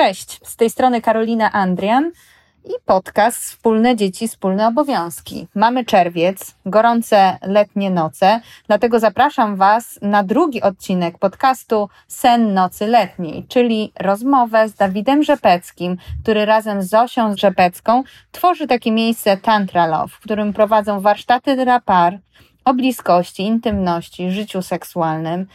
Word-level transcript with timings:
Cześć, 0.00 0.40
z 0.42 0.56
tej 0.56 0.70
strony 0.70 1.00
Karolina 1.00 1.52
Andrian 1.52 2.10
i 2.64 2.70
podcast 2.86 3.38
Wspólne 3.38 3.96
Dzieci, 3.96 4.28
Wspólne 4.28 4.68
Obowiązki. 4.68 5.46
Mamy 5.54 5.84
czerwiec, 5.84 6.54
gorące 6.66 7.38
letnie 7.42 7.90
noce, 7.90 8.40
dlatego 8.66 8.98
zapraszam 8.98 9.56
Was 9.56 9.98
na 10.02 10.22
drugi 10.22 10.62
odcinek 10.62 11.18
podcastu 11.18 11.88
Sen 12.08 12.54
Nocy 12.54 12.86
Letniej, 12.86 13.44
czyli 13.48 13.92
rozmowę 14.00 14.68
z 14.68 14.74
Dawidem 14.74 15.22
Rzepeckim, 15.22 15.96
który 16.22 16.44
razem 16.44 16.82
z 16.82 16.90
Zosią 16.90 17.36
Rzepecką 17.36 18.02
tworzy 18.32 18.66
takie 18.66 18.92
miejsce 18.92 19.36
Tantra 19.36 19.86
Love, 19.86 20.08
w 20.08 20.20
którym 20.20 20.52
prowadzą 20.52 21.00
warsztaty 21.00 21.56
dla 21.56 21.80
par, 21.80 22.18
o 22.70 22.74
bliskości, 22.74 23.42
intymności, 23.42 24.30
życiu 24.30 24.62
seksualnym. 24.62 25.46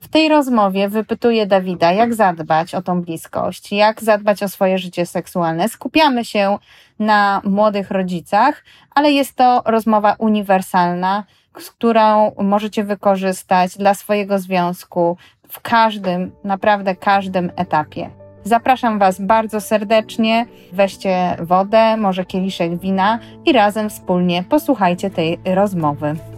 W 0.00 0.08
tej 0.08 0.28
rozmowie 0.28 0.88
wypytuję 0.88 1.46
Dawida, 1.46 1.92
jak 1.92 2.14
zadbać 2.14 2.74
o 2.74 2.82
tą 2.82 3.02
bliskość, 3.02 3.72
jak 3.72 4.02
zadbać 4.02 4.42
o 4.42 4.48
swoje 4.48 4.78
życie 4.78 5.06
seksualne. 5.06 5.68
Skupiamy 5.68 6.24
się 6.24 6.58
na 6.98 7.40
młodych 7.44 7.90
rodzicach, 7.90 8.64
ale 8.94 9.12
jest 9.12 9.36
to 9.36 9.62
rozmowa 9.66 10.16
uniwersalna, 10.18 11.24
z 11.58 11.70
którą 11.70 12.32
możecie 12.38 12.84
wykorzystać 12.84 13.76
dla 13.76 13.94
swojego 13.94 14.38
związku 14.38 15.16
w 15.48 15.60
każdym, 15.60 16.32
naprawdę 16.44 16.96
każdym 16.96 17.52
etapie. 17.56 18.10
Zapraszam 18.44 18.98
Was 18.98 19.20
bardzo 19.20 19.60
serdecznie. 19.60 20.46
Weźcie 20.72 21.36
wodę, 21.40 21.96
może 21.96 22.24
kieliszek 22.24 22.78
wina 22.78 23.18
i 23.44 23.52
razem 23.52 23.90
wspólnie 23.90 24.44
posłuchajcie 24.48 25.10
tej 25.10 25.38
rozmowy. 25.44 26.33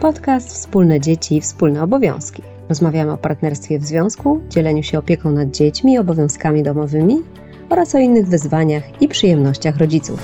Podcast 0.00 0.48
Wspólne 0.48 1.00
Dzieci, 1.00 1.40
Wspólne 1.40 1.82
Obowiązki. 1.82 2.42
Rozmawiamy 2.68 3.12
o 3.12 3.18
partnerstwie 3.18 3.78
w 3.78 3.82
związku, 3.82 4.40
dzieleniu 4.48 4.82
się 4.82 4.98
opieką 4.98 5.30
nad 5.30 5.50
dziećmi 5.50 5.92
i 5.92 5.98
obowiązkami 5.98 6.62
domowymi 6.62 7.16
oraz 7.70 7.94
o 7.94 7.98
innych 7.98 8.28
wyzwaniach 8.28 9.02
i 9.02 9.08
przyjemnościach 9.08 9.78
rodziców. 9.78 10.20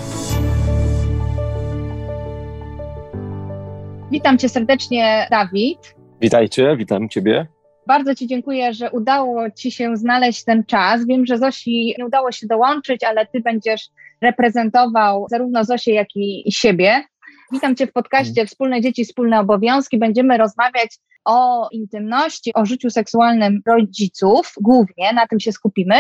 Witam 4.11 4.39
Cię 4.39 4.49
serdecznie, 4.49 5.27
Dawid. 5.31 5.95
Witajcie, 6.21 6.77
witam 6.77 7.09
Ciebie. 7.09 7.47
Bardzo 7.87 8.15
Ci 8.15 8.27
dziękuję, 8.27 8.75
że 8.75 8.91
udało 8.91 9.51
Ci 9.51 9.71
się 9.71 9.97
znaleźć 9.97 10.45
ten 10.45 10.65
czas. 10.65 11.07
Wiem, 11.07 11.27
że 11.27 11.39
Zosi 11.39 11.95
nie 11.99 12.07
udało 12.07 12.33
się 12.33 12.47
dołączyć, 12.47 13.05
ale 13.05 13.27
Ty 13.27 13.41
będziesz 13.41 13.89
reprezentował 14.21 15.27
zarówno 15.31 15.65
Zosię, 15.65 15.93
jak 15.95 16.09
i 16.17 16.53
siebie. 16.53 17.05
Witam 17.53 17.77
Cię 17.77 17.87
w 17.87 17.93
podcaście 17.93 18.31
mhm. 18.31 18.47
Wspólne 18.47 18.81
Dzieci, 18.81 19.05
Wspólne 19.05 19.41
Obowiązki. 19.41 19.99
Będziemy 19.99 20.39
rozmawiać 20.39 20.99
o 21.25 21.69
intymności, 21.73 22.55
o 22.55 22.67
życiu 22.67 22.91
seksualnym 22.91 23.61
rodziców, 23.67 24.55
głównie 24.61 25.13
na 25.13 25.27
tym 25.27 25.41
się 25.41 25.53
skupimy. 25.53 25.95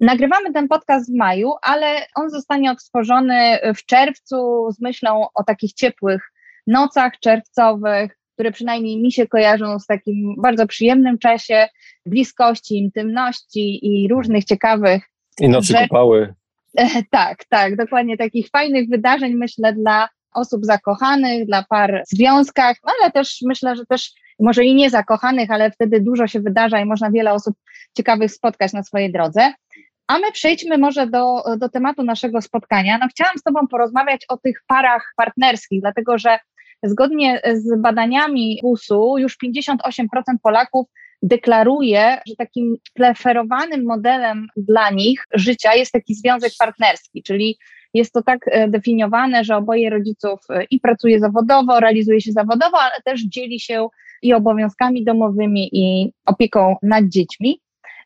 Nagrywamy 0.00 0.52
ten 0.52 0.68
podcast 0.68 1.12
w 1.12 1.16
maju, 1.16 1.52
ale 1.62 1.86
on 2.14 2.30
zostanie 2.30 2.70
odtworzony 2.70 3.58
w 3.76 3.86
czerwcu 3.86 4.68
z 4.70 4.80
myślą 4.80 5.26
o 5.34 5.44
takich 5.44 5.72
ciepłych 5.72 6.32
nocach 6.66 7.12
czerwcowych, 7.20 8.18
które 8.34 8.52
przynajmniej 8.52 9.02
mi 9.02 9.12
się 9.12 9.26
kojarzą 9.26 9.78
z 9.78 9.86
takim 9.86 10.34
bardzo 10.38 10.66
przyjemnym 10.66 11.18
czasie 11.18 11.68
bliskości, 12.06 12.78
intymności 12.78 13.86
i 13.86 14.08
różnych 14.08 14.44
ciekawych. 14.44 15.02
I 15.40 15.48
nocy 15.48 15.66
rzeczy. 15.66 15.88
kupały. 15.88 16.34
Tak, 17.10 17.44
tak, 17.44 17.76
dokładnie 17.76 18.16
takich 18.16 18.48
fajnych 18.48 18.88
wydarzeń, 18.88 19.34
myślę, 19.34 19.72
dla 19.72 20.08
osób 20.34 20.64
zakochanych, 20.64 21.46
dla 21.46 21.64
par 21.68 22.02
w 22.06 22.16
związkach, 22.16 22.76
no 22.84 22.92
ale 23.00 23.12
też 23.12 23.38
myślę, 23.42 23.76
że 23.76 23.86
też 23.86 24.12
może 24.40 24.64
i 24.64 24.74
nie 24.74 24.90
zakochanych, 24.90 25.50
ale 25.50 25.70
wtedy 25.70 26.00
dużo 26.00 26.26
się 26.26 26.40
wydarza 26.40 26.80
i 26.80 26.84
można 26.84 27.10
wiele 27.10 27.32
osób 27.32 27.56
ciekawych 27.96 28.32
spotkać 28.32 28.72
na 28.72 28.82
swojej 28.82 29.12
drodze. 29.12 29.52
A 30.06 30.18
my 30.18 30.32
przejdźmy 30.32 30.78
może 30.78 31.06
do, 31.06 31.44
do 31.58 31.68
tematu 31.68 32.02
naszego 32.02 32.42
spotkania. 32.42 32.98
No, 32.98 33.06
chciałam 33.10 33.38
z 33.38 33.42
Tobą 33.42 33.68
porozmawiać 33.68 34.24
o 34.28 34.36
tych 34.36 34.62
parach 34.66 35.12
partnerskich, 35.16 35.80
dlatego 35.80 36.18
że 36.18 36.38
zgodnie 36.82 37.40
z 37.54 37.80
badaniami 37.80 38.58
GUS-u 38.62 39.18
już 39.18 39.36
58% 39.44 39.76
Polaków 40.42 40.86
deklaruje, 41.22 42.18
że 42.26 42.36
takim 42.36 42.76
preferowanym 42.94 43.84
modelem 43.84 44.46
dla 44.56 44.90
nich 44.90 45.24
życia 45.32 45.74
jest 45.74 45.92
taki 45.92 46.14
związek 46.14 46.52
partnerski, 46.58 47.22
czyli 47.22 47.58
jest 47.94 48.12
to 48.12 48.22
tak 48.22 48.40
e, 48.46 48.68
definiowane, 48.68 49.44
że 49.44 49.56
oboje 49.56 49.90
rodziców 49.90 50.40
e, 50.50 50.64
i 50.64 50.80
pracuje 50.80 51.20
zawodowo, 51.20 51.80
realizuje 51.80 52.20
się 52.20 52.32
zawodowo, 52.32 52.80
ale 52.80 53.02
też 53.04 53.22
dzieli 53.22 53.60
się 53.60 53.88
i 54.22 54.34
obowiązkami 54.34 55.04
domowymi, 55.04 55.68
i 55.72 56.12
opieką 56.26 56.76
nad 56.82 57.04
dziećmi. 57.04 57.60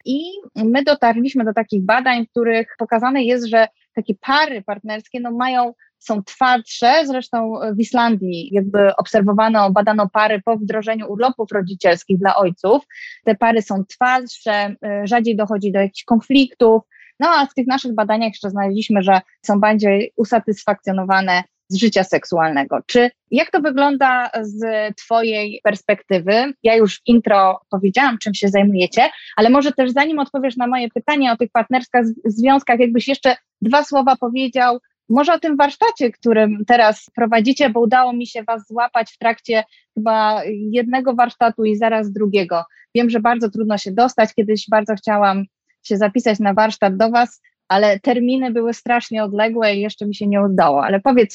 I 0.04 0.22
my 0.56 0.84
dotarliśmy 0.84 1.44
do 1.44 1.52
takich 1.52 1.84
badań, 1.84 2.26
w 2.26 2.30
których 2.30 2.74
pokazane 2.78 3.22
jest, 3.22 3.46
że 3.46 3.68
takie 3.94 4.14
pary 4.14 4.62
partnerskie 4.62 5.20
no, 5.20 5.32
mają 5.32 5.72
są 5.98 6.22
twardsze. 6.22 6.92
Zresztą 7.06 7.60
w 7.76 7.80
Islandii 7.80 8.48
jakby 8.52 8.96
obserwowano, 8.96 9.70
badano 9.70 10.08
pary 10.08 10.42
po 10.44 10.56
wdrożeniu 10.56 11.12
urlopów 11.12 11.52
rodzicielskich 11.52 12.18
dla 12.18 12.36
ojców. 12.36 12.82
Te 13.24 13.34
pary 13.34 13.62
są 13.62 13.84
twardsze, 13.84 14.52
e, 14.52 15.06
rzadziej 15.06 15.36
dochodzi 15.36 15.72
do 15.72 15.78
jakichś 15.78 16.04
konfliktów, 16.04 16.82
no 17.20 17.28
a 17.28 17.46
w 17.46 17.54
tych 17.54 17.66
naszych 17.66 17.94
badaniach 17.94 18.30
jeszcze 18.30 18.50
znaleźliśmy, 18.50 19.02
że 19.02 19.20
są 19.42 19.60
bardziej 19.60 20.12
usatysfakcjonowane 20.16 21.42
z 21.68 21.76
życia 21.76 22.04
seksualnego. 22.04 22.78
Czy 22.86 23.10
jak 23.30 23.50
to 23.50 23.60
wygląda 23.60 24.30
z 24.40 24.62
Twojej 24.96 25.60
perspektywy? 25.64 26.32
Ja 26.62 26.76
już 26.76 26.96
w 26.96 27.02
intro 27.06 27.60
powiedziałam, 27.70 28.18
czym 28.18 28.34
się 28.34 28.48
zajmujecie, 28.48 29.02
ale 29.36 29.50
może 29.50 29.72
też 29.72 29.90
zanim 29.90 30.18
odpowiesz 30.18 30.56
na 30.56 30.66
moje 30.66 30.88
pytanie 30.88 31.32
o 31.32 31.36
tych 31.36 31.50
partnerskich 31.50 32.00
związkach, 32.24 32.78
jakbyś 32.78 33.08
jeszcze 33.08 33.36
dwa 33.62 33.84
słowa 33.84 34.16
powiedział, 34.16 34.78
może 35.08 35.34
o 35.34 35.38
tym 35.38 35.56
warsztacie, 35.56 36.10
którym 36.12 36.64
teraz 36.66 37.06
prowadzicie, 37.14 37.70
bo 37.70 37.80
udało 37.80 38.12
mi 38.12 38.26
się 38.26 38.42
Was 38.42 38.66
złapać 38.68 39.12
w 39.12 39.18
trakcie 39.18 39.64
chyba 39.94 40.42
jednego 40.70 41.14
warsztatu 41.14 41.64
i 41.64 41.76
zaraz 41.76 42.12
drugiego. 42.12 42.64
Wiem, 42.94 43.10
że 43.10 43.20
bardzo 43.20 43.50
trudno 43.50 43.78
się 43.78 43.92
dostać. 43.92 44.34
Kiedyś 44.34 44.66
bardzo 44.70 44.94
chciałam 44.94 45.44
się 45.88 45.96
zapisać 45.96 46.38
na 46.38 46.54
warsztat 46.54 46.96
do 46.96 47.10
Was, 47.10 47.40
ale 47.68 48.00
terminy 48.00 48.50
były 48.50 48.74
strasznie 48.74 49.24
odległe 49.24 49.74
i 49.74 49.80
jeszcze 49.80 50.06
mi 50.06 50.14
się 50.14 50.26
nie 50.26 50.42
udało. 50.42 50.84
Ale 50.84 51.00
powiedz 51.00 51.34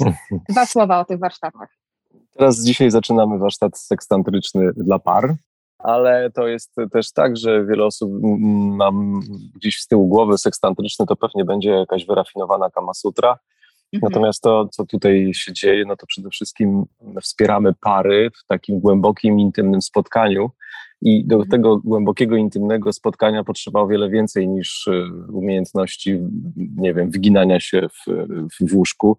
dwa 0.49 0.65
słowa 0.65 0.99
o 0.99 1.05
tych 1.05 1.19
warsztatach. 1.19 1.69
Teraz 2.37 2.63
dzisiaj 2.63 2.91
zaczynamy 2.91 3.37
warsztat 3.39 3.77
sekstantryczny 3.77 4.71
dla 4.77 4.99
par, 4.99 5.35
ale 5.79 6.31
to 6.31 6.47
jest 6.47 6.75
też 6.91 7.11
tak, 7.11 7.37
że 7.37 7.65
wiele 7.65 7.85
osób 7.85 8.11
mam 8.77 9.19
gdzieś 9.55 9.79
z 9.79 9.87
tyłu 9.87 10.07
głowy 10.07 10.37
sekstantryczny, 10.37 11.05
to 11.05 11.15
pewnie 11.15 11.45
będzie 11.45 11.69
jakaś 11.69 12.05
wyrafinowana 12.05 12.69
Kama 12.69 12.93
Sutra. 12.93 13.37
Mhm. 13.93 14.01
Natomiast 14.01 14.41
to, 14.41 14.67
co 14.71 14.85
tutaj 14.85 15.31
się 15.33 15.53
dzieje, 15.53 15.85
no 15.87 15.95
to 15.95 16.05
przede 16.05 16.29
wszystkim 16.29 16.83
wspieramy 17.21 17.73
pary 17.81 18.29
w 18.29 18.47
takim 18.47 18.79
głębokim, 18.79 19.39
intymnym 19.39 19.81
spotkaniu, 19.81 20.49
i 21.05 21.25
do 21.25 21.35
mhm. 21.35 21.49
tego 21.49 21.77
głębokiego, 21.77 22.35
intymnego 22.35 22.93
spotkania 22.93 23.43
potrzeba 23.43 23.81
o 23.81 23.87
wiele 23.87 24.09
więcej 24.09 24.47
niż 24.47 24.87
e, 24.87 24.91
umiejętności, 25.31 26.19
nie 26.77 26.93
wiem, 26.93 27.11
wyginania 27.11 27.59
się 27.59 27.87
w, 27.89 28.13
w 28.69 28.75
łóżku, 28.75 29.17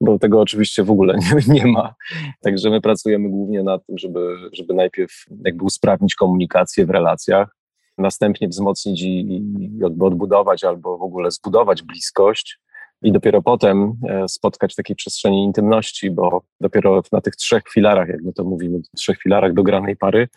bo 0.00 0.18
tego 0.18 0.40
oczywiście 0.40 0.84
w 0.84 0.90
ogóle 0.90 1.18
nie, 1.18 1.54
nie 1.54 1.66
ma. 1.66 1.94
Także 2.42 2.70
my 2.70 2.80
pracujemy 2.80 3.28
głównie 3.28 3.62
nad 3.62 3.86
tym, 3.86 3.98
żeby, 3.98 4.36
żeby 4.52 4.74
najpierw 4.74 5.24
jakby 5.44 5.64
usprawnić 5.64 6.14
komunikację 6.14 6.86
w 6.86 6.90
relacjach, 6.90 7.56
następnie 7.98 8.48
wzmocnić 8.48 9.02
i, 9.02 9.42
i 9.78 9.84
odbudować 9.84 10.64
albo 10.64 10.98
w 10.98 11.02
ogóle 11.02 11.30
zbudować 11.30 11.82
bliskość, 11.82 12.58
i 13.02 13.12
dopiero 13.12 13.42
potem 13.42 13.92
e, 14.08 14.28
spotkać 14.28 14.72
w 14.72 14.76
takiej 14.76 14.96
przestrzeni 14.96 15.44
intymności, 15.44 16.10
bo 16.10 16.42
dopiero 16.60 17.02
na 17.12 17.20
tych 17.20 17.36
trzech 17.36 17.62
filarach, 17.72 18.08
jak 18.08 18.22
my 18.22 18.32
to 18.32 18.44
mówimy, 18.44 18.80
trzech 18.96 19.18
filarach 19.18 19.52
dogranej 19.52 19.96
pary, 19.96 20.28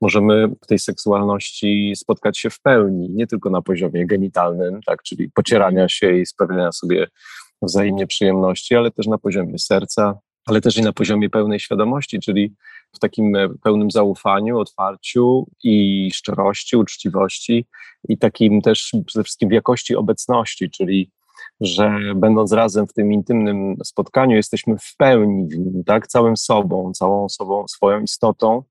możemy 0.00 0.48
w 0.48 0.66
tej 0.66 0.78
seksualności 0.78 1.92
spotkać 1.96 2.38
się 2.38 2.50
w 2.50 2.60
pełni, 2.60 3.10
nie 3.10 3.26
tylko 3.26 3.50
na 3.50 3.62
poziomie 3.62 4.06
genitalnym, 4.06 4.80
tak, 4.86 5.02
czyli 5.02 5.30
pocierania 5.30 5.88
się 5.88 6.16
i 6.16 6.26
sprawiania 6.26 6.72
sobie 6.72 7.06
wzajemnie 7.62 8.06
przyjemności, 8.06 8.76
ale 8.76 8.90
też 8.90 9.06
na 9.06 9.18
poziomie 9.18 9.58
serca, 9.58 10.18
ale 10.46 10.60
też 10.60 10.76
i 10.76 10.82
na 10.82 10.92
poziomie 10.92 11.30
pełnej 11.30 11.60
świadomości, 11.60 12.20
czyli 12.20 12.54
w 12.92 12.98
takim 12.98 13.36
e, 13.36 13.48
pełnym 13.62 13.90
zaufaniu, 13.90 14.58
otwarciu 14.58 15.46
i 15.64 16.10
szczerości, 16.14 16.76
uczciwości 16.76 17.66
i 18.08 18.18
takim 18.18 18.60
też 18.60 18.92
przede 19.06 19.24
wszystkim 19.24 19.52
jakości 19.52 19.96
obecności, 19.96 20.70
czyli 20.70 21.10
że 21.60 22.00
będąc 22.16 22.52
razem 22.52 22.86
w 22.86 22.92
tym 22.92 23.12
intymnym 23.12 23.76
spotkaniu, 23.84 24.36
jesteśmy 24.36 24.76
w 24.78 24.96
pełni 24.96 25.48
w 25.48 25.58
nim, 25.58 25.84
tak, 25.84 26.06
całym 26.06 26.36
sobą, 26.36 26.92
całą 26.92 27.28
sobą, 27.28 27.68
swoją 27.68 28.00
istotą, 28.00 28.62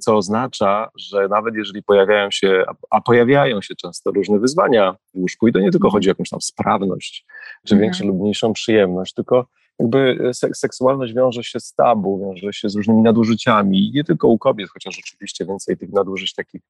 co 0.00 0.16
oznacza, 0.16 0.90
że 0.98 1.28
nawet 1.28 1.54
jeżeli 1.54 1.82
pojawiają 1.82 2.30
się, 2.30 2.64
a 2.90 3.00
pojawiają 3.00 3.62
się 3.62 3.74
często 3.74 4.10
różne 4.10 4.38
wyzwania 4.38 4.96
w 5.14 5.18
łóżku, 5.18 5.48
i 5.48 5.52
to 5.52 5.60
nie 5.60 5.70
tylko 5.70 5.90
chodzi 5.90 6.08
o 6.08 6.10
jakąś 6.10 6.28
tam 6.28 6.40
sprawność, 6.40 7.26
czy 7.66 7.74
mhm. 7.74 7.80
większą 7.80 8.06
lub 8.06 8.20
mniejszą 8.20 8.52
przyjemność, 8.52 9.14
tylko 9.14 9.46
jakby 9.78 10.30
seksualność 10.54 11.14
wiąże 11.14 11.44
się 11.44 11.60
z 11.60 11.74
tabu, 11.74 12.20
wiąże 12.20 12.52
się 12.52 12.68
z 12.68 12.76
różnymi 12.76 13.02
nadużyciami, 13.02 13.92
nie 13.94 14.04
tylko 14.04 14.28
u 14.28 14.38
kobiet, 14.38 14.68
chociaż 14.70 14.98
oczywiście 14.98 15.46
więcej 15.46 15.76
tych 15.76 15.92
nadużyć 15.92 16.34
takich 16.34 16.62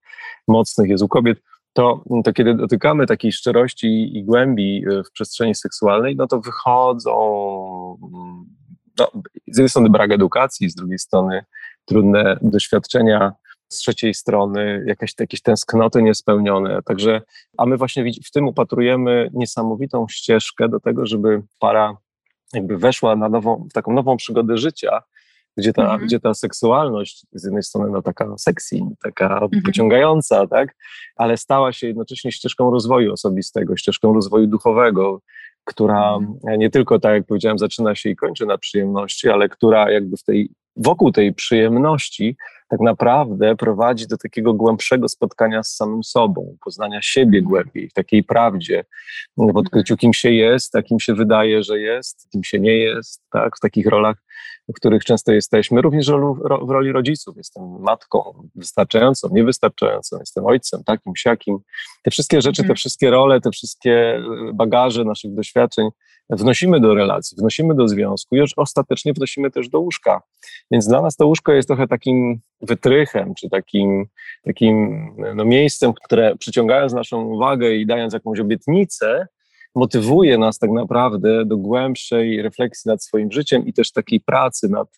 mocnych 0.49 0.91
jest 0.91 1.03
u 1.03 1.09
kobiet, 1.09 1.39
to, 1.73 2.05
to 2.25 2.33
kiedy 2.33 2.55
dotykamy 2.55 3.07
takiej 3.07 3.33
szczerości 3.33 4.19
i 4.19 4.25
głębi 4.25 4.85
w 5.07 5.13
przestrzeni 5.13 5.55
seksualnej, 5.55 6.17
no 6.17 6.27
to 6.27 6.41
wychodzą 6.41 7.13
no, 8.99 9.11
z 9.47 9.59
jednej 9.59 9.69
strony 9.69 9.91
brak 9.91 10.13
edukacji, 10.13 10.71
z 10.71 10.75
drugiej 10.75 10.99
strony 10.99 11.45
trudne 11.85 12.39
doświadczenia, 12.43 13.33
z 13.69 13.77
trzeciej 13.77 14.15
strony 14.15 14.85
jakieś, 14.87 15.15
jakieś 15.21 15.43
tęsknoty 15.43 16.03
niespełnione. 16.03 16.83
Także, 16.83 17.23
a 17.59 17.67
my 17.67 17.77
właśnie 17.77 18.05
w 18.25 18.31
tym 18.31 18.49
upatrujemy 18.49 19.31
niesamowitą 19.33 20.07
ścieżkę 20.11 20.69
do 20.69 20.81
tego, 20.81 21.07
żeby 21.07 21.43
para 21.59 21.97
jakby 22.53 22.79
weszła 22.79 23.17
na 23.17 23.29
nową, 23.29 23.67
w 23.71 23.73
taką 23.73 23.93
nową 23.93 24.17
przygodę 24.17 24.57
życia, 24.57 25.03
gdzie 25.57 25.73
ta, 25.73 25.83
mhm. 25.83 26.07
gdzie 26.07 26.21
ta 26.21 26.35
seksualność 26.35 27.27
z 27.33 27.45
jednej 27.45 27.63
strony 27.63 27.91
no, 27.91 28.03
taka 28.03 28.39
sexy, 28.39 28.79
taka 29.03 29.39
mhm. 29.39 29.63
pociągająca, 29.63 30.47
tak, 30.47 30.75
ale 31.17 31.37
stała 31.37 31.73
się 31.73 31.87
jednocześnie 31.87 32.33
ścieżką 32.33 32.71
rozwoju 32.71 33.13
osobistego, 33.13 33.77
ścieżką 33.77 34.15
rozwoju 34.15 34.47
duchowego, 34.47 35.21
która 35.65 36.15
mhm. 36.15 36.59
nie 36.59 36.71
tylko, 36.71 36.99
tak 36.99 37.15
jak 37.15 37.27
powiedziałem, 37.27 37.59
zaczyna 37.59 37.95
się 37.95 38.11
i 38.11 38.17
kończy 38.17 38.47
na 38.47 38.59
przyjemności, 38.59 39.29
ale 39.29 39.49
która 39.49 39.91
jakby 39.91 40.17
w 40.17 40.23
tej, 40.23 40.51
wokół 40.77 41.13
tej 41.13 41.35
przyjemności 41.35 42.37
tak 42.69 42.81
naprawdę 42.81 43.57
prowadzi 43.57 44.07
do 44.07 44.17
takiego 44.17 44.55
głębszego 44.55 45.09
spotkania 45.09 45.63
z 45.63 45.77
samym 45.77 46.05
sobą, 46.05 46.57
poznania 46.65 47.03
siebie 47.03 47.39
mhm. 47.39 47.45
głębiej, 47.45 47.89
w 47.89 47.93
takiej 47.93 48.25
prawdzie, 48.25 48.85
w 49.37 49.57
odkryciu, 49.57 49.97
kim 49.97 50.13
się 50.13 50.31
jest, 50.31 50.77
a 50.77 50.83
kim 50.83 51.01
się 51.01 51.15
wydaje, 51.15 51.63
że 51.63 51.79
jest, 51.79 52.29
kim 52.31 52.45
się 52.45 52.61
nie 52.61 52.77
jest, 52.77 53.23
tak, 53.31 53.57
w 53.57 53.61
takich 53.61 53.87
rolach, 53.87 54.17
w 54.69 54.73
których 54.77 55.05
często 55.05 55.33
jesteśmy, 55.33 55.83
również 55.83 56.07
w 56.63 56.71
roli 56.71 56.93
rodziców. 56.93 57.37
Jestem 57.37 57.81
matką 57.81 58.49
wystarczającą, 58.55 59.29
niewystarczającą, 59.33 60.19
jestem 60.19 60.47
ojcem, 60.47 60.85
takim, 60.85 61.13
siakim. 61.17 61.59
Te 62.03 62.11
wszystkie 62.11 62.43
rzeczy, 62.43 62.57
te 62.57 62.63
mhm. 62.63 62.77
wszystkie 62.77 63.11
role, 63.11 63.41
te 63.41 63.51
wszystkie 63.51 64.23
bagaże 64.55 65.05
naszych 65.05 65.35
doświadczeń 65.35 65.89
wnosimy 66.31 66.81
do 66.81 66.95
relacji, 66.95 67.37
wnosimy 67.41 67.75
do 67.75 67.89
związku 67.89 68.37
i 68.37 68.39
już 68.39 68.53
ostatecznie 68.57 69.13
wnosimy 69.13 69.51
też 69.51 69.69
do 69.69 69.81
łóżka. 69.81 70.23
Więc 70.71 70.89
dla 70.89 71.03
nas 71.03 71.17
to 71.17 71.27
łóżko 71.27 71.53
jest 71.53 71.69
trochę 71.69 71.89
takim 71.89 72.41
wytrychem, 72.61 73.35
czy 73.35 73.51
takim, 73.51 74.07
takim 74.45 75.07
no, 75.35 75.45
miejscem, 75.45 75.93
które 75.93 76.37
przyciągając 76.37 76.93
naszą 76.93 77.23
uwagę 77.23 77.75
i 77.75 77.87
dając 77.87 78.15
jakąś 78.15 78.41
obietnicę, 78.41 79.27
motywuje 79.75 80.39
nas 80.39 80.59
tak 80.59 80.71
naprawdę 80.71 81.45
do 81.45 81.57
głębszej 81.57 82.43
refleksji 82.43 82.89
nad 82.89 83.05
swoim 83.05 83.33
życiem 83.33 83.67
i 83.67 83.73
też 83.73 83.93
takiej 83.93 84.21
pracy 84.21 84.69
nad, 84.69 84.89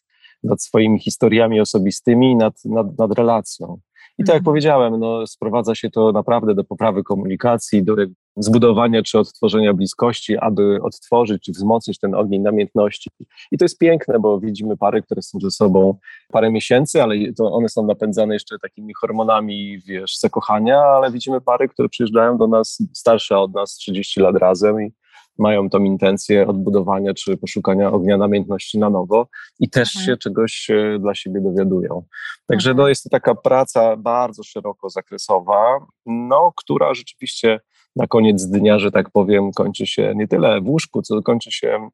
nad 0.42 0.62
swoimi 0.62 1.00
historiami 1.00 1.60
osobistymi, 1.60 2.36
nad, 2.36 2.64
nad, 2.64 2.98
nad 2.98 3.18
relacją. 3.18 3.78
I 4.18 4.24
tak 4.24 4.34
jak 4.34 4.40
mhm. 4.40 4.44
powiedziałem, 4.44 5.00
no, 5.00 5.26
sprowadza 5.26 5.74
się 5.74 5.90
to 5.90 6.12
naprawdę 6.12 6.54
do 6.54 6.64
poprawy 6.64 7.02
komunikacji, 7.02 7.84
do 7.84 7.96
zbudowania 8.36 9.02
czy 9.02 9.18
odtworzenia 9.18 9.74
bliskości, 9.74 10.36
aby 10.38 10.78
odtworzyć 10.82 11.42
czy 11.42 11.52
wzmocnić 11.52 11.98
ten 11.98 12.14
ogień 12.14 12.42
namiętności. 12.42 13.10
I 13.52 13.58
to 13.58 13.64
jest 13.64 13.78
piękne, 13.78 14.18
bo 14.18 14.40
widzimy 14.40 14.76
pary, 14.76 15.02
które 15.02 15.22
są 15.22 15.38
ze 15.40 15.50
sobą 15.50 15.98
parę 16.32 16.50
miesięcy, 16.50 17.02
ale 17.02 17.14
to 17.36 17.52
one 17.52 17.68
są 17.68 17.86
napędzane 17.86 18.34
jeszcze 18.34 18.58
takimi 18.58 18.94
hormonami, 19.00 19.78
wiesz, 19.86 20.18
zakochania, 20.18 20.80
ale 20.80 21.10
widzimy 21.10 21.40
pary, 21.40 21.68
które 21.68 21.88
przyjeżdżają 21.88 22.38
do 22.38 22.46
nas 22.46 22.78
starsze 22.92 23.38
od 23.38 23.54
nas 23.54 23.74
30 23.74 24.20
lat 24.20 24.36
razem 24.36 24.82
i 24.82 24.92
mają 25.38 25.70
tą 25.70 25.84
intencję 25.84 26.46
odbudowania 26.46 27.14
czy 27.14 27.36
poszukania 27.36 27.92
ognia 27.92 28.16
namiętności 28.16 28.78
na 28.78 28.90
nowo 28.90 29.28
i 29.60 29.70
też 29.70 29.96
mhm. 29.96 30.06
się 30.06 30.16
czegoś 30.16 30.70
e, 30.70 30.98
dla 31.00 31.14
siebie 31.14 31.40
dowiadują. 31.40 32.04
Także 32.46 32.70
mhm. 32.70 32.82
no, 32.82 32.88
jest 32.88 33.04
to 33.04 33.10
taka 33.10 33.34
praca 33.34 33.96
bardzo 33.96 34.42
szeroko 34.42 34.90
zakresowa, 34.90 35.86
no, 36.06 36.52
która 36.56 36.94
rzeczywiście 36.94 37.60
na 37.96 38.06
koniec 38.06 38.46
dnia, 38.46 38.78
że 38.78 38.90
tak 38.90 39.10
powiem, 39.10 39.52
kończy 39.52 39.86
się 39.86 40.12
nie 40.16 40.28
tyle 40.28 40.60
w 40.60 40.68
łóżku, 40.68 41.02
co 41.02 41.22
kończy 41.22 41.52
się 41.52 41.88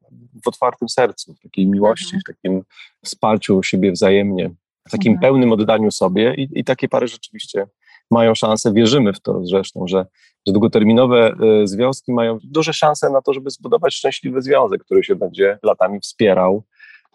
w 0.45 0.47
otwartym 0.47 0.89
sercu, 0.89 1.33
w 1.33 1.39
takiej 1.39 1.67
miłości, 1.67 2.15
mhm. 2.15 2.21
w 2.21 2.35
takim 2.35 2.61
wsparciu 3.05 3.63
siebie 3.63 3.91
wzajemnie, 3.91 4.49
w 4.87 4.91
takim 4.91 5.19
pełnym 5.19 5.51
oddaniu 5.51 5.91
sobie 5.91 6.35
i, 6.35 6.59
i 6.59 6.63
takie 6.63 6.89
pary 6.89 7.07
rzeczywiście 7.07 7.67
mają 8.11 8.35
szansę, 8.35 8.73
wierzymy 8.73 9.13
w 9.13 9.19
to 9.19 9.45
zresztą, 9.45 9.87
że, 9.87 10.05
że 10.47 10.53
długoterminowe 10.53 11.35
y, 11.63 11.67
związki 11.67 12.13
mają 12.13 12.37
duże 12.43 12.73
szanse 12.73 13.09
na 13.09 13.21
to, 13.21 13.33
żeby 13.33 13.49
zbudować 13.49 13.93
szczęśliwy 13.93 14.41
związek, 14.41 14.83
który 14.83 15.03
się 15.03 15.15
będzie 15.15 15.59
latami 15.63 15.99
wspierał. 15.99 16.63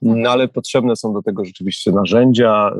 No 0.03 0.31
ale 0.31 0.49
potrzebne 0.49 0.97
są 0.97 1.13
do 1.13 1.23
tego 1.23 1.45
rzeczywiście 1.45 1.93
narzędzia, 1.93 2.71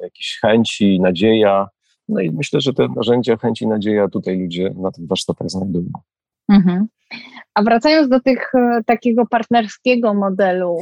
y, 0.00 0.02
jakieś 0.02 0.38
chęci, 0.40 1.00
nadzieja. 1.00 1.68
No 2.08 2.20
i 2.20 2.30
myślę, 2.30 2.60
że 2.60 2.72
te 2.72 2.88
narzędzia, 2.96 3.36
chęci, 3.36 3.66
nadzieja 3.66 4.08
tutaj 4.08 4.38
ludzie 4.38 4.74
na 4.76 4.90
tych 4.90 5.06
warsztatach 5.06 5.50
znajdują. 5.50 5.90
Mhm. 6.48 6.86
A 7.54 7.62
wracając 7.62 8.08
do 8.08 8.20
tych 8.20 8.54
y, 8.54 8.84
takiego 8.86 9.26
partnerskiego 9.26 10.14
modelu 10.14 10.76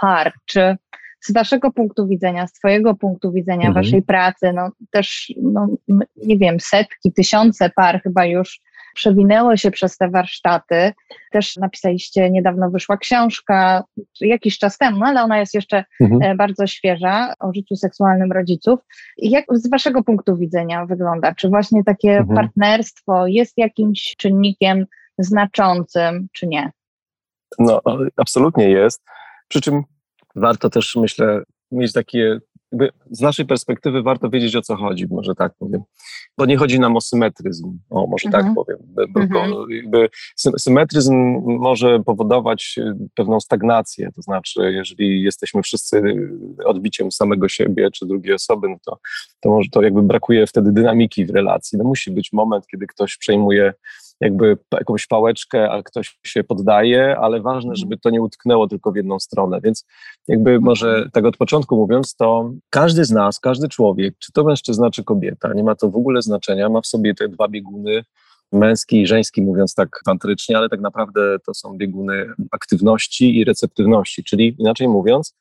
par, 0.00 0.32
czy 0.46 0.76
z 1.20 1.32
Waszego 1.32 1.72
punktu 1.72 2.06
widzenia, 2.06 2.46
z 2.46 2.52
Twojego 2.52 2.94
punktu 2.94 3.32
widzenia, 3.32 3.68
mhm. 3.68 3.74
Waszej 3.74 4.02
pracy, 4.02 4.52
no 4.54 4.70
też, 4.90 5.32
no, 5.42 5.68
nie 6.16 6.38
wiem, 6.38 6.60
setki, 6.60 7.12
tysiące 7.12 7.70
par 7.70 8.02
chyba 8.02 8.24
już 8.24 8.60
przewinęło 8.94 9.56
się 9.56 9.70
przez 9.70 9.96
te 9.96 10.08
warsztaty. 10.08 10.92
Też 11.32 11.56
napisaliście, 11.56 12.30
niedawno 12.30 12.70
wyszła 12.70 12.96
książka, 12.96 13.84
jakiś 14.20 14.58
czas 14.58 14.78
temu, 14.78 15.04
ale 15.04 15.22
ona 15.22 15.38
jest 15.38 15.54
jeszcze 15.54 15.84
mhm. 16.00 16.22
E, 16.22 16.34
bardzo 16.34 16.66
świeża, 16.66 17.34
o 17.38 17.52
życiu 17.52 17.76
seksualnym 17.76 18.32
rodziców. 18.32 18.80
Jak 19.18 19.44
z 19.52 19.70
Waszego 19.70 20.04
punktu 20.04 20.36
widzenia 20.36 20.86
wygląda? 20.86 21.34
Czy 21.34 21.48
właśnie 21.48 21.84
takie 21.84 22.18
mhm. 22.18 22.36
partnerstwo 22.36 23.26
jest 23.26 23.58
jakimś 23.58 24.14
czynnikiem 24.18 24.86
znaczącym, 25.18 26.26
czy 26.32 26.46
nie? 26.46 26.70
No, 27.58 27.80
absolutnie 28.16 28.70
jest. 28.70 29.02
Przy 29.48 29.60
czym 29.60 29.82
warto 30.36 30.70
też, 30.70 30.96
myślę, 30.96 31.42
mieć 31.72 31.92
takie, 31.92 32.40
z 33.10 33.20
naszej 33.20 33.46
perspektywy 33.46 34.02
warto 34.02 34.30
wiedzieć 34.30 34.56
o 34.56 34.62
co 34.62 34.76
chodzi, 34.76 35.06
może 35.10 35.34
tak 35.34 35.52
powiem. 35.58 35.82
Bo 36.38 36.46
nie 36.46 36.56
chodzi 36.56 36.80
nam 36.80 36.96
o 36.96 37.00
symetryzm, 37.00 37.78
o 37.90 38.06
może 38.06 38.28
tak 38.30 38.46
mhm. 38.46 38.54
tak 38.54 38.54
powiem. 38.54 38.78
Bo, 39.12 39.20
mhm. 39.20 39.70
jakby 39.70 40.08
symetryzm 40.58 41.14
może 41.44 42.00
powodować 42.00 42.74
y, 42.78 43.08
pewną 43.14 43.40
stagnację, 43.40 44.10
to 44.16 44.22
znaczy, 44.22 44.72
jeżeli 44.72 45.22
jesteśmy 45.22 45.62
wszyscy 45.62 46.02
odbiciem 46.64 47.12
samego 47.12 47.48
siebie 47.48 47.90
czy 47.90 48.06
drugiej 48.06 48.34
osoby, 48.34 48.68
no 48.68 48.76
to, 48.84 48.98
to 49.40 49.50
może 49.50 49.68
to 49.72 49.82
jakby 49.82 50.02
brakuje 50.02 50.46
wtedy 50.46 50.72
dynamiki 50.72 51.26
w 51.26 51.30
relacji. 51.30 51.78
No 51.78 51.84
musi 51.84 52.10
być 52.10 52.32
moment, 52.32 52.66
kiedy 52.66 52.86
ktoś 52.86 53.16
przejmuje 53.16 53.72
jakby 54.20 54.58
jakąś 54.72 55.06
pałeczkę, 55.06 55.70
a 55.70 55.82
ktoś 55.82 56.18
się 56.26 56.44
poddaje, 56.44 57.16
ale 57.18 57.40
ważne, 57.40 57.70
mhm. 57.70 57.76
żeby 57.76 57.96
to 57.98 58.10
nie 58.10 58.22
utknęło 58.22 58.68
tylko 58.68 58.92
w 58.92 58.96
jedną 58.96 59.20
stronę. 59.20 59.60
Więc 59.60 59.84
jakby 60.28 60.50
mhm. 60.50 60.64
może 60.64 61.08
tak 61.12 61.24
od 61.24 61.36
początku 61.36 61.76
mówiąc, 61.76 62.16
to 62.16 62.52
każdy 62.70 63.04
z 63.04 63.10
nas, 63.10 63.40
każdy 63.40 63.68
człowiek, 63.68 64.14
czy 64.18 64.32
to 64.32 64.44
mężczyzna, 64.44 64.90
czy 64.90 65.04
kobieta, 65.04 65.52
nie 65.54 65.64
ma 65.64 65.74
to 65.74 65.90
w 65.90 65.96
ogóle 65.96 66.22
znaczenia, 66.22 66.68
ma 66.68 66.80
w 66.80 66.86
sobie 66.86 67.14
te 67.14 67.28
dwa 67.28 67.48
bieguny, 67.48 68.04
męski 68.52 69.00
i 69.02 69.06
żeński, 69.06 69.42
mówiąc 69.42 69.74
tak 69.74 70.00
tantrycznie, 70.04 70.58
ale 70.58 70.68
tak 70.68 70.80
naprawdę 70.80 71.36
to 71.46 71.54
są 71.54 71.76
bieguny 71.76 72.26
aktywności 72.50 73.38
i 73.38 73.44
receptywności, 73.44 74.24
czyli 74.24 74.56
inaczej 74.58 74.88
mówiąc, 74.88 75.34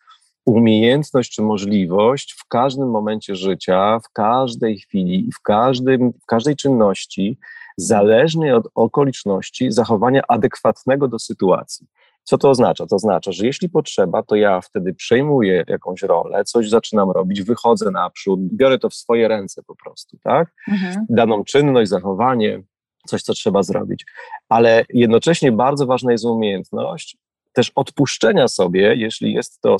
umiejętność 0.46 1.36
czy 1.36 1.42
możliwość 1.42 2.34
w 2.34 2.48
każdym 2.48 2.90
momencie 2.90 3.36
życia, 3.36 4.00
w 4.00 4.14
każdej 4.14 4.80
chwili, 4.80 5.30
w, 5.34 5.42
każdym, 5.42 6.12
w 6.12 6.26
każdej 6.26 6.56
czynności 6.56 7.38
zależnie 7.80 8.56
od 8.56 8.68
okoliczności 8.76 9.72
zachowania 9.72 10.22
adekwatnego 10.28 11.08
do 11.08 11.20
sytuacji. 11.20 11.88
Co 12.24 12.38
to 12.38 12.50
oznacza? 12.50 12.86
To 12.86 12.96
oznacza, 12.96 13.32
że 13.32 13.46
jeśli 13.46 13.70
potrzeba, 13.70 14.24
to 14.24 14.36
ja 14.36 14.62
wtedy 14.62 14.94
przejmuję 14.94 15.64
jakąś 15.68 16.02
rolę, 16.02 16.44
coś 16.44 16.70
zaczynam 16.70 17.12
robić, 17.12 17.42
wychodzę 17.42 17.92
naprzód, 17.92 18.40
biorę 18.54 18.80
to 18.80 18.90
w 18.90 18.94
swoje 18.94 19.28
ręce 19.28 19.64
po 19.64 19.76
prostu, 19.76 20.18
tak? 20.24 20.54
Mhm. 20.68 21.06
Daną 21.10 21.44
czynność, 21.44 21.90
zachowanie, 21.90 22.64
coś, 23.08 23.22
co 23.22 23.34
trzeba 23.34 23.64
zrobić. 23.64 24.06
Ale 24.50 24.86
jednocześnie 24.90 25.52
bardzo 25.52 25.86
ważna 25.86 26.12
jest 26.12 26.26
umiejętność 26.26 27.18
też 27.54 27.72
odpuszczenia 27.76 28.48
sobie, 28.48 28.96
jeśli 28.96 29.34
jest 29.34 29.62
to, 29.62 29.78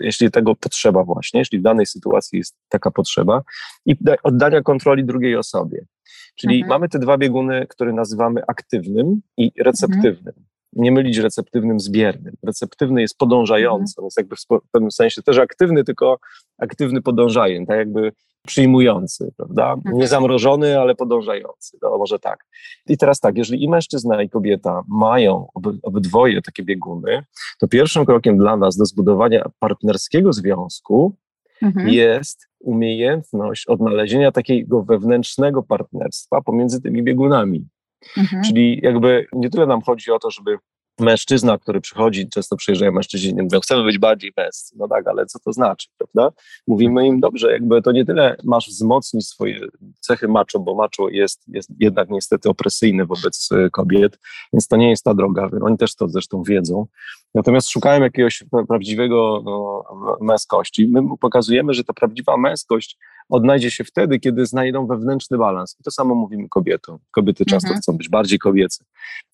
jeśli 0.00 0.30
tego 0.30 0.54
potrzeba 0.54 1.04
właśnie, 1.04 1.40
jeśli 1.40 1.58
w 1.58 1.62
danej 1.62 1.86
sytuacji 1.86 2.38
jest 2.38 2.56
taka 2.68 2.90
potrzeba 2.90 3.42
i 3.86 3.96
oddania 4.22 4.62
kontroli 4.62 5.04
drugiej 5.04 5.36
osobie. 5.36 5.86
Czyli 6.36 6.54
mhm. 6.54 6.68
mamy 6.68 6.88
te 6.88 6.98
dwa 6.98 7.18
bieguny, 7.18 7.66
które 7.68 7.92
nazywamy 7.92 8.42
aktywnym 8.46 9.20
i 9.36 9.52
receptywnym. 9.62 10.34
Mhm. 10.36 10.46
Nie 10.72 10.92
mylić 10.92 11.18
receptywnym 11.18 11.80
z 11.80 11.90
biernym. 11.90 12.34
Receptywny 12.42 13.00
jest 13.00 13.18
podążający, 13.18 13.94
mhm. 13.98 14.04
jest 14.04 14.16
jakby 14.16 14.36
w 14.36 14.70
pewnym 14.72 14.90
sensie 14.90 15.22
też 15.22 15.38
aktywny, 15.38 15.84
tylko 15.84 16.18
aktywny 16.58 17.02
podążają, 17.02 17.66
tak 17.66 17.76
jakby 17.78 18.12
przyjmujący, 18.46 19.32
prawda? 19.36 19.72
Mhm. 19.72 19.96
Nie 19.96 20.08
zamrożony, 20.08 20.80
ale 20.80 20.94
podążający, 20.94 21.78
no 21.82 21.98
może 21.98 22.18
tak. 22.18 22.44
I 22.88 22.98
teraz 22.98 23.20
tak, 23.20 23.36
jeżeli 23.38 23.64
i 23.64 23.68
mężczyzna 23.68 24.22
i 24.22 24.28
kobieta 24.28 24.82
mają 24.88 25.46
obydwoje 25.82 26.42
takie 26.42 26.62
bieguny, 26.62 27.24
to 27.58 27.68
pierwszym 27.68 28.04
krokiem 28.04 28.38
dla 28.38 28.56
nas 28.56 28.76
do 28.76 28.84
zbudowania 28.84 29.50
partnerskiego 29.58 30.32
związku 30.32 31.16
mhm. 31.62 31.88
jest 31.88 32.48
umiejętność 32.60 33.66
odnalezienia 33.66 34.32
takiego 34.32 34.82
wewnętrznego 34.82 35.62
partnerstwa 35.62 36.42
pomiędzy 36.42 36.82
tymi 36.82 37.02
biegunami. 37.02 37.68
Mhm. 38.16 38.42
Czyli 38.42 38.80
jakby 38.82 39.26
nie 39.32 39.50
tyle 39.50 39.66
nam 39.66 39.82
chodzi 39.82 40.10
o 40.10 40.18
to, 40.18 40.30
żeby 40.30 40.58
mężczyzna, 41.00 41.58
który 41.58 41.80
przychodzi, 41.80 42.28
często 42.28 42.56
przyjeżdżają 42.56 42.92
mężczyźni, 42.92 43.42
mówią, 43.42 43.60
chcemy 43.60 43.84
być 43.84 43.98
bardziej 43.98 44.32
męscy. 44.36 44.74
No 44.78 44.88
tak, 44.88 45.06
ale 45.06 45.26
co 45.26 45.38
to 45.38 45.52
znaczy, 45.52 45.88
prawda? 45.98 46.36
Mówimy 46.66 47.06
im, 47.06 47.20
dobrze, 47.20 47.52
jakby 47.52 47.82
to 47.82 47.92
nie 47.92 48.04
tyle 48.04 48.36
masz 48.44 48.68
wzmocnić 48.68 49.28
swoje 49.28 49.60
cechy 50.00 50.28
macho, 50.28 50.58
bo 50.60 50.74
macho 50.74 51.08
jest, 51.08 51.42
jest 51.48 51.70
jednak 51.80 52.10
niestety 52.10 52.48
opresyjny 52.48 53.06
wobec 53.06 53.48
y, 53.52 53.70
kobiet, 53.70 54.18
więc 54.52 54.68
to 54.68 54.76
nie 54.76 54.90
jest 54.90 55.04
ta 55.04 55.14
droga. 55.14 55.48
Oni 55.62 55.78
też 55.78 55.94
to 55.94 56.08
zresztą 56.08 56.42
wiedzą. 56.42 56.86
Natomiast 57.36 57.70
szukają 57.70 58.02
jakiegoś 58.02 58.44
prawdziwego 58.68 59.42
no, 59.44 59.84
męskości. 60.20 60.88
My 60.88 61.02
pokazujemy, 61.20 61.74
że 61.74 61.84
ta 61.84 61.92
prawdziwa 61.92 62.36
męskość 62.36 62.98
odnajdzie 63.28 63.70
się 63.70 63.84
wtedy, 63.84 64.18
kiedy 64.18 64.46
znajdą 64.46 64.86
wewnętrzny 64.86 65.38
balans. 65.38 65.76
I 65.80 65.82
to 65.82 65.90
samo 65.90 66.14
mówimy 66.14 66.48
kobietom. 66.48 66.98
Kobiety 67.10 67.44
często 67.44 67.68
mhm. 67.68 67.80
chcą 67.80 67.92
być 67.92 68.08
bardziej 68.08 68.38
kobiece. 68.38 68.84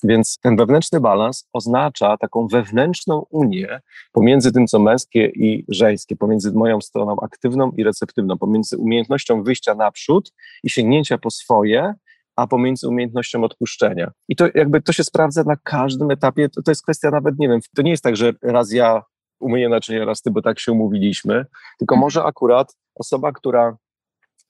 Więc 0.04 0.38
ten 0.42 0.56
wewnętrzny 0.56 1.00
balans 1.00 1.48
oznacza 1.52 2.16
taką 2.16 2.46
wewnętrzną 2.46 3.26
unię 3.30 3.80
pomiędzy 4.12 4.52
tym, 4.52 4.66
co 4.66 4.78
męskie 4.78 5.26
i 5.26 5.64
żeńskie, 5.68 6.16
pomiędzy 6.16 6.52
moją 6.52 6.80
stroną 6.80 7.16
aktywną 7.22 7.70
i 7.70 7.84
receptywną, 7.84 8.38
pomiędzy 8.38 8.78
umiejętnością 8.78 9.42
wyjścia 9.42 9.74
naprzód 9.74 10.32
i 10.62 10.70
sięgnięcia 10.70 11.18
po 11.18 11.30
swoje, 11.30 11.94
a 12.36 12.46
pomiędzy 12.46 12.88
umiejętnością 12.88 13.44
odpuszczenia. 13.44 14.10
I 14.28 14.36
to 14.36 14.48
jakby 14.54 14.82
to 14.82 14.92
się 14.92 15.04
sprawdza 15.04 15.42
na 15.44 15.56
każdym 15.56 16.10
etapie. 16.10 16.48
To, 16.48 16.62
to 16.62 16.70
jest 16.70 16.82
kwestia 16.82 17.10
nawet, 17.10 17.38
nie 17.38 17.48
wiem, 17.48 17.60
to 17.76 17.82
nie 17.82 17.90
jest 17.90 18.02
tak, 18.02 18.16
że 18.16 18.32
raz 18.42 18.72
ja 18.72 19.02
umyję 19.40 19.68
naczynie, 19.68 20.04
raz 20.04 20.22
ty, 20.22 20.30
bo 20.30 20.42
tak 20.42 20.60
się 20.60 20.72
umówiliśmy, 20.72 21.46
tylko 21.78 21.94
mhm. 21.94 22.00
może 22.00 22.24
akurat 22.24 22.76
osoba, 22.94 23.32
która 23.32 23.76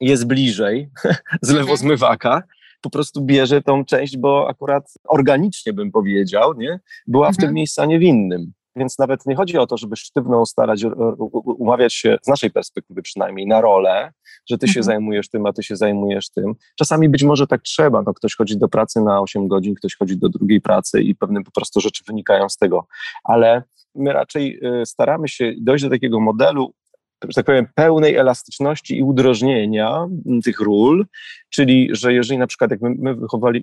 jest 0.01 0.27
bliżej 0.27 0.91
z 1.43 1.51
mhm. 1.51 1.59
lewozmywaka, 1.59 2.43
po 2.81 2.91
prostu 2.91 3.25
bierze 3.25 3.62
tą 3.62 3.85
część, 3.85 4.17
bo 4.17 4.49
akurat 4.49 4.93
organicznie 5.09 5.73
bym 5.73 5.91
powiedział, 5.93 6.55
nie? 6.55 6.81
była 7.07 7.33
w 7.33 7.37
tym 7.37 7.45
mhm. 7.45 7.55
miejscu, 7.55 7.83
a 7.83 7.87
nie 7.87 7.99
w 7.99 8.03
innym. 8.03 8.53
Więc 8.76 8.99
nawet 8.99 9.26
nie 9.26 9.37
chodzi 9.37 9.59
o 9.59 9.67
to, 9.67 9.76
żeby 9.76 9.97
sztywno 9.97 10.47
starać, 10.47 10.85
umawiać 11.45 11.95
się, 11.95 12.19
z 12.23 12.29
naszej 12.29 12.50
perspektywy 12.50 13.02
przynajmniej, 13.02 13.47
na 13.47 13.61
rolę, 13.61 14.12
że 14.50 14.59
ty 14.59 14.67
mhm. 14.67 14.75
się 14.75 14.83
zajmujesz 14.83 15.29
tym, 15.29 15.47
a 15.47 15.52
ty 15.52 15.62
się 15.62 15.76
zajmujesz 15.76 16.31
tym. 16.31 16.55
Czasami 16.79 17.09
być 17.09 17.23
może 17.23 17.47
tak 17.47 17.62
trzeba, 17.62 18.02
no 18.02 18.14
ktoś 18.14 18.37
chodzi 18.37 18.59
do 18.59 18.69
pracy 18.69 19.00
na 19.00 19.21
8 19.21 19.49
godzin, 19.49 19.75
ktoś 19.75 19.97
chodzi 19.97 20.17
do 20.17 20.29
drugiej 20.29 20.61
pracy 20.61 21.02
i 21.02 21.14
pewne 21.14 21.45
po 21.45 21.50
prostu 21.50 21.81
rzeczy 21.81 22.05
wynikają 22.07 22.49
z 22.49 22.57
tego. 22.57 22.87
Ale 23.25 23.62
my 23.95 24.12
raczej 24.12 24.61
y, 24.83 24.87
staramy 24.87 25.29
się 25.29 25.52
dojść 25.61 25.85
do 25.85 25.91
takiego 25.91 26.21
modelu, 26.21 26.75
że 27.29 27.35
tak 27.35 27.47
powiem, 27.47 27.67
pełnej 27.75 28.17
elastyczności 28.17 28.99
i 28.99 29.02
udrożnienia 29.02 30.07
tych 30.45 30.61
ról, 30.61 31.07
czyli, 31.50 31.88
że 31.93 32.12
jeżeli 32.12 32.38
na 32.38 32.47
przykład 32.47 32.71
jak 32.71 32.81
my, 32.81 32.95
my 32.99 33.14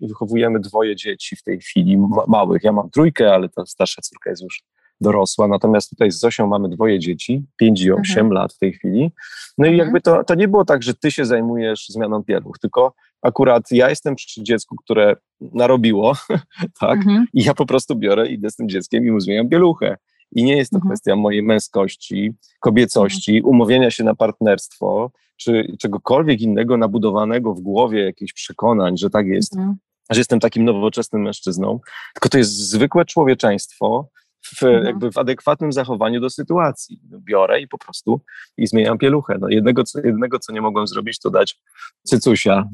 wychowujemy 0.02 0.60
dwoje 0.60 0.96
dzieci 0.96 1.36
w 1.36 1.44
tej 1.44 1.60
chwili, 1.60 1.98
ma, 1.98 2.24
małych, 2.28 2.64
ja 2.64 2.72
mam 2.72 2.90
trójkę, 2.90 3.34
ale 3.34 3.50
ta 3.50 3.66
starsza 3.66 4.02
córka 4.02 4.30
jest 4.30 4.44
już 4.44 4.64
dorosła, 5.02 5.48
natomiast 5.48 5.90
tutaj 5.90 6.12
z 6.12 6.20
Zosią 6.20 6.48
mamy 6.48 6.70
dwoje 6.70 7.00
dzieci, 7.00 7.46
5 7.58 7.82
i 7.82 7.92
8 7.92 8.02
mhm. 8.02 8.32
lat 8.32 8.54
w 8.54 8.58
tej 8.58 8.74
chwili. 8.74 9.12
No 9.58 9.68
mhm. 9.68 9.76
i 9.76 9.78
jakby 9.78 10.02
to, 10.02 10.24
to 10.24 10.36
nie 10.36 10.48
było 10.48 10.66
tak, 10.66 10.84
że 10.84 10.94
ty 10.94 11.12
się 11.12 11.26
zajmujesz 11.26 11.86
zmianą 11.90 12.24
pieluch, 12.24 12.60
tylko 12.60 12.94
akurat 13.22 13.72
ja 13.72 13.90
jestem 13.90 14.16
przy 14.16 14.44
dziecku, 14.44 14.76
które 14.76 15.16
narobiło, 15.42 16.14
tak, 16.82 16.98
mhm. 16.98 17.26
i 17.34 17.44
ja 17.44 17.54
po 17.54 17.66
prostu 17.66 17.96
biorę, 17.96 18.28
idę 18.28 18.50
z 18.50 18.56
tym 18.56 18.70
dzieckiem 18.70 19.06
i 19.06 19.12
mu 19.12 19.20
zmieniam 19.20 19.50
pieluchę. 19.50 19.98
I 20.32 20.44
nie 20.44 20.58
jest 20.58 20.72
to 20.72 20.78
mhm. 20.78 20.90
kwestia 20.90 21.16
mojej 21.16 21.44
męskości, 21.44 22.34
kobiecości, 22.60 23.38
mhm. 23.38 23.56
umówienia 23.56 23.92
się 23.92 24.04
na 24.04 24.16
partnerstwo, 24.16 25.12
czy 25.38 25.76
czegokolwiek 25.80 26.42
innego 26.42 26.78
nabudowanego 26.78 27.54
w 27.54 27.62
głowie, 27.62 28.04
jakichś 28.04 28.34
przekonań, 28.34 28.98
że 28.98 29.10
tak 29.10 29.28
jest, 29.28 29.56
mhm. 29.56 29.76
że 30.10 30.20
jestem 30.20 30.40
takim 30.40 30.66
nowoczesnym 30.66 31.22
mężczyzną, 31.22 31.80
tylko 32.14 32.30
to 32.30 32.38
jest 32.38 32.52
zwykłe 32.52 33.06
człowieczeństwo, 33.06 34.10
w, 34.46 34.62
jakby 34.62 35.12
w 35.12 35.18
adekwatnym 35.18 35.72
zachowaniu 35.72 36.22
do 36.22 36.30
sytuacji. 36.30 37.02
Biorę 37.04 37.62
i 37.62 37.68
po 37.68 37.78
prostu 37.78 38.22
i 38.58 38.68
zmieniam 38.68 38.98
pieluchę. 38.98 39.38
No 39.40 39.50
jednego, 39.50 39.84
co, 39.84 40.00
jednego, 40.04 40.40
co 40.40 40.54
nie 40.54 40.62
mogłem 40.62 40.88
zrobić, 40.88 41.20
to 41.20 41.30
dać 41.30 41.60
cycusia. 42.04 42.70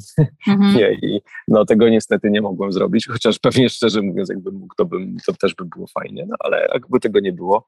Mhm. 0.48 0.74
nie, 0.77 0.93
I 0.93 1.22
no 1.48 1.65
tego 1.65 1.89
niestety 1.89 2.29
nie 2.29 2.41
mogłem 2.41 2.72
zrobić, 2.72 3.07
chociaż 3.07 3.39
pewnie 3.39 3.69
szczerze 3.69 4.01
mówiąc, 4.01 4.29
jakbym 4.29 4.55
mógł, 4.55 4.75
to, 4.75 4.86
bym, 4.86 5.17
to 5.25 5.34
też 5.34 5.55
by 5.55 5.65
było 5.65 5.88
fajnie, 5.88 6.25
no 6.27 6.36
ale 6.39 6.67
jakby 6.74 7.00
tego 7.00 7.19
nie 7.19 7.34
było. 7.34 7.67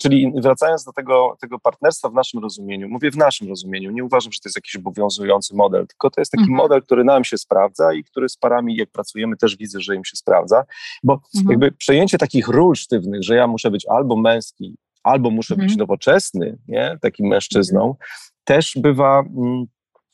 Czyli 0.00 0.32
wracając 0.36 0.84
do 0.84 0.92
tego, 0.92 1.36
tego 1.40 1.58
partnerstwa 1.58 2.08
w 2.08 2.14
naszym 2.14 2.42
rozumieniu, 2.42 2.88
mówię 2.88 3.10
w 3.10 3.16
naszym 3.16 3.48
rozumieniu, 3.48 3.90
nie 3.90 4.04
uważam, 4.04 4.32
że 4.32 4.40
to 4.40 4.48
jest 4.48 4.56
jakiś 4.56 4.76
obowiązujący 4.76 5.56
model, 5.56 5.86
tylko 5.86 6.10
to 6.10 6.20
jest 6.20 6.32
taki 6.32 6.42
mhm. 6.42 6.56
model, 6.56 6.82
który 6.82 7.04
nam 7.04 7.24
się 7.24 7.38
sprawdza 7.38 7.94
i 7.94 8.04
który 8.04 8.28
z 8.28 8.36
parami, 8.36 8.76
jak 8.76 8.90
pracujemy, 8.90 9.36
też 9.36 9.56
widzę, 9.56 9.80
że 9.80 9.94
im 9.94 10.04
się 10.04 10.16
sprawdza, 10.16 10.64
bo 11.02 11.12
mhm. 11.12 11.50
jakby 11.50 11.72
przejęcie 11.72 12.18
takich 12.18 12.48
ról 12.48 12.74
sztywnych, 12.74 13.22
że 13.22 13.36
ja 13.38 13.46
muszę 13.46 13.70
być 13.70 13.86
albo 13.88 14.16
męski, 14.16 14.76
albo 15.02 15.30
muszę 15.30 15.54
mhm. 15.54 15.68
być 15.68 15.76
nowoczesny, 15.76 16.58
nie? 16.68 16.98
takim 17.00 17.26
mężczyzną, 17.26 17.80
mhm. 17.80 17.96
też 18.44 18.72
bywa 18.76 19.20
mm, 19.20 19.64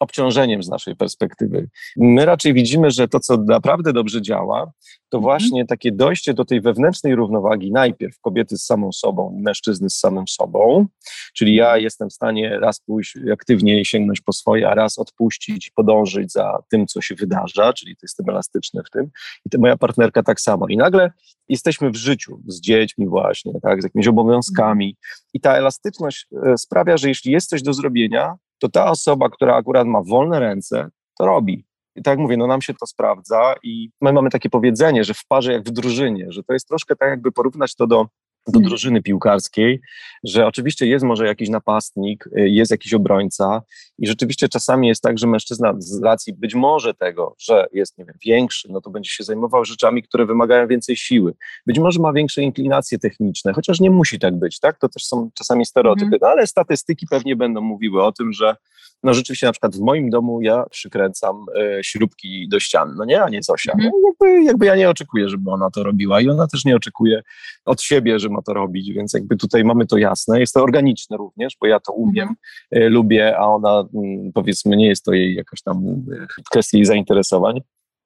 obciążeniem 0.00 0.62
z 0.62 0.68
naszej 0.68 0.96
perspektywy. 0.96 1.68
My 1.96 2.24
raczej 2.24 2.54
widzimy, 2.54 2.90
że 2.90 3.08
to, 3.08 3.20
co 3.20 3.36
naprawdę 3.36 3.92
dobrze 3.92 4.22
działa, 4.22 4.72
to 5.08 5.18
mhm. 5.18 5.22
właśnie 5.22 5.66
takie 5.66 5.92
dojście 5.92 6.34
do 6.34 6.44
tej 6.44 6.60
wewnętrznej 6.60 7.14
równowagi, 7.14 7.72
najpierw 7.72 8.20
kobiety 8.20 8.56
z 8.56 8.64
samą 8.64 8.92
sobą, 8.92 9.40
mężczyzny 9.42 9.90
z 9.90 9.98
samym 9.98 10.28
sobą, 10.28 10.86
czyli 11.34 11.54
ja 11.54 11.64
mhm. 11.64 11.82
jestem 11.82 12.10
w 12.10 12.12
stanie 12.12 12.58
raz 12.58 12.80
pójść 12.80 13.18
aktywnie 13.32 13.84
sięgnąć 13.84 14.20
po 14.20 14.32
swoje, 14.32 14.68
a 14.68 14.74
raz 14.74 14.98
odpuścić 14.98 15.70
podążyć 15.70 16.32
za 16.32 16.58
tym, 16.70 16.86
co 16.86 17.00
się 17.00 17.14
wydarza, 17.14 17.72
czyli 17.72 17.96
to 17.96 18.00
jestem 18.02 18.28
elastyczny 18.28 18.82
w 18.86 18.90
tym 18.90 19.10
i 19.46 19.50
to 19.50 19.58
moja 19.58 19.76
partnerka 19.76 20.22
tak 20.22 20.40
samo. 20.40 20.66
I 20.68 20.76
nagle 20.76 21.10
jesteśmy 21.48 21.90
w 21.90 21.96
życiu 21.96 22.40
z 22.46 22.60
dziećmi 22.60 23.08
właśnie, 23.08 23.52
tak, 23.62 23.80
z 23.80 23.84
jakimiś 23.84 24.06
obowiązkami 24.06 24.96
i 25.34 25.40
ta 25.40 25.56
elastyczność 25.56 26.26
e, 26.46 26.58
sprawia, 26.58 26.96
że 26.96 27.08
jeśli 27.08 27.32
jest 27.32 27.48
coś 27.48 27.62
do 27.62 27.72
zrobienia, 27.72 28.34
to 28.58 28.68
ta 28.68 28.90
osoba, 28.90 29.28
która 29.30 29.56
akurat 29.56 29.87
ma 29.87 30.02
wolne 30.02 30.40
ręce, 30.40 30.88
to 31.18 31.26
robi. 31.26 31.64
I 31.96 32.02
tak 32.02 32.12
jak 32.12 32.18
mówię, 32.18 32.37
no 32.37 32.46
nam 32.46 32.62
się 32.62 32.75
to 32.75 32.87
sprawdza 32.87 33.54
i 33.62 33.90
my 34.00 34.12
mamy 34.12 34.30
takie 34.30 34.50
powiedzenie, 34.50 35.04
że 35.04 35.14
w 35.14 35.26
parze 35.26 35.52
jak 35.52 35.62
w 35.62 35.70
drużynie, 35.70 36.26
że 36.28 36.42
to 36.42 36.52
jest 36.52 36.68
troszkę 36.68 36.96
tak 36.96 37.08
jakby 37.08 37.32
porównać 37.32 37.75
to 37.75 37.87
do 37.87 38.06
do 38.46 38.58
mhm. 38.58 38.68
drużyny 38.68 39.02
piłkarskiej, 39.02 39.80
że 40.24 40.46
oczywiście 40.46 40.86
jest 40.86 41.04
może 41.04 41.26
jakiś 41.26 41.48
napastnik, 41.48 42.28
y, 42.38 42.48
jest 42.48 42.70
jakiś 42.70 42.94
obrońca 42.94 43.62
i 43.98 44.06
rzeczywiście 44.06 44.48
czasami 44.48 44.88
jest 44.88 45.02
tak, 45.02 45.18
że 45.18 45.26
mężczyzna 45.26 45.74
z 45.78 46.02
racji 46.02 46.32
być 46.32 46.54
może 46.54 46.94
tego, 46.94 47.34
że 47.38 47.66
jest 47.72 47.98
nie 47.98 48.04
wiem, 48.04 48.16
większy, 48.24 48.68
no 48.72 48.80
to 48.80 48.90
będzie 48.90 49.10
się 49.10 49.24
zajmował 49.24 49.64
rzeczami, 49.64 50.02
które 50.02 50.26
wymagają 50.26 50.68
więcej 50.68 50.96
siły. 50.96 51.34
Być 51.66 51.78
może 51.78 52.00
ma 52.00 52.12
większe 52.12 52.42
inklinacje 52.42 52.98
techniczne, 52.98 53.52
chociaż 53.52 53.80
nie 53.80 53.90
musi 53.90 54.18
tak 54.18 54.38
być, 54.38 54.60
tak? 54.60 54.78
To 54.78 54.88
też 54.88 55.04
są 55.04 55.30
czasami 55.34 55.66
stereotypy, 55.66 56.04
mhm. 56.04 56.18
no 56.22 56.28
ale 56.28 56.46
statystyki 56.46 57.06
pewnie 57.10 57.36
będą 57.36 57.60
mówiły 57.60 58.04
o 58.04 58.12
tym, 58.12 58.32
że 58.32 58.56
no 59.04 59.14
rzeczywiście 59.14 59.46
na 59.46 59.52
przykład 59.52 59.76
w 59.76 59.80
moim 59.80 60.10
domu 60.10 60.42
ja 60.42 60.64
przykręcam 60.70 61.46
e, 61.56 61.84
śrubki 61.84 62.48
do 62.48 62.60
ścian, 62.60 62.94
no 62.96 63.04
nie, 63.04 63.22
a 63.22 63.28
nie 63.28 63.42
Zosia. 63.42 63.72
Mhm. 63.72 63.90
No, 63.92 64.08
jakby, 64.08 64.44
jakby 64.44 64.66
ja 64.66 64.76
nie 64.76 64.90
oczekuję, 64.90 65.28
żeby 65.28 65.50
ona 65.50 65.70
to 65.70 65.82
robiła 65.82 66.20
i 66.20 66.28
ona 66.28 66.46
też 66.46 66.64
nie 66.64 66.76
oczekuje 66.76 67.22
od 67.64 67.82
siebie, 67.82 68.18
że 68.18 68.28
ma 68.34 68.42
to 68.42 68.54
robić, 68.54 68.92
więc 68.92 69.12
jakby 69.12 69.36
tutaj 69.36 69.64
mamy 69.64 69.86
to 69.86 69.96
jasne. 69.96 70.40
Jest 70.40 70.54
to 70.54 70.62
organiczne 70.62 71.16
również, 71.16 71.56
bo 71.60 71.66
ja 71.66 71.80
to 71.80 71.92
umiem, 71.92 72.28
mhm. 72.28 72.36
e, 72.70 72.88
lubię, 72.88 73.38
a 73.38 73.46
ona 73.46 73.84
m, 73.94 74.32
powiedzmy 74.34 74.76
nie 74.76 74.86
jest 74.86 75.04
to 75.04 75.12
jej 75.12 75.34
jakaś 75.34 75.62
tam 75.62 75.76
e, 75.86 76.26
kwestia 76.50 76.78
jej 76.78 76.84
zainteresowań. 76.84 77.60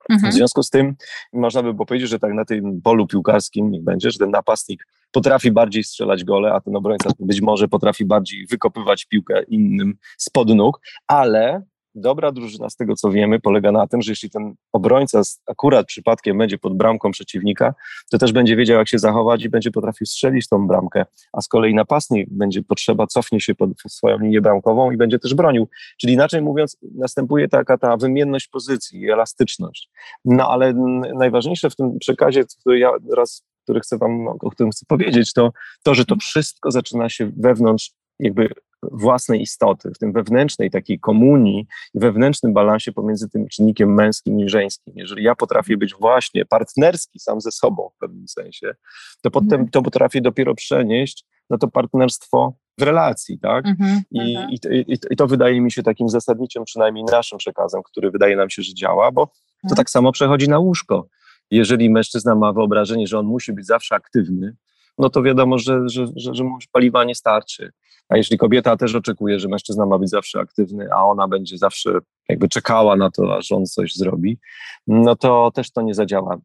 Mhm. 0.09 0.33
W 0.33 0.35
związku 0.35 0.63
z 0.63 0.71
tym 0.71 0.97
można 1.33 1.63
by 1.63 1.75
było 1.75 1.87
powiedzieć, 1.87 2.11
że 2.11 2.19
tak 2.19 2.35
na 2.35 2.45
tym 2.45 2.81
polu 2.83 3.07
piłkarskim 3.07 3.71
niech 3.71 3.85
będzie, 3.85 4.11
że 4.11 4.19
ten 4.19 4.31
napastnik 4.31 4.87
potrafi 5.13 5.53
bardziej 5.53 5.85
strzelać 5.85 6.25
gole, 6.25 6.53
a 6.53 6.61
ten 6.61 6.77
obrońca 6.77 7.11
być 7.21 7.41
może 7.41 7.69
potrafi 7.69 8.05
bardziej 8.05 8.47
wykopywać 8.47 9.05
piłkę 9.05 9.43
innym 9.43 9.95
spod 10.19 10.49
nóg, 10.49 10.81
ale 11.07 11.63
dobra 11.95 12.33
drużyna, 12.33 12.71
z 12.71 12.77
tego 12.77 12.95
co 12.95 13.11
wiemy, 13.11 13.41
polega 13.41 13.73
na 13.73 13.87
tym, 13.87 14.03
że 14.03 14.13
jeśli 14.13 14.31
ten 14.31 14.55
obrońca 14.73 15.23
akurat 15.47 15.87
przypadkiem 15.87 16.39
będzie 16.39 16.59
pod 16.59 16.77
bramką 16.77 17.11
przeciwnika, 17.11 17.75
to 18.11 18.19
też 18.19 18.33
będzie 18.33 18.57
wiedział, 18.57 18.79
jak 18.79 18.89
się 18.89 18.99
zachować 18.99 19.45
i 19.45 19.49
będzie 19.49 19.71
potrafił 19.71 20.07
strzelić 20.07 20.49
tą 20.49 20.67
bramkę, 20.67 21.05
a 21.33 21.41
z 21.41 21.49
kolei 21.49 21.75
napastnik 21.75 22.29
będzie 22.31 22.63
potrzeba, 22.63 23.07
cofnie 23.07 23.41
się 23.41 23.55
pod 23.55 23.71
swoją 23.89 24.19
linię 24.19 24.41
bramkową 24.41 24.91
i 24.91 24.97
będzie 24.97 25.19
też 25.19 25.35
bronił. 25.35 25.69
Czyli 26.01 26.13
inaczej 26.13 26.43
mówiąc, 26.43 26.77
następuje 26.95 27.49
taka 27.49 27.79
ta 27.79 27.97
wymienność 27.97 28.49
pozycji 28.49 29.01
i 29.01 29.11
elastyczność. 29.11 29.91
No 30.25 30.49
ale 30.49 30.75
najważniejsze 31.15 31.71
w 31.71 31.77
tym 31.77 31.99
przekazie, 31.99 32.45
który 32.61 32.79
ja 32.79 32.91
raz 33.17 33.45
który 33.69 33.81
chcę 33.81 33.99
wam, 33.99 34.29
o 34.29 34.51
którym 34.51 34.71
chcę 34.71 34.87
powiedzieć, 34.89 35.33
to 35.33 35.53
to, 35.83 35.95
że 35.95 36.05
to 36.05 36.17
wszystko 36.17 36.71
zaczyna 36.71 37.09
się 37.09 37.31
wewnątrz 37.37 37.93
jakby 38.19 38.49
własnej 38.83 39.43
istoty, 39.43 39.91
w 39.95 39.99
tym 39.99 40.13
wewnętrznej 40.13 40.71
takiej 40.71 41.01
komunii 41.01 41.67
i 41.95 41.99
wewnętrznym 41.99 42.53
balansie 42.53 42.93
pomiędzy 42.93 43.29
tym 43.29 43.49
czynnikiem 43.49 43.95
męskim 43.95 44.41
i 44.41 44.49
żeńskim. 44.49 44.95
Jeżeli 44.97 45.25
ja 45.25 45.35
potrafię 45.35 45.77
być 45.77 45.95
właśnie 45.95 46.45
partnerski 46.45 47.19
sam 47.19 47.41
ze 47.41 47.51
sobą 47.51 47.91
w 47.97 47.99
pewnym 47.99 48.29
sensie, 48.29 48.75
to 49.23 49.31
potem 49.31 49.53
mhm. 49.53 49.69
to 49.69 49.83
potrafię 49.83 50.21
dopiero 50.21 50.55
przenieść 50.55 51.25
no 51.51 51.59
to 51.59 51.69
partnerstwo 51.69 52.55
w 52.79 52.83
relacji, 52.83 53.39
tak? 53.39 53.67
Mhm, 53.67 54.03
I, 54.11 54.37
mhm. 54.37 54.51
i, 54.51 54.93
i, 54.93 54.99
I, 55.11 55.17
to 55.17 55.27
wydaje 55.27 55.61
mi 55.61 55.73
się 55.73 55.83
takim 55.83 56.09
zasadniczym, 56.09 56.65
przynajmniej 56.65 57.05
naszym 57.05 57.39
przekazem, 57.39 57.83
który 57.83 58.11
wydaje 58.11 58.37
nam 58.37 58.51
się, 58.51 58.63
że 58.63 58.75
działa, 58.75 59.13
bo 59.13 59.27
to 59.27 59.33
mhm. 59.65 59.77
tak 59.77 59.91
samo 59.91 60.13
przechodzi 60.13 60.49
na 60.49 60.59
łóżko. 60.59 61.09
Jeżeli 61.51 61.91
mężczyzna 61.91 62.35
ma 62.35 62.53
wyobrażenie, 62.53 63.07
że 63.07 63.19
on 63.19 63.27
musi 63.27 63.53
być 63.53 63.67
zawsze 63.67 63.95
aktywny, 63.95 64.57
no 64.99 65.11
to 65.11 65.23
wiadomo, 65.23 65.59
że, 65.59 65.89
że, 65.89 66.07
że, 66.17 66.35
że 66.35 66.45
mu 66.45 66.59
paliwa 66.73 67.05
nie 67.05 67.15
starczy. 67.15 67.73
A 68.09 68.17
jeśli 68.17 68.39
kobieta 68.39 68.77
też 68.77 68.95
oczekuje, 68.95 69.39
że 69.39 69.49
mężczyzna 69.49 69.87
ma 69.87 69.99
być 69.99 70.11
zawsze 70.11 70.41
aktywny, 70.41 70.89
a 70.93 71.05
ona 71.05 71.29
będzie 71.29 71.59
zawsze 71.59 71.99
jakby 72.29 72.49
czekała 72.49 72.97
na 72.97 73.11
to, 73.11 73.37
aż 73.37 73.53
on 73.53 73.67
coś 73.67 73.95
zrobi, 73.95 74.39
no 74.87 75.17
to 75.17 75.51
też 75.55 75.71
to 75.71 75.83
nie 75.83 75.95
zadziała. 75.95 76.39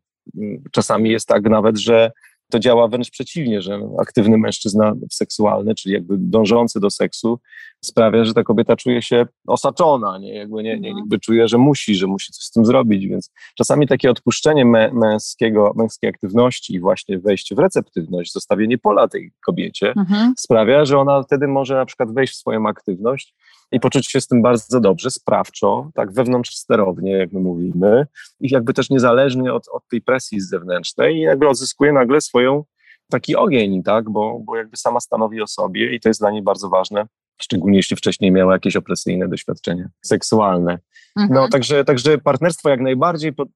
Czasami 0.72 1.10
jest 1.10 1.27
tak 1.27 1.43
nawet, 1.43 1.77
że 1.77 2.12
to 2.51 2.60
działa 2.60 2.88
wręcz 2.88 3.12
przeciwnie, 3.12 3.62
że 3.62 3.79
aktywny 4.00 4.38
mężczyzna 4.38 4.93
seksualny, 5.12 5.75
czyli 5.75 5.93
jakby 5.93 6.15
dążący 6.17 6.79
do 6.79 6.89
seksu, 6.89 7.39
sprawia, 7.85 8.25
że 8.25 8.33
ta 8.33 8.43
kobieta 8.43 8.75
czuje 8.75 9.01
się 9.01 9.25
osaczona, 9.47 10.17
nie? 10.17 10.35
Jakby, 10.35 10.63
nie, 10.63 10.79
nie, 10.79 10.89
mhm. 10.89 10.97
jakby 10.97 11.19
czuje, 11.19 11.47
że 11.47 11.57
musi, 11.57 11.95
że 11.95 12.07
musi 12.07 12.33
coś 12.33 12.43
z 12.43 12.51
tym 12.51 12.65
zrobić, 12.65 13.07
więc 13.07 13.31
czasami 13.57 13.87
takie 13.87 14.11
odpuszczenie 14.11 14.65
męskiego, 14.93 15.73
męskiej 15.75 16.09
aktywności 16.09 16.73
i 16.73 16.79
właśnie 16.79 17.19
wejście 17.19 17.55
w 17.55 17.59
receptywność, 17.59 18.33
zostawienie 18.33 18.77
pola 18.77 19.07
tej 19.07 19.31
kobiecie 19.45 19.93
mhm. 19.97 20.33
sprawia, 20.37 20.85
że 20.85 20.99
ona 20.99 21.23
wtedy 21.23 21.47
może 21.47 21.75
na 21.75 21.85
przykład 21.85 22.13
wejść 22.13 22.33
w 22.33 22.37
swoją 22.37 22.67
aktywność 22.67 23.35
i 23.71 23.79
poczuć 23.79 24.11
się 24.11 24.21
z 24.21 24.27
tym 24.27 24.41
bardzo 24.41 24.79
dobrze, 24.79 25.11
sprawczo, 25.11 25.91
tak 25.93 26.13
wewnątrz 26.13 26.55
sterownie, 26.55 27.11
jak 27.11 27.31
my 27.31 27.39
mówimy, 27.39 28.07
i 28.39 28.51
jakby 28.51 28.73
też 28.73 28.89
niezależnie 28.89 29.53
od, 29.53 29.67
od 29.67 29.87
tej 29.87 30.01
presji 30.01 30.41
zewnętrznej, 30.41 31.17
i 31.17 31.21
jakby 31.21 31.47
odzyskuje 31.47 31.93
nagle 31.93 32.21
swoją 32.21 32.63
taki 33.11 33.35
ogień, 33.35 33.83
tak, 33.83 34.09
bo, 34.09 34.39
bo 34.39 34.57
jakby 34.57 34.77
sama 34.77 34.99
stanowi 34.99 35.41
o 35.41 35.47
sobie 35.47 35.95
i 35.95 35.99
to 35.99 36.09
jest 36.09 36.21
dla 36.21 36.31
niej 36.31 36.41
bardzo 36.41 36.69
ważne, 36.69 37.05
szczególnie 37.41 37.77
jeśli 37.77 37.97
wcześniej 37.97 38.31
miała 38.31 38.53
jakieś 38.53 38.75
opresyjne 38.75 39.27
doświadczenie 39.27 39.89
seksualne. 40.01 40.79
No, 41.15 41.23
mhm. 41.23 41.41
No, 41.41 41.49
także, 41.49 41.85
także 41.85 42.17
partnerstwo 42.17 42.69
jak 42.69 42.81
najbardziej, 42.81 43.33
po, 43.33 43.43
e, 43.43 43.47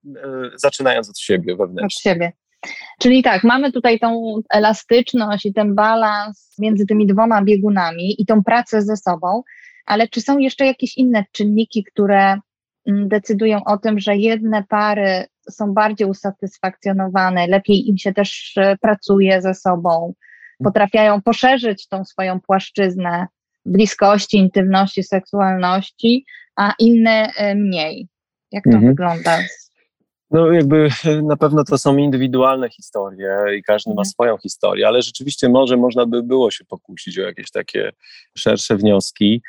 zaczynając 0.56 1.10
od 1.10 1.20
siebie 1.20 1.56
wewnętrznie. 1.56 2.12
Od 2.12 2.16
siebie. 2.16 2.32
Czyli 3.00 3.24
tak, 3.24 3.44
mamy 3.44 3.72
tutaj 3.72 4.00
tą 4.00 4.42
elastyczność 4.50 5.46
i 5.46 5.54
ten 5.54 5.76
balans 5.76 6.56
między 6.60 6.86
tymi 6.86 7.08
dwoma 7.08 7.44
biegunami 7.44 8.22
i 8.22 8.26
tą 8.26 8.44
pracę 8.44 8.82
ze 8.82 8.98
sobą, 8.98 9.44
ale 9.86 10.08
czy 10.08 10.22
są 10.22 10.38
jeszcze 10.38 10.66
jakieś 10.66 10.98
inne 10.98 11.26
czynniki, 11.32 11.84
które 11.84 12.40
mm, 12.88 13.08
decydują 13.08 13.64
o 13.64 13.78
tym, 13.78 14.00
że 14.00 14.16
jedne 14.16 14.64
pary 14.70 15.26
są 15.50 15.74
bardziej 15.74 16.08
usatysfakcjonowane, 16.08 17.48
lepiej 17.48 17.90
im 17.90 17.98
się 17.98 18.14
też 18.14 18.54
e, 18.58 18.78
pracuje 18.82 19.42
ze 19.42 19.54
sobą, 19.54 20.14
potrafiają 20.64 21.22
poszerzyć 21.22 21.88
tą 21.88 22.06
swoją 22.06 22.40
płaszczyznę 22.40 23.28
bliskości, 23.68 24.38
intymności, 24.38 25.04
seksualności, 25.04 26.26
a 26.56 26.74
inne 26.80 27.32
e, 27.38 27.56
mniej. 27.56 28.08
Jak 28.52 28.64
to 28.64 28.70
mhm. 28.70 28.88
wygląda? 28.88 29.40
No 30.32 30.52
jakby 30.52 30.90
e, 31.06 31.22
na 31.22 31.38
pewno 31.38 31.64
to 31.64 31.78
są 31.78 31.98
indywidualne 31.98 32.70
historie 32.70 33.38
i 33.58 33.64
każdy 33.64 33.90
ma 33.90 34.02
mhm. 34.02 34.06
swoją 34.06 34.38
historię, 34.38 34.88
ale 34.88 35.02
rzeczywiście 35.02 35.50
może 35.50 35.78
można 35.78 36.06
by 36.06 36.24
było 36.24 36.52
się 36.52 36.66
pokusić 36.66 37.20
o 37.20 37.22
jakieś 37.22 37.52
takie 37.52 37.92
szersze 38.38 38.78
wnioski. 38.78 39.42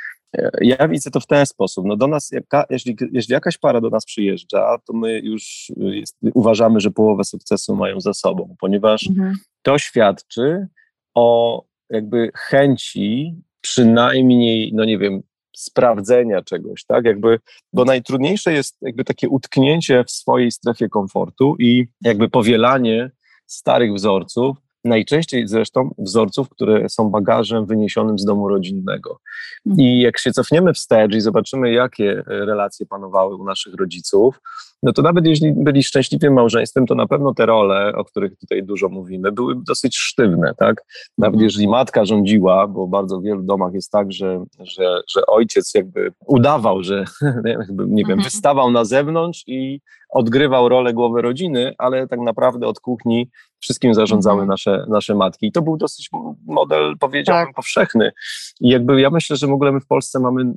Ja 0.60 0.88
widzę 0.88 1.10
to 1.10 1.20
w 1.20 1.26
ten 1.26 1.46
sposób. 1.46 1.86
No 1.86 1.96
do 1.96 2.06
nas, 2.06 2.30
jeśli, 2.70 2.96
jeśli 3.12 3.32
jakaś 3.32 3.58
para 3.58 3.80
do 3.80 3.90
nas 3.90 4.04
przyjeżdża, 4.04 4.78
to 4.86 4.92
my 4.92 5.20
już 5.20 5.72
jest, 5.76 6.16
uważamy, 6.34 6.80
że 6.80 6.90
połowę 6.90 7.24
sukcesu 7.24 7.76
mają 7.76 8.00
za 8.00 8.14
sobą, 8.14 8.56
ponieważ 8.60 9.08
mhm. 9.08 9.36
to 9.62 9.78
świadczy 9.78 10.66
o 11.14 11.62
jakby 11.90 12.30
chęci 12.34 13.34
przynajmniej, 13.60 14.72
no 14.74 14.84
nie 14.84 14.98
wiem, 14.98 15.22
sprawdzenia 15.56 16.42
czegoś, 16.42 16.84
tak? 16.84 17.04
Jakby, 17.04 17.38
bo 17.72 17.84
najtrudniejsze 17.84 18.52
jest 18.52 18.76
jakby 18.80 19.04
takie 19.04 19.28
utknięcie 19.28 20.04
w 20.04 20.10
swojej 20.10 20.50
strefie 20.50 20.88
komfortu 20.88 21.56
i 21.58 21.86
jakby 22.00 22.28
powielanie 22.28 23.10
starych 23.46 23.94
wzorców, 23.94 24.56
najczęściej 24.84 25.48
zresztą 25.48 25.94
wzorców, 25.98 26.48
które 26.48 26.88
są 26.88 27.10
bagażem 27.10 27.66
wyniesionym 27.66 28.18
z 28.18 28.24
domu 28.24 28.48
rodzinnego. 28.48 29.20
Mhm. 29.66 29.88
I 29.88 30.00
jak 30.00 30.18
się 30.18 30.32
cofniemy 30.32 30.74
wstecz 30.74 31.14
i 31.14 31.20
zobaczymy, 31.20 31.72
jakie 31.72 32.22
relacje 32.26 32.86
panowały 32.86 33.36
u 33.36 33.44
naszych 33.44 33.74
rodziców, 33.74 34.40
no 34.82 34.92
to 34.92 35.02
nawet 35.02 35.26
jeśli 35.26 35.52
byli 35.56 35.82
szczęśliwym 35.82 36.34
małżeństwem, 36.34 36.86
to 36.86 36.94
na 36.94 37.06
pewno 37.06 37.34
te 37.34 37.46
role, 37.46 37.92
o 37.96 38.04
których 38.04 38.38
tutaj 38.38 38.62
dużo 38.62 38.88
mówimy, 38.88 39.32
były 39.32 39.54
dosyć 39.66 39.96
sztywne, 39.96 40.54
tak? 40.58 40.84
Nawet 41.18 41.34
mhm. 41.34 41.44
jeżeli 41.44 41.68
matka 41.68 42.04
rządziła, 42.04 42.66
bo 42.66 42.86
bardzo 42.86 43.20
w 43.20 43.22
wielu 43.22 43.42
domach 43.42 43.74
jest 43.74 43.90
tak, 43.90 44.12
że, 44.12 44.44
że, 44.60 45.00
że 45.14 45.26
ojciec 45.26 45.74
jakby 45.74 46.12
udawał, 46.26 46.82
że 46.82 47.04
jakby, 47.44 47.84
nie 47.86 48.04
wiem, 48.04 48.18
mhm. 48.18 48.22
wystawał 48.22 48.70
na 48.70 48.84
zewnątrz 48.84 49.44
i 49.46 49.80
odgrywał 50.08 50.68
rolę 50.68 50.94
głowy 50.94 51.22
rodziny, 51.22 51.74
ale 51.78 52.08
tak 52.08 52.20
naprawdę 52.20 52.66
od 52.66 52.80
kuchni 52.80 53.30
wszystkim 53.58 53.94
zarządzały 53.94 54.42
mhm. 54.42 54.48
nasze, 54.48 54.84
nasze 54.88 55.14
matki. 55.14 55.46
I 55.46 55.52
to 55.52 55.62
był 55.62 55.76
dosyć 55.76 56.10
model, 56.46 56.94
powiedziałbym, 57.00 57.46
tak. 57.46 57.54
powszechny. 57.54 58.12
I 58.60 58.68
jakby 58.68 59.00
ja 59.00 59.10
myślę, 59.10 59.36
że 59.36 59.46
w 59.46 59.52
ogóle 59.52 59.72
my 59.72 59.80
w 59.80 59.86
Polsce 59.86 60.20
mamy, 60.20 60.52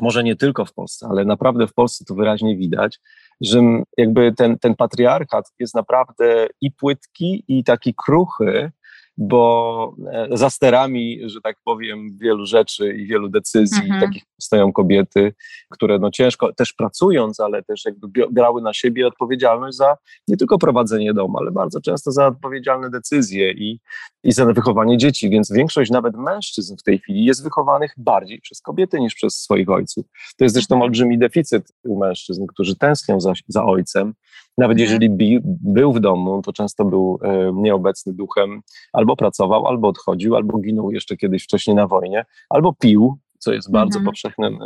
może 0.00 0.24
nie 0.24 0.36
tylko 0.36 0.64
w 0.64 0.72
Polsce, 0.72 1.06
ale 1.10 1.24
naprawdę 1.24 1.66
w 1.66 1.74
Polsce 1.74 2.04
to 2.04 2.14
wyraźnie 2.14 2.56
widać, 2.56 3.00
że 3.40 3.60
jakby 3.96 4.32
ten, 4.36 4.58
ten 4.58 4.76
patriarchat 4.76 5.44
jest 5.58 5.74
naprawdę 5.74 6.46
i 6.60 6.70
płytki, 6.72 7.44
i 7.48 7.64
taki 7.64 7.94
kruchy, 7.94 8.72
bo 9.18 9.94
e, 10.12 10.28
za 10.36 10.50
sterami, 10.50 11.20
że 11.24 11.40
tak 11.40 11.56
powiem, 11.64 12.16
wielu 12.20 12.46
rzeczy 12.46 12.94
i 12.94 13.06
wielu 13.06 13.28
decyzji 13.28 13.82
mhm. 13.82 14.00
takich 14.00 14.22
stoją 14.40 14.72
kobiety, 14.72 15.34
które 15.70 15.98
no 15.98 16.10
ciężko, 16.10 16.52
też 16.52 16.72
pracując, 16.72 17.40
ale 17.40 17.62
też 17.62 17.84
jakby 17.84 18.08
brały 18.30 18.62
na 18.62 18.72
siebie 18.72 19.06
odpowiedzialność 19.06 19.76
za 19.76 19.96
nie 20.28 20.36
tylko 20.36 20.58
prowadzenie 20.58 21.14
domu, 21.14 21.38
ale 21.38 21.50
bardzo 21.50 21.80
często 21.80 22.12
za 22.12 22.26
odpowiedzialne 22.26 22.90
decyzje 22.90 23.52
i, 23.52 23.80
i 24.24 24.32
za 24.32 24.46
wychowanie 24.46 24.98
dzieci, 24.98 25.30
więc 25.30 25.52
większość 25.52 25.90
nawet 25.90 26.16
mężczyzn 26.16 26.76
w 26.76 26.82
tej 26.82 26.98
chwili 26.98 27.24
jest 27.24 27.44
wychowanych 27.44 27.94
bardziej 27.96 28.40
przez 28.40 28.60
kobiety 28.60 29.00
niż 29.00 29.14
przez 29.14 29.34
swoich 29.34 29.70
ojców. 29.70 30.06
To 30.36 30.44
jest 30.44 30.54
zresztą 30.54 30.74
mhm. 30.74 30.82
olbrzymi 30.82 31.18
deficyt 31.18 31.72
u 31.84 31.98
mężczyzn, 31.98 32.46
którzy 32.46 32.76
tęsknią 32.76 33.20
za, 33.20 33.32
za 33.48 33.64
ojcem, 33.64 34.14
nawet 34.58 34.78
mhm. 34.78 34.78
jeżeli 34.78 35.10
bi, 35.10 35.40
był 35.44 35.92
w 35.92 36.00
domu, 36.00 36.42
to 36.42 36.52
często 36.52 36.84
był 36.84 37.18
e, 37.22 37.52
nieobecny 37.54 38.12
duchem, 38.12 38.60
albo 38.92 39.16
pracował, 39.16 39.66
albo 39.66 39.88
odchodził, 39.88 40.36
albo 40.36 40.58
ginął 40.58 40.90
jeszcze 40.90 41.16
kiedyś 41.16 41.44
wcześniej 41.44 41.76
na 41.76 41.86
wojnie, 41.86 42.24
albo 42.50 42.72
pił, 42.72 43.18
co 43.38 43.52
jest 43.52 43.70
bardzo 43.70 43.98
mhm. 43.98 44.04
powszechnym 44.04 44.58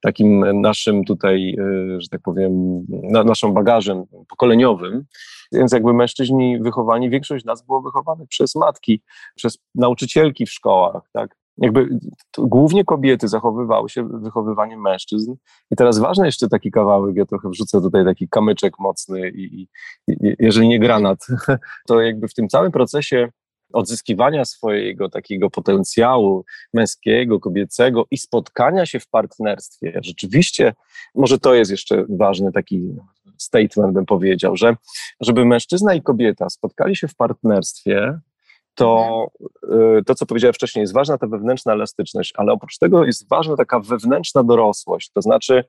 takim 0.00 0.60
naszym 0.60 1.04
tutaj, 1.04 1.56
e, 1.58 2.00
że 2.00 2.08
tak 2.08 2.20
powiem, 2.22 2.84
na, 2.88 3.24
naszą 3.24 3.52
bagażem 3.52 4.04
pokoleniowym. 4.28 5.04
Więc 5.52 5.72
jakby 5.72 5.92
mężczyźni 5.92 6.58
wychowani, 6.60 7.10
większość 7.10 7.42
z 7.42 7.46
nas 7.46 7.66
było 7.66 7.82
wychowanych 7.82 8.28
przez 8.28 8.54
matki, 8.54 9.02
przez 9.34 9.58
nauczycielki 9.74 10.46
w 10.46 10.50
szkołach, 10.50 11.02
tak? 11.12 11.36
Jakby 11.58 11.88
głównie 12.38 12.84
kobiety 12.84 13.28
zachowywały 13.28 13.88
się 13.88 14.08
wychowywaniem 14.08 14.80
mężczyzn. 14.80 15.34
I 15.70 15.76
teraz 15.76 15.98
ważny 15.98 16.26
jeszcze 16.26 16.48
taki 16.48 16.70
kawałek, 16.70 17.16
ja 17.16 17.26
trochę 17.26 17.48
wrzucę 17.48 17.80
tutaj 17.80 18.04
taki 18.04 18.28
kamyczek 18.28 18.78
mocny 18.78 19.30
i, 19.30 19.62
i, 19.62 19.68
i 20.08 20.36
jeżeli 20.38 20.68
nie 20.68 20.80
granat, 20.80 21.26
to 21.88 22.00
jakby 22.00 22.28
w 22.28 22.34
tym 22.34 22.48
całym 22.48 22.72
procesie 22.72 23.28
odzyskiwania 23.72 24.44
swojego 24.44 25.08
takiego 25.08 25.50
potencjału 25.50 26.44
męskiego, 26.74 27.40
kobiecego 27.40 28.04
i 28.10 28.18
spotkania 28.18 28.86
się 28.86 29.00
w 29.00 29.08
partnerstwie. 29.08 30.00
Rzeczywiście, 30.02 30.74
może 31.14 31.38
to 31.38 31.54
jest 31.54 31.70
jeszcze 31.70 32.04
ważny 32.08 32.52
taki 32.52 32.96
statement, 33.38 33.94
bym 33.94 34.06
powiedział, 34.06 34.56
że 34.56 34.76
żeby 35.20 35.44
mężczyzna 35.44 35.94
i 35.94 36.02
kobieta 36.02 36.50
spotkali 36.50 36.96
się 36.96 37.08
w 37.08 37.14
partnerstwie, 37.14 38.20
to 38.76 39.26
mhm. 39.64 39.98
y, 39.98 40.04
to, 40.04 40.14
co 40.14 40.26
powiedziałem 40.26 40.54
wcześniej, 40.54 40.80
jest 40.80 40.94
ważna 40.94 41.18
ta 41.18 41.26
wewnętrzna 41.26 41.72
elastyczność, 41.72 42.32
ale 42.36 42.52
oprócz 42.52 42.78
tego 42.78 43.04
jest 43.04 43.28
ważna 43.28 43.56
taka 43.56 43.80
wewnętrzna 43.80 44.44
dorosłość. 44.44 45.10
To 45.12 45.22
znaczy, 45.22 45.64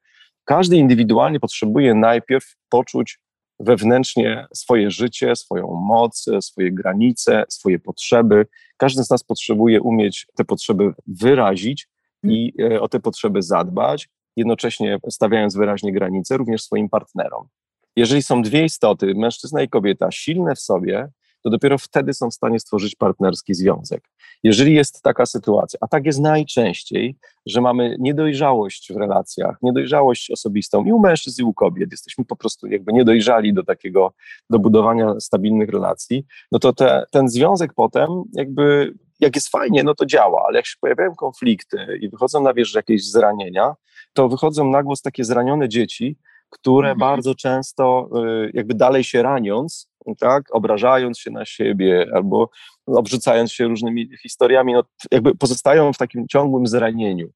każdy 0.45 0.77
indywidualnie 0.77 1.39
potrzebuje 1.39 1.95
najpierw 1.95 2.55
poczuć 2.69 3.19
wewnętrznie 3.59 4.47
swoje 4.53 4.91
życie, 4.91 5.35
swoją 5.35 5.67
moc, 5.67 6.25
swoje 6.41 6.71
granice, 6.71 7.45
swoje 7.49 7.79
potrzeby. 7.79 8.47
Każdy 8.77 9.03
z 9.03 9.09
nas 9.09 9.23
potrzebuje 9.23 9.81
umieć 9.81 10.27
te 10.35 10.45
potrzeby 10.45 10.93
wyrazić 11.07 11.87
i 12.23 12.53
mhm. 12.59 12.71
y, 12.71 12.81
o 12.81 12.89
te 12.89 12.99
potrzeby 12.99 13.41
zadbać, 13.41 14.09
jednocześnie 14.35 14.99
stawiając 15.09 15.55
wyraźnie 15.55 15.93
granice 15.93 16.37
również 16.37 16.63
swoim 16.63 16.89
partnerom. 16.89 17.47
Jeżeli 17.95 18.23
są 18.23 18.41
dwie 18.41 18.65
istoty, 18.65 19.13
mężczyzna 19.15 19.61
i 19.61 19.69
kobieta, 19.69 20.11
silne 20.11 20.55
w 20.55 20.59
sobie, 20.59 21.09
to 21.47 21.51
dopiero 21.51 21.77
wtedy 21.77 22.13
są 22.13 22.29
w 22.29 22.33
stanie 22.33 22.59
stworzyć 22.59 22.95
partnerski 22.95 23.53
związek. 23.53 24.09
Jeżeli 24.43 24.75
jest 24.75 25.01
taka 25.01 25.25
sytuacja, 25.25 25.79
a 25.81 25.87
tak 25.87 26.05
jest 26.05 26.19
najczęściej, 26.19 27.15
że 27.45 27.61
mamy 27.61 27.95
niedojrzałość 27.99 28.93
w 28.93 28.97
relacjach, 28.97 29.57
niedojrzałość 29.61 30.31
osobistą 30.31 30.85
i 30.85 30.91
u 30.91 30.99
mężczyzn, 30.99 31.41
i 31.41 31.45
u 31.45 31.53
kobiet, 31.53 31.91
jesteśmy 31.91 32.25
po 32.25 32.35
prostu 32.35 32.67
jakby 32.67 32.93
niedojrzali 32.93 33.53
do 33.53 33.63
takiego, 33.63 34.13
do 34.49 34.59
budowania 34.59 35.19
stabilnych 35.19 35.69
relacji, 35.69 36.25
no 36.51 36.59
to 36.59 36.73
te, 36.73 37.03
ten 37.11 37.29
związek 37.29 37.73
potem 37.73 38.07
jakby 38.33 38.93
jak 39.19 39.35
jest 39.35 39.49
fajnie, 39.49 39.83
no 39.83 39.95
to 39.95 40.05
działa, 40.05 40.43
ale 40.47 40.57
jak 40.57 40.65
się 40.65 40.75
pojawiają 40.81 41.15
konflikty 41.15 41.99
i 42.01 42.09
wychodzą 42.09 42.43
na 42.43 42.53
wierzch 42.53 42.75
jakieś 42.75 43.11
zranienia, 43.11 43.75
to 44.13 44.29
wychodzą 44.29 44.69
na 44.69 44.83
głos 44.83 45.01
takie 45.01 45.23
zranione 45.23 45.69
dzieci, 45.69 46.17
które 46.49 46.91
mhm. 46.91 46.99
bardzo 46.99 47.35
często 47.35 48.09
y, 48.45 48.51
jakby 48.53 48.73
dalej 48.73 49.03
się 49.03 49.23
raniąc, 49.23 49.89
tak, 50.15 50.43
obrażając 50.55 51.19
się 51.19 51.31
na 51.31 51.45
siebie 51.45 52.07
albo 52.13 52.49
obrzucając 52.85 53.51
się 53.51 53.67
różnymi 53.67 54.09
historiami, 54.21 54.73
no, 54.73 54.83
jakby 55.11 55.35
pozostają 55.35 55.93
w 55.93 55.97
takim 55.97 56.27
ciągłym 56.27 56.67
zranieniu. 56.67 57.27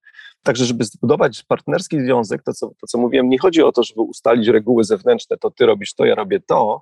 Także, 0.44 0.66
żeby 0.66 0.84
zbudować 0.84 1.44
partnerski 1.44 2.02
związek, 2.02 2.44
to 2.44 2.54
co, 2.54 2.68
to 2.68 2.88
co 2.88 2.98
mówiłem, 2.98 3.30
nie 3.30 3.40
chodzi 3.40 3.64
o 3.64 3.72
to, 3.72 3.84
żeby 3.84 4.02
ustalić 4.02 4.48
reguły 4.48 4.84
zewnętrzne, 4.84 5.38
to 5.38 5.52
ty 5.52 5.66
robisz 5.66 5.94
to, 5.94 6.06
ja 6.06 6.16
robię 6.16 6.40
to 6.40 6.82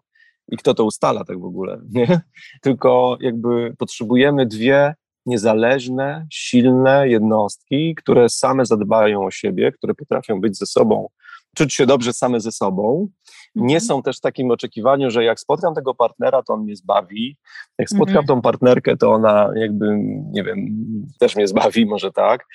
i 0.52 0.58
kto 0.58 0.74
to 0.74 0.86
ustala 0.86 1.24
tak 1.24 1.40
w 1.40 1.46
ogóle, 1.46 1.82
nie? 1.94 2.22
Tylko 2.62 3.18
jakby 3.22 3.76
potrzebujemy 3.78 4.46
dwie 4.46 4.96
niezależne, 5.26 6.28
silne 6.32 7.10
jednostki, 7.10 7.96
które 7.96 8.30
same 8.30 8.66
zadbają 8.66 9.26
o 9.26 9.32
siebie, 9.32 9.72
które 9.72 9.96
potrafią 9.96 10.42
być 10.42 10.58
ze 10.58 10.66
sobą, 10.66 11.08
czuć 11.56 11.74
się 11.74 11.86
dobrze 11.86 12.14
same 12.14 12.40
ze 12.40 12.52
sobą. 12.52 13.08
Nie 13.56 13.76
mhm. 13.76 13.82
są 13.82 14.02
też 14.02 14.18
w 14.18 14.22
takim 14.22 14.52
oczekiwaniu, 14.52 15.12
że 15.12 15.24
jak 15.24 15.40
spotkam 15.40 15.76
tego 15.76 15.96
partnera, 15.96 16.44
to 16.44 16.54
on 16.54 16.64
mnie 16.64 16.76
zbawi. 16.76 17.38
Jak 17.80 17.90
spotkam 17.90 18.18
mhm. 18.18 18.26
tą 18.26 18.42
partnerkę, 18.42 18.98
to 18.98 19.12
ona 19.12 19.52
jakby, 19.56 19.98
nie 20.32 20.44
wiem, 20.44 20.68
też 21.20 21.36
mnie 21.36 21.48
zbawi, 21.48 21.86
może 21.86 22.12
tak. 22.12 22.46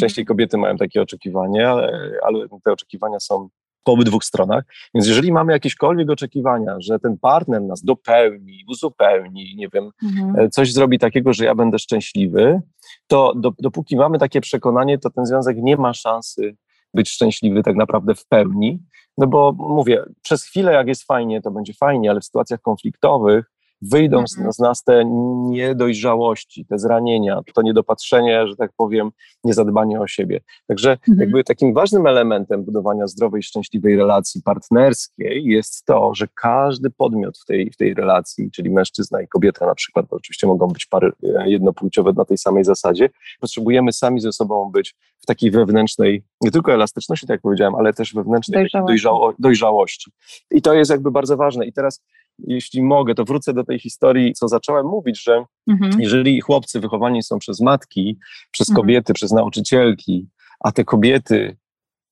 Częściej 0.00 0.22
mhm. 0.22 0.26
kobiety 0.26 0.58
mają 0.58 0.76
takie 0.76 1.02
oczekiwania, 1.02 1.70
ale, 1.70 2.10
ale 2.22 2.46
te 2.64 2.72
oczekiwania 2.72 3.20
są 3.20 3.48
po 3.84 3.92
obydwu 3.92 4.20
stronach. 4.20 4.64
Więc 4.94 5.06
jeżeli 5.06 5.32
mamy 5.32 5.52
jakiekolwiek 5.52 6.10
oczekiwania, 6.10 6.76
że 6.78 6.98
ten 6.98 7.18
partner 7.18 7.62
nas 7.62 7.82
dopełni, 7.82 8.64
uzupełni, 8.68 9.56
nie 9.56 9.68
wiem, 9.68 9.90
mhm. 10.02 10.36
E, 10.36 10.48
coś 10.48 10.72
zrobi 10.72 10.98
takiego, 10.98 11.32
że 11.32 11.44
ja 11.44 11.54
będę 11.54 11.78
szczęśliwy, 11.78 12.60
to 13.06 13.32
do, 13.36 13.52
dopóki 13.58 13.96
mamy 13.96 14.18
takie 14.18 14.40
przekonanie, 14.40 14.98
to 14.98 15.10
ten 15.10 15.26
związek 15.26 15.56
nie 15.60 15.76
ma 15.76 15.94
szansy 15.94 16.56
być 16.94 17.10
szczęśliwy 17.10 17.62
tak 17.62 17.76
naprawdę 17.76 18.14
w 18.14 18.26
pełni. 18.26 18.78
No 19.18 19.26
bo 19.26 19.52
mówię, 19.52 20.04
przez 20.22 20.44
chwilę 20.44 20.72
jak 20.72 20.88
jest 20.88 21.06
fajnie, 21.06 21.42
to 21.42 21.50
będzie 21.50 21.72
fajnie, 21.74 22.10
ale 22.10 22.20
w 22.20 22.24
sytuacjach 22.24 22.60
konfliktowych 22.60 23.50
wyjdą 23.82 24.26
z, 24.26 24.36
mhm. 24.36 24.52
z 24.52 24.58
nas 24.58 24.84
te 24.84 25.04
niedojrzałości, 25.50 26.66
te 26.66 26.78
zranienia, 26.78 27.40
to 27.54 27.62
niedopatrzenie, 27.62 28.48
że 28.48 28.56
tak 28.56 28.70
powiem, 28.76 29.10
niezadbanie 29.44 30.00
o 30.00 30.06
siebie. 30.06 30.40
Także 30.66 30.92
mhm. 30.92 31.18
jakby 31.20 31.44
takim 31.44 31.74
ważnym 31.74 32.06
elementem 32.06 32.64
budowania 32.64 33.06
zdrowej, 33.06 33.42
szczęśliwej 33.42 33.96
relacji 33.96 34.42
partnerskiej 34.42 35.44
jest 35.44 35.84
to, 35.84 36.14
że 36.14 36.26
każdy 36.34 36.90
podmiot 36.90 37.38
w 37.38 37.44
tej, 37.44 37.70
w 37.70 37.76
tej 37.76 37.94
relacji, 37.94 38.50
czyli 38.50 38.70
mężczyzna 38.70 39.22
i 39.22 39.28
kobieta 39.28 39.66
na 39.66 39.74
przykład, 39.74 40.06
bo 40.06 40.16
oczywiście 40.16 40.46
mogą 40.46 40.66
być 40.66 40.86
pary 40.86 41.12
e, 41.22 41.50
jednopłciowe 41.50 42.12
na 42.12 42.24
tej 42.24 42.38
samej 42.38 42.64
zasadzie, 42.64 43.10
potrzebujemy 43.40 43.92
sami 43.92 44.20
ze 44.20 44.32
sobą 44.32 44.70
być 44.70 44.96
w 45.20 45.26
takiej 45.26 45.50
wewnętrznej, 45.50 46.22
nie 46.40 46.50
tylko 46.50 46.72
elastyczności, 46.72 47.26
tak 47.26 47.34
jak 47.34 47.40
powiedziałem, 47.40 47.74
ale 47.74 47.92
też 47.92 48.14
wewnętrznej 48.14 48.60
dojrzałości. 48.60 48.88
Dojrzało, 48.88 49.34
dojrzałości. 49.38 50.10
I 50.50 50.62
to 50.62 50.74
jest 50.74 50.90
jakby 50.90 51.10
bardzo 51.10 51.36
ważne. 51.36 51.66
I 51.66 51.72
teraz 51.72 52.02
jeśli 52.38 52.82
mogę, 52.82 53.14
to 53.14 53.24
wrócę 53.24 53.54
do 53.54 53.64
tej 53.64 53.78
historii, 53.78 54.34
co 54.34 54.48
zacząłem 54.48 54.86
mówić, 54.86 55.22
że 55.22 55.44
mhm. 55.70 56.00
jeżeli 56.00 56.40
chłopcy 56.40 56.80
wychowani 56.80 57.22
są 57.22 57.38
przez 57.38 57.60
matki, 57.60 58.18
przez 58.50 58.68
mhm. 58.70 58.82
kobiety, 58.82 59.12
przez 59.12 59.32
nauczycielki, 59.32 60.28
a 60.60 60.72
te 60.72 60.84
kobiety, 60.84 61.56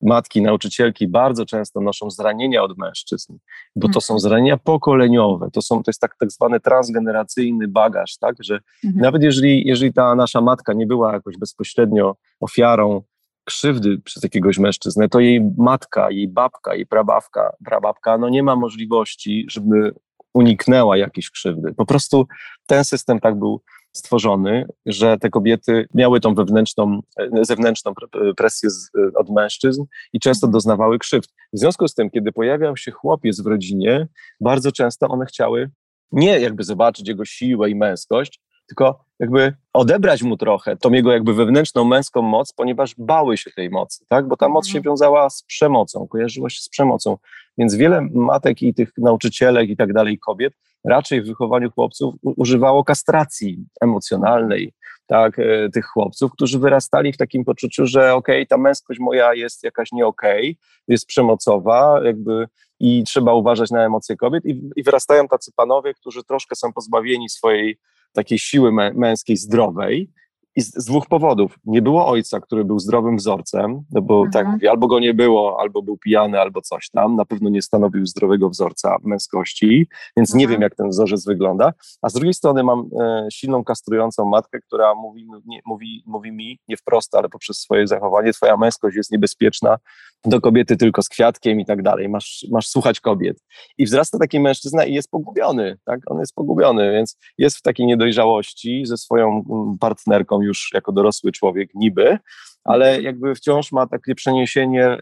matki, 0.03 0.43
nauczycielki 0.43 1.09
bardzo 1.09 1.47
często 1.47 1.81
noszą 1.81 2.11
zranienia 2.11 2.63
od 2.63 2.79
mężczyzn, 2.79 3.37
bo 3.77 3.89
to 3.89 4.01
są 4.01 4.15
mhm. 4.15 4.21
zranienia 4.21 4.57
pokoleniowe, 4.57 5.49
to, 5.53 5.63
są, 5.63 5.83
to 5.83 5.91
jest 5.91 6.01
tak, 6.01 6.17
tak 6.21 6.33
zwany 6.33 6.61
transgeneracyjny 6.61 7.69
bagaż, 7.69 8.19
tak, 8.19 8.37
że 8.41 8.59
mhm. 8.85 9.03
nawet 9.03 9.23
jeżeli, 9.23 9.67
jeżeli 9.67 9.93
ta 9.93 10.15
nasza 10.15 10.41
matka 10.41 10.73
nie 10.73 10.87
była 10.87 11.13
jakoś 11.13 11.39
bezpośrednio 11.39 12.17
ofiarą 12.41 13.03
krzywdy 13.45 13.99
przez 13.99 14.23
jakiegoś 14.23 14.59
mężczyznę, 14.59 15.09
to 15.09 15.21
jej 15.21 15.41
matka, 15.59 16.11
jej 16.11 16.29
babka, 16.29 16.75
jej 16.75 16.87
prababka, 16.87 17.53
prababka 17.65 18.19
no 18.19 18.29
nie 18.29 18.43
ma 18.43 18.57
możliwości, 18.57 19.47
żeby 19.51 19.95
uniknęła 20.37 20.97
jakiejś 20.97 21.31
krzywdy. 21.31 21.75
Po 21.75 21.87
prostu 21.87 22.27
ten 22.67 22.85
system 22.85 23.21
tak 23.21 23.39
był 23.39 23.63
stworzony, 23.93 24.67
że 24.87 25.19
te 25.19 25.31
kobiety 25.31 25.87
miały 25.95 26.21
tą 26.21 26.35
wewnętrzną, 26.35 27.01
zewnętrzną 27.43 27.93
presję 28.37 28.71
z, 28.71 28.91
od 29.15 29.31
mężczyzn 29.31 29.85
i 30.13 30.21
często 30.21 30.49
doznawały 30.49 30.99
krzywd. 30.99 31.31
W 31.53 31.59
związku 31.59 31.89
z 31.89 31.95
tym, 31.95 32.11
kiedy 32.11 32.33
pojawiał 32.33 32.77
się 32.77 32.91
chłopiec 32.91 33.41
w 33.41 33.47
rodzinie, 33.47 34.09
bardzo 34.41 34.73
często 34.73 35.09
one 35.09 35.27
chciały 35.27 35.71
nie 36.13 36.41
jakby 36.41 36.65
zobaczyć 36.65 37.09
jego 37.09 37.25
siłę 37.25 37.71
i 37.71 37.75
męskość, 37.75 38.41
tylko 38.67 39.05
jakby 39.21 39.55
odebrać 39.73 40.23
mu 40.23 40.37
trochę 40.37 40.77
tą 40.77 40.93
jego 40.93 41.13
jakby 41.13 41.35
wewnętrzną 41.35 41.85
męską 41.85 42.23
moc, 42.23 42.53
ponieważ 42.53 42.95
bały 42.99 43.37
się 43.37 43.51
tej 43.51 43.71
mocy, 43.71 44.05
tak? 44.09 44.29
Bo 44.29 44.37
ta 44.37 44.49
moc 44.49 44.67
się 44.67 44.79
mhm. 44.79 44.93
wiązała 44.93 45.31
z 45.31 45.43
przemocą, 45.43 46.09
kojarzyła 46.09 46.51
się 46.51 46.63
z 46.63 46.69
przemocą. 46.69 47.17
Więc 47.59 47.75
wiele 47.75 48.09
matek 48.15 48.63
i 48.63 48.75
tych 48.75 48.93
nauczycielek 48.99 49.71
i 49.71 49.77
tak 49.77 49.93
dalej, 49.93 50.19
kobiet, 50.19 50.53
raczej 50.85 51.23
w 51.23 51.27
wychowaniu 51.27 51.71
chłopców 51.71 52.15
używało 52.23 52.85
kastracji 52.85 53.65
emocjonalnej, 53.81 54.73
tak, 55.07 55.39
e, 55.39 55.69
tych 55.71 55.87
chłopców, 55.87 56.33
którzy 56.33 56.59
wyrastali 56.59 57.13
w 57.13 57.17
takim 57.17 57.45
poczuciu, 57.45 57.87
że 57.87 58.15
okej, 58.15 58.37
okay, 58.37 58.47
ta 58.47 58.59
męskość 58.59 59.01
moja 59.01 59.35
jest 59.35 59.65
jakaś 59.65 59.93
nie 59.93 60.07
okej, 60.07 60.51
okay, 60.51 60.85
jest 60.89 61.07
przemocowa, 61.07 62.01
jakby 62.05 62.49
i 62.81 63.05
trzeba 63.05 63.35
uważać 63.35 63.71
na 63.71 63.85
emocje 63.85 64.17
kobiet 64.17 64.45
i, 64.45 64.61
i 64.77 64.83
wyrastają 64.83 65.29
tacy 65.29 65.53
panowie, 65.57 65.95
którzy 65.95 66.25
troszkę 66.25 66.57
są 66.57 66.73
pozbawieni 66.73 67.29
swojej 67.29 67.79
takiej 68.17 68.39
siły 68.39 68.73
męskiej 68.95 69.37
zdrowej, 69.37 70.11
i 70.57 70.63
z, 70.63 70.75
z, 70.75 70.85
dwóch 70.85 71.07
powodów. 71.07 71.59
Nie 71.65 71.83
było 71.83 72.07
ojca, 72.07 72.41
który 72.41 72.65
był 72.65 72.79
zdrowym 72.79 73.17
wzorcem, 73.17 73.83
no 73.93 74.03
bo 74.03 74.15
mhm. 74.15 74.33
tak 74.33 74.53
mówię, 74.53 74.71
albo 74.71 74.87
go 74.87 75.01
nie 75.01 75.15
było, 75.15 75.61
albo 75.61 75.83
był 75.83 75.97
pijany, 75.99 76.41
albo 76.41 76.63
coś 76.63 76.91
tam. 76.91 77.17
Na 77.17 77.25
pewno 77.25 77.51
nie 77.51 77.63
stanowił 77.63 78.07
zdrowego 78.07 78.49
wzorca 78.49 78.97
męskości, 79.05 79.89
więc 80.17 80.31
mhm. 80.31 80.39
nie 80.39 80.49
wiem, 80.49 80.63
jak 80.63 80.75
ten 80.75 80.89
wzorzec 80.89 81.25
wygląda. 81.25 81.73
A 82.03 82.09
z 82.09 82.13
drugiej 82.13 82.35
strony 82.35 82.63
mam 82.63 82.89
e, 83.01 83.29
silną, 83.33 83.65
kastrującą 83.65 84.25
matkę, 84.25 84.59
która 84.61 84.95
mówi, 84.95 85.27
nie, 85.47 85.61
mówi, 85.67 86.03
mówi 86.07 86.33
mi 86.33 86.59
nie 86.69 86.77
wprost, 86.77 87.15
ale 87.15 87.29
poprzez 87.29 87.59
swoje 87.59 87.87
zachowanie, 87.87 88.33
twoja 88.33 88.57
męskość 88.57 88.97
jest 88.97 89.13
niebezpieczna 89.13 89.77
do 90.25 90.41
kobiety 90.41 90.77
tylko 90.77 91.03
z 91.03 91.09
kwiatkiem 91.09 91.61
i 91.61 91.65
tak 91.65 91.83
dalej. 91.83 92.09
Masz, 92.09 92.47
masz 92.51 92.69
słuchać 92.69 93.01
kobiet. 93.01 93.37
I 93.79 93.85
wzrasta 93.85 94.19
taki 94.19 94.41
mężczyzna 94.41 94.85
i 94.85 94.95
jest 94.95 95.11
pogubiony, 95.11 95.79
tak? 95.85 96.01
On 96.07 96.19
jest 96.21 96.35
pogubiony, 96.35 96.93
więc 96.93 97.19
jest 97.39 97.57
w 97.57 97.63
takiej 97.63 97.87
niedojrzałości 97.87 98.87
ze 98.87 98.97
swoją 98.97 99.45
mm, 99.51 99.79
partnerką 99.81 100.41
już 100.47 100.71
jako 100.75 100.93
dorosły 100.93 101.33
człowiek 101.33 101.71
niby, 101.75 102.19
ale 102.65 103.03
jakby 103.03 103.35
wciąż 103.35 103.73
ma 103.73 103.87
takie 103.87 104.15
przeniesienie 104.15 104.93
y, 104.93 104.99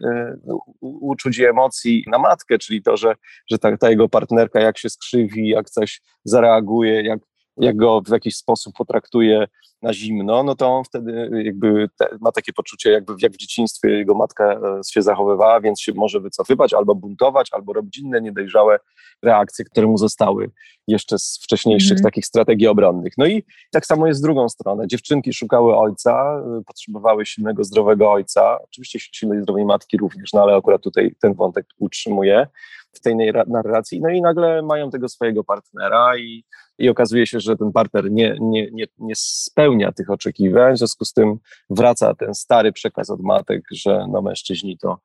uczuć 0.81 1.37
i 1.37 1.45
emocji 1.45 2.05
na 2.11 2.19
matkę, 2.19 2.57
czyli 2.57 2.81
to, 2.81 2.97
że, 2.97 3.15
że 3.51 3.57
ta, 3.57 3.77
ta 3.77 3.89
jego 3.89 4.09
partnerka 4.09 4.59
jak 4.59 4.77
się 4.77 4.89
skrzywi, 4.89 5.47
jak 5.47 5.69
coś 5.69 6.01
zareaguje, 6.23 7.01
jak 7.01 7.19
jak 7.57 7.75
go 7.75 8.01
w 8.01 8.09
jakiś 8.09 8.35
sposób 8.35 8.75
potraktuje 8.77 9.47
na 9.81 9.93
zimno, 9.93 10.43
no 10.43 10.55
to 10.55 10.67
on 10.67 10.83
wtedy 10.83 11.29
jakby 11.43 11.89
te, 11.99 12.07
ma 12.21 12.31
takie 12.31 12.53
poczucie, 12.53 12.91
jakby 12.91 13.13
jak 13.21 13.33
w 13.33 13.37
dzieciństwie 13.37 13.89
jego 13.89 14.15
matka 14.15 14.43
e, 14.43 14.59
się 14.91 15.01
zachowywała, 15.01 15.61
więc 15.61 15.81
się 15.81 15.93
może 15.95 16.19
wycofywać 16.19 16.73
albo 16.73 16.95
buntować, 16.95 17.49
albo 17.51 17.73
robić 17.73 17.97
inne 17.97 18.21
niedojrzałe 18.21 18.79
reakcje, 19.23 19.65
które 19.65 19.87
mu 19.87 19.97
zostały 19.97 20.51
jeszcze 20.87 21.19
z 21.19 21.39
wcześniejszych 21.43 21.97
mm. 21.97 22.03
takich 22.03 22.25
strategii 22.25 22.67
obronnych. 22.67 23.13
No 23.17 23.25
i 23.25 23.43
tak 23.71 23.85
samo 23.85 24.07
jest 24.07 24.19
z 24.19 24.23
drugą 24.23 24.49
stronę. 24.49 24.87
Dziewczynki 24.87 25.33
szukały 25.33 25.77
ojca, 25.77 26.41
e, 26.59 26.61
potrzebowały 26.67 27.25
silnego, 27.25 27.63
zdrowego 27.63 28.11
ojca, 28.11 28.59
oczywiście 28.63 28.99
silnej, 28.99 29.41
zdrowej 29.41 29.65
matki 29.65 29.97
również, 29.97 30.33
no 30.33 30.41
ale 30.41 30.55
akurat 30.55 30.81
tutaj 30.81 31.15
ten 31.21 31.33
wątek 31.33 31.65
utrzymuje 31.79 32.47
w 32.95 33.01
tej 33.01 33.15
narracji, 33.47 34.01
no 34.01 34.09
i 34.09 34.21
nagle 34.21 34.61
mają 34.61 34.89
tego 34.89 35.09
swojego 35.09 35.43
partnera 35.43 36.17
i, 36.17 36.45
i 36.77 36.89
okazuje 36.89 37.27
się, 37.27 37.39
że 37.39 37.55
ten 37.55 37.71
partner 37.71 38.11
nie, 38.11 38.37
nie, 38.41 38.69
nie, 38.71 38.85
nie 38.97 39.13
spełnia 39.15 39.91
tych 39.91 40.09
oczekiwań, 40.09 40.75
w 40.75 40.77
związku 40.77 41.05
z 41.05 41.13
tym 41.13 41.37
wraca 41.69 42.15
ten 42.15 42.33
stary 42.33 42.71
przekaz 42.71 43.09
od 43.09 43.21
matek, 43.21 43.63
że 43.71 44.05
no 44.11 44.21
mężczyźni 44.21 44.77
to, 44.77 44.97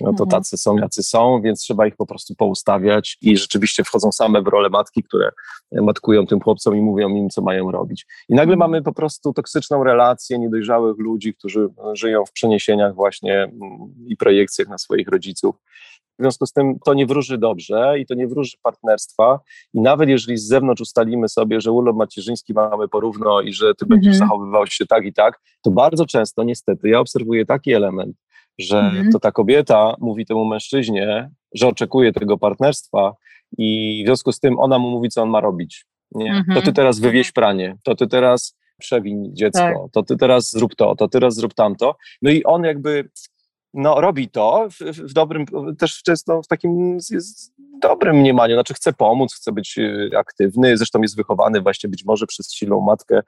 no 0.00 0.12
to 0.12 0.24
mhm. 0.24 0.30
tacy 0.30 0.56
są, 0.56 0.76
jacy 0.76 1.02
są, 1.02 1.40
więc 1.42 1.60
trzeba 1.60 1.86
ich 1.86 1.96
po 1.96 2.06
prostu 2.06 2.34
poustawiać 2.34 3.18
i 3.20 3.36
rzeczywiście 3.36 3.84
wchodzą 3.84 4.12
same 4.12 4.42
w 4.42 4.46
rolę 4.46 4.68
matki, 4.68 5.02
które 5.02 5.30
matkują 5.72 6.26
tym 6.26 6.40
chłopcom 6.40 6.76
i 6.76 6.80
mówią 6.80 7.08
im, 7.08 7.28
co 7.28 7.42
mają 7.42 7.70
robić. 7.70 8.06
I 8.28 8.34
nagle 8.34 8.54
mhm. 8.54 8.70
mamy 8.70 8.82
po 8.82 8.92
prostu 8.92 9.32
toksyczną 9.32 9.84
relację 9.84 10.38
niedojrzałych 10.38 10.98
ludzi, 10.98 11.34
którzy 11.34 11.68
żyją 11.92 12.24
w 12.24 12.32
przeniesieniach 12.32 12.94
właśnie 12.94 13.42
mm, 13.42 13.50
i 14.06 14.16
projekcjach 14.16 14.68
na 14.68 14.78
swoich 14.78 15.08
rodziców 15.08 15.56
w 16.18 16.22
związku 16.22 16.46
z 16.46 16.52
tym 16.52 16.78
to 16.84 16.94
nie 16.94 17.06
wróży 17.06 17.38
dobrze 17.38 17.94
i 17.98 18.06
to 18.06 18.14
nie 18.14 18.26
wróży 18.26 18.56
partnerstwa. 18.62 19.40
I 19.74 19.80
nawet 19.80 20.08
jeżeli 20.08 20.38
z 20.38 20.46
zewnątrz 20.46 20.80
ustalimy 20.80 21.28
sobie, 21.28 21.60
że 21.60 21.72
urlop 21.72 21.96
macierzyński 21.96 22.52
mamy 22.52 22.88
porówno 22.88 23.40
i 23.40 23.52
że 23.52 23.74
ty 23.74 23.86
będziesz 23.86 24.14
mhm. 24.14 24.28
zachowywał 24.28 24.66
się 24.66 24.86
tak 24.86 25.04
i 25.04 25.12
tak, 25.12 25.40
to 25.62 25.70
bardzo 25.70 26.06
często 26.06 26.44
niestety 26.44 26.88
ja 26.88 27.00
obserwuję 27.00 27.46
taki 27.46 27.72
element, 27.72 28.16
że 28.58 28.78
mhm. 28.78 29.12
to 29.12 29.20
ta 29.20 29.32
kobieta 29.32 29.96
mówi 30.00 30.26
temu 30.26 30.44
mężczyźnie, 30.44 31.30
że 31.54 31.68
oczekuje 31.68 32.12
tego 32.12 32.38
partnerstwa 32.38 33.14
i 33.58 34.00
w 34.04 34.06
związku 34.06 34.32
z 34.32 34.40
tym 34.40 34.58
ona 34.58 34.78
mu 34.78 34.90
mówi, 34.90 35.08
co 35.08 35.22
on 35.22 35.30
ma 35.30 35.40
robić. 35.40 35.86
Nie? 36.14 36.44
To 36.48 36.52
ty 36.52 36.58
mhm. 36.58 36.74
teraz 36.74 37.00
wywieź 37.00 37.32
pranie, 37.32 37.76
to 37.82 37.94
ty 37.94 38.06
teraz 38.06 38.56
przewiń 38.78 39.30
dziecko, 39.32 39.60
tak. 39.60 39.92
to 39.92 40.02
ty 40.02 40.16
teraz 40.16 40.50
zrób 40.50 40.74
to, 40.74 40.96
to 40.96 41.08
teraz 41.08 41.34
zrób 41.34 41.54
tamto. 41.54 41.96
No 42.22 42.30
i 42.30 42.44
on 42.44 42.64
jakby 42.64 43.08
no, 43.74 44.00
robi 44.00 44.28
to 44.28 44.68
w, 44.70 44.78
w, 44.78 45.12
dobrym, 45.12 45.46
też 45.78 46.02
często 46.02 46.42
w 46.42 46.46
takim 46.46 46.98
jest 47.10 47.52
dobrym 47.80 48.16
mniemaniu, 48.16 48.54
znaczy 48.54 48.74
chce 48.74 48.92
pomóc, 48.92 49.34
chce 49.34 49.52
być 49.52 49.78
y, 49.78 50.10
aktywny, 50.16 50.76
zresztą 50.76 51.02
jest 51.02 51.16
wychowany 51.16 51.60
właśnie 51.60 51.90
być 51.90 52.04
może 52.04 52.26
przez 52.26 52.54
silną 52.54 52.80
matkę, 52.80 53.20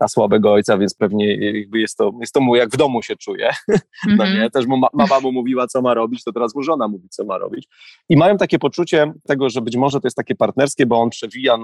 a 0.00 0.08
słabego 0.08 0.52
ojca, 0.52 0.78
więc 0.78 0.94
pewnie 0.94 1.52
jakby 1.58 1.80
jest 1.80 1.96
to, 1.96 2.12
jest 2.20 2.32
to 2.32 2.40
mu 2.40 2.56
jak 2.56 2.70
w 2.70 2.76
domu 2.76 3.02
się 3.02 3.16
czuje, 3.16 3.50
mm 3.68 3.78
-hmm. 4.08 4.16
no 4.16 4.24
nie, 4.26 4.50
też 4.50 4.66
mu 4.66 4.80
mama 4.92 5.20
mu 5.20 5.32
mówiła, 5.32 5.66
co 5.66 5.82
ma 5.82 5.94
robić, 5.94 6.24
to 6.24 6.32
teraz 6.32 6.54
mu 6.54 6.62
żona 6.62 6.88
mówi, 6.88 7.08
co 7.08 7.24
ma 7.24 7.38
robić 7.38 7.68
i 8.08 8.16
mają 8.16 8.36
takie 8.36 8.58
poczucie 8.58 9.12
tego, 9.26 9.50
że 9.50 9.60
być 9.60 9.76
może 9.76 10.00
to 10.00 10.06
jest 10.06 10.16
takie 10.16 10.34
partnerskie, 10.34 10.86
bo 10.86 11.00
on 11.00 11.10
przewija, 11.10 11.58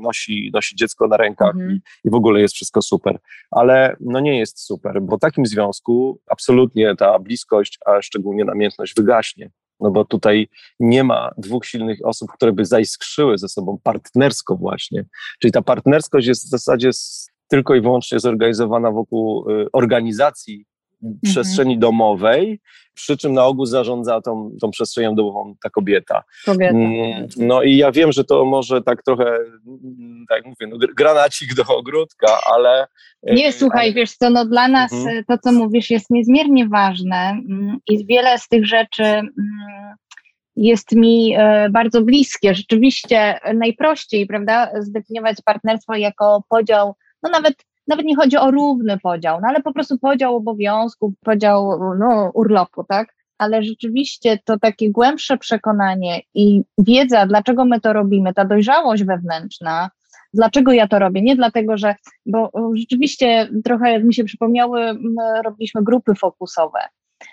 nosi, 0.00 0.50
nosi 0.54 0.76
dziecko 0.76 1.08
na 1.08 1.16
rękach 1.16 1.54
mm 1.54 1.68
-hmm. 1.68 1.74
i, 2.04 2.08
i 2.08 2.10
w 2.10 2.14
ogóle 2.14 2.40
jest 2.40 2.54
wszystko 2.54 2.82
super, 2.82 3.18
ale 3.50 3.96
no 4.00 4.20
nie 4.20 4.38
jest 4.38 4.60
super, 4.60 5.02
bo 5.02 5.16
w 5.16 5.20
takim 5.20 5.46
związku 5.46 6.20
absolutnie 6.30 6.96
ta 6.96 7.18
bliskość 7.18 7.78
a 7.86 8.02
szczególnie 8.02 8.44
namiętność 8.44 8.94
wygaśnie. 8.94 9.50
No 9.80 9.90
bo 9.90 10.04
tutaj 10.04 10.48
nie 10.80 11.04
ma 11.04 11.30
dwóch 11.38 11.66
silnych 11.66 11.98
osób, 12.04 12.32
które 12.32 12.52
by 12.52 12.64
zaiskrzyły 12.64 13.38
ze 13.38 13.48
sobą 13.48 13.78
partnersko 13.82 14.56
właśnie. 14.56 15.04
Czyli 15.38 15.52
ta 15.52 15.62
partnerskość 15.62 16.26
jest 16.26 16.46
w 16.46 16.50
zasadzie 16.50 16.90
tylko 17.48 17.74
i 17.74 17.80
wyłącznie 17.80 18.20
zorganizowana 18.20 18.90
wokół 18.90 19.50
y, 19.50 19.66
organizacji. 19.72 20.66
Przestrzeni 21.22 21.78
domowej, 21.78 22.60
przy 22.94 23.16
czym 23.16 23.32
na 23.32 23.44
ogół 23.44 23.66
zarządza 23.66 24.20
tą, 24.20 24.50
tą 24.60 24.70
przestrzenią 24.70 25.14
domową 25.14 25.54
ta 25.62 25.70
kobieta. 25.70 26.22
kobieta. 26.44 26.74
Mm, 26.74 27.28
no 27.36 27.62
i 27.62 27.76
ja 27.76 27.92
wiem, 27.92 28.12
że 28.12 28.24
to 28.24 28.44
może 28.44 28.82
tak 28.82 29.02
trochę, 29.02 29.24
mm, 29.24 30.24
tak 30.28 30.36
jak 30.36 30.46
mówię, 30.46 30.66
no, 30.66 30.76
granacik 30.96 31.54
do 31.54 31.76
ogródka, 31.76 32.38
ale... 32.54 32.86
E, 33.26 33.34
Nie, 33.34 33.52
słuchaj, 33.52 33.94
wiesz 33.94 34.12
co, 34.12 34.30
no 34.30 34.44
dla 34.44 34.68
nas 34.68 34.92
mhm. 34.92 35.24
to, 35.28 35.38
co 35.38 35.52
mówisz, 35.52 35.90
jest 35.90 36.10
niezmiernie 36.10 36.68
ważne 36.68 37.30
mm, 37.30 37.78
i 37.86 38.06
wiele 38.06 38.38
z 38.38 38.48
tych 38.48 38.66
rzeczy 38.66 39.22
jest 40.56 40.92
mi 40.92 41.34
e, 41.38 41.68
bardzo 41.70 42.02
bliskie. 42.02 42.54
Rzeczywiście 42.54 43.38
najprościej, 43.54 44.26
prawda, 44.26 44.70
zdefiniować 44.80 45.36
partnerstwo 45.44 45.94
jako 45.94 46.42
podział, 46.48 46.94
no 47.22 47.30
nawet 47.30 47.54
nawet 47.88 48.06
nie 48.06 48.16
chodzi 48.16 48.36
o 48.36 48.50
równy 48.50 48.98
podział, 48.98 49.40
no 49.40 49.48
ale 49.48 49.62
po 49.62 49.72
prostu 49.72 49.98
podział 49.98 50.36
obowiązków, 50.36 51.12
podział 51.24 51.80
no, 51.98 52.30
urlopu, 52.34 52.84
tak? 52.84 53.14
Ale 53.38 53.62
rzeczywiście 53.62 54.38
to 54.44 54.58
takie 54.58 54.90
głębsze 54.90 55.38
przekonanie 55.38 56.20
i 56.34 56.62
wiedza, 56.78 57.26
dlaczego 57.26 57.64
my 57.64 57.80
to 57.80 57.92
robimy, 57.92 58.34
ta 58.34 58.44
dojrzałość 58.44 59.04
wewnętrzna, 59.04 59.90
dlaczego 60.34 60.72
ja 60.72 60.88
to 60.88 60.98
robię. 60.98 61.22
Nie 61.22 61.36
dlatego, 61.36 61.76
że, 61.76 61.94
bo 62.26 62.50
rzeczywiście 62.74 63.48
trochę 63.64 64.00
mi 64.00 64.14
się 64.14 64.24
przypomniały, 64.24 64.98
robiliśmy 65.44 65.84
grupy 65.84 66.14
fokusowe 66.14 66.78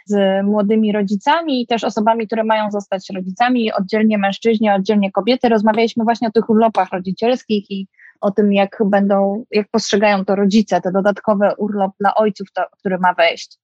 z 0.05 0.45
młodymi 0.45 0.91
rodzicami 0.91 1.61
i 1.61 1.67
też 1.67 1.83
osobami, 1.83 2.27
które 2.27 2.43
mają 2.43 2.71
zostać 2.71 3.09
rodzicami, 3.15 3.73
oddzielnie 3.73 4.17
mężczyźni, 4.17 4.69
oddzielnie 4.69 5.11
kobiety. 5.11 5.49
Rozmawialiśmy 5.49 6.03
właśnie 6.03 6.27
o 6.27 6.31
tych 6.31 6.49
urlopach 6.49 6.89
rodzicielskich 6.91 7.71
i 7.71 7.87
o 8.23 8.31
tym, 8.31 8.53
jak 8.53 8.77
będą, 8.86 9.45
jak 9.51 9.67
postrzegają 9.71 10.25
to 10.25 10.36
rodzice, 10.36 10.81
te 10.81 10.91
dodatkowe 10.91 11.55
urlop 11.57 11.91
dla 11.99 12.15
ojców, 12.15 12.47
to, 12.53 12.65
który 12.79 12.97
ma 12.97 13.13
wejść, 13.13 13.57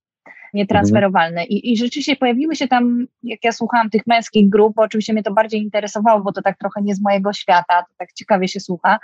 nietransferowalny. 0.54 1.45
I, 1.45 1.74
I 1.74 1.78
rzeczywiście 1.78 2.15
pojawiły 2.15 2.56
się 2.56 2.67
tam, 2.67 3.06
jak 3.24 3.43
ja 3.43 3.52
słuchałam 3.52 3.89
tych 3.89 4.08
męskich 4.08 4.50
grup, 4.50 4.76
bo 4.76 4.82
oczywiście 4.82 5.13
mnie 5.13 5.24
to 5.24 5.34
bardziej 5.34 5.62
interesowało, 5.62 6.22
bo 6.22 6.32
to 6.32 6.41
tak 6.41 6.58
trochę 6.58 6.82
nie 6.82 6.95
z 6.95 7.02
mojego 7.02 7.34
świata, 7.34 7.84
to 7.89 7.93
tak 7.98 8.13
ciekawie 8.13 8.48
się 8.48 8.60
słucha. 8.60 9.00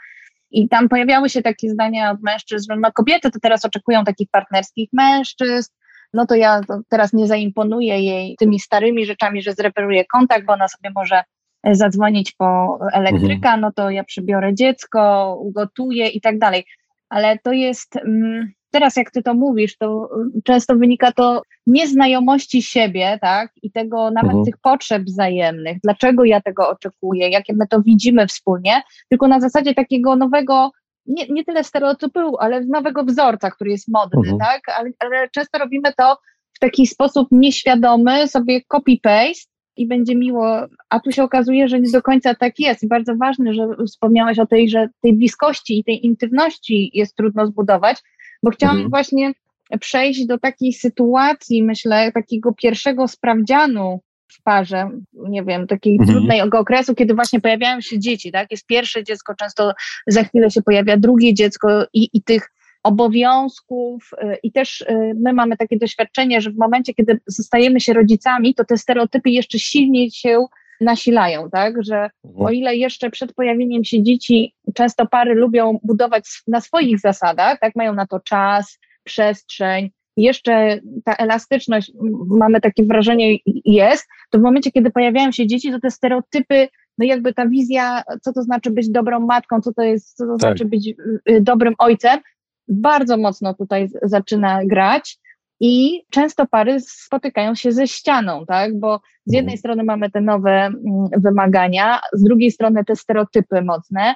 I 0.51 0.69
tam 0.69 0.89
pojawiały 0.89 1.29
się 1.29 1.41
takie 1.41 1.69
zdania 1.69 2.11
od 2.11 2.21
mężczyzn, 2.21 2.65
że 2.71 2.79
no 2.79 2.91
kobiety 2.91 3.31
to 3.31 3.39
teraz 3.39 3.65
oczekują 3.65 4.03
takich 4.03 4.29
partnerskich 4.31 4.89
mężczyzn, 4.93 5.71
no 6.13 6.25
to 6.25 6.35
ja 6.35 6.61
teraz 6.89 7.13
nie 7.13 7.27
zaimponuję 7.27 7.99
jej 7.99 8.35
tymi 8.39 8.59
starymi 8.59 9.05
rzeczami, 9.05 9.41
że 9.41 9.53
zreperuję 9.53 10.05
kontakt, 10.05 10.45
bo 10.45 10.53
ona 10.53 10.67
sobie 10.67 10.89
może 10.95 11.23
zadzwonić 11.71 12.31
po 12.31 12.79
elektryka, 12.93 13.49
mhm. 13.49 13.61
no 13.61 13.71
to 13.71 13.89
ja 13.89 14.03
przybiorę 14.03 14.53
dziecko, 14.53 15.35
ugotuję 15.39 16.07
i 16.07 16.21
tak 16.21 16.39
dalej. 16.39 16.65
Ale 17.09 17.37
to 17.43 17.51
jest, 17.51 17.95
mm, 17.95 18.51
teraz 18.71 18.95
jak 18.95 19.11
ty 19.11 19.23
to 19.23 19.33
mówisz, 19.33 19.77
to 19.77 20.09
często 20.43 20.75
wynika 20.75 21.11
to 21.11 21.41
nieznajomości 21.67 22.61
siebie, 22.61 23.17
tak, 23.21 23.51
i 23.61 23.71
tego 23.71 24.11
nawet 24.11 24.31
mhm. 24.31 24.45
tych 24.45 24.57
potrzeb 24.57 25.03
wzajemnych, 25.03 25.77
dlaczego 25.83 26.23
ja 26.23 26.41
tego 26.41 26.69
oczekuję, 26.69 27.29
jakie 27.29 27.53
my 27.53 27.67
to 27.67 27.81
widzimy 27.81 28.27
wspólnie, 28.27 28.81
tylko 29.09 29.27
na 29.27 29.39
zasadzie 29.39 29.73
takiego 29.73 30.15
nowego 30.15 30.71
nie, 31.05 31.27
nie 31.27 31.43
tyle 31.43 31.63
stereotypu, 31.63 32.37
ale 32.39 32.61
nowego 32.61 33.03
wzorca, 33.03 33.51
który 33.51 33.71
jest 33.71 33.87
modny, 33.87 34.19
mhm. 34.19 34.37
tak? 34.39 34.61
Ale, 34.79 34.89
ale, 34.99 35.29
często 35.29 35.57
robimy 35.57 35.93
to 35.97 36.17
w 36.53 36.59
taki 36.59 36.87
sposób 36.87 37.27
nieświadomy, 37.31 38.27
sobie 38.27 38.61
copy-paste 38.73 39.54
i 39.77 39.87
będzie 39.87 40.15
miło, 40.15 40.67
a 40.89 40.99
tu 40.99 41.11
się 41.11 41.23
okazuje, 41.23 41.67
że 41.67 41.79
nie 41.79 41.91
do 41.91 42.01
końca 42.01 42.35
tak 42.35 42.59
jest. 42.59 42.83
I 42.83 42.87
bardzo 42.87 43.15
ważne, 43.15 43.53
że 43.53 43.67
wspomniałeś 43.87 44.39
o 44.39 44.45
tej, 44.45 44.69
że 44.69 44.87
tej 45.01 45.13
bliskości 45.13 45.79
i 45.79 45.83
tej 45.83 46.05
intymności 46.05 46.91
jest 46.93 47.15
trudno 47.15 47.47
zbudować, 47.47 47.97
bo 48.43 48.51
chciałam 48.51 48.75
mhm. 48.75 48.89
właśnie 48.89 49.31
przejść 49.79 50.25
do 50.25 50.37
takiej 50.37 50.73
sytuacji, 50.73 51.63
myślę, 51.63 52.11
takiego 52.11 52.53
pierwszego 52.53 53.07
sprawdzianu 53.07 53.99
w 54.27 54.43
parze, 54.43 54.89
nie 55.13 55.43
wiem, 55.43 55.67
takiego 55.67 56.03
mhm. 56.03 56.17
trudnego 56.17 56.59
okresu, 56.59 56.95
kiedy 56.95 57.13
właśnie 57.13 57.41
pojawiają 57.41 57.81
się 57.81 57.99
dzieci, 57.99 58.31
tak? 58.31 58.51
Jest 58.51 58.65
pierwsze 58.65 59.03
dziecko, 59.03 59.35
często 59.35 59.73
za 60.07 60.23
chwilę 60.23 60.51
się 60.51 60.61
pojawia 60.61 60.97
drugie 60.97 61.33
dziecko 61.33 61.85
i, 61.93 62.09
i 62.13 62.23
tych 62.23 62.51
obowiązków 62.85 64.09
y, 64.23 64.37
i 64.43 64.51
też 64.51 64.81
y, 64.81 65.13
my 65.15 65.33
mamy 65.33 65.57
takie 65.57 65.77
doświadczenie, 65.77 66.41
że 66.41 66.51
w 66.51 66.57
momencie, 66.57 66.93
kiedy 66.93 67.19
zostajemy 67.27 67.79
się 67.79 67.93
rodzicami, 67.93 68.55
to 68.55 68.65
te 68.65 68.77
stereotypy 68.77 69.29
jeszcze 69.29 69.59
silniej 69.59 70.11
się 70.11 70.45
nasilają, 70.81 71.49
tak, 71.49 71.83
że 71.83 72.09
mhm. 72.25 72.45
o 72.45 72.49
ile 72.49 72.75
jeszcze 72.75 73.09
przed 73.09 73.33
pojawieniem 73.33 73.83
się 73.83 74.03
dzieci 74.03 74.53
często 74.73 75.05
pary 75.05 75.33
lubią 75.33 75.79
budować 75.83 76.23
na 76.47 76.61
swoich 76.61 76.99
zasadach, 76.99 77.59
tak, 77.59 77.75
mają 77.75 77.93
na 77.93 78.07
to 78.07 78.19
czas, 78.19 78.79
przestrzeń, 79.03 79.89
jeszcze 80.17 80.79
ta 81.05 81.15
elastyczność, 81.15 81.91
mamy 82.27 82.61
takie 82.61 82.83
wrażenie, 82.83 83.37
jest, 83.65 84.07
to 84.29 84.39
w 84.39 84.41
momencie, 84.41 84.71
kiedy 84.71 84.91
pojawiają 84.91 85.31
się 85.31 85.47
dzieci, 85.47 85.71
to 85.71 85.79
te 85.79 85.91
stereotypy, 85.91 86.67
no 86.97 87.05
jakby 87.05 87.33
ta 87.33 87.47
wizja, 87.47 88.03
co 88.21 88.33
to 88.33 88.43
znaczy 88.43 88.71
być 88.71 88.89
dobrą 88.89 89.19
matką, 89.19 89.61
co 89.61 89.73
to 89.73 89.81
jest, 89.81 90.17
co 90.17 90.25
to 90.25 90.31
tak. 90.31 90.39
znaczy 90.39 90.65
być 90.65 90.93
y, 91.29 91.41
dobrym 91.41 91.73
ojcem, 91.77 92.19
bardzo 92.67 93.17
mocno 93.17 93.53
tutaj 93.53 93.89
zaczyna 94.03 94.65
grać. 94.65 95.17
I 95.59 96.01
często 96.09 96.45
pary 96.45 96.79
spotykają 96.79 97.55
się 97.55 97.71
ze 97.71 97.87
ścianą, 97.87 98.45
tak? 98.45 98.79
Bo 98.79 99.01
z 99.25 99.33
jednej 99.33 99.53
mhm. 99.53 99.57
strony 99.57 99.83
mamy 99.83 100.11
te 100.11 100.21
nowe 100.21 100.51
mm, 100.51 100.75
wymagania, 101.17 101.99
z 102.13 102.23
drugiej 102.23 102.51
strony 102.51 102.85
te 102.85 102.95
stereotypy 102.95 103.61
mocne. 103.61 104.15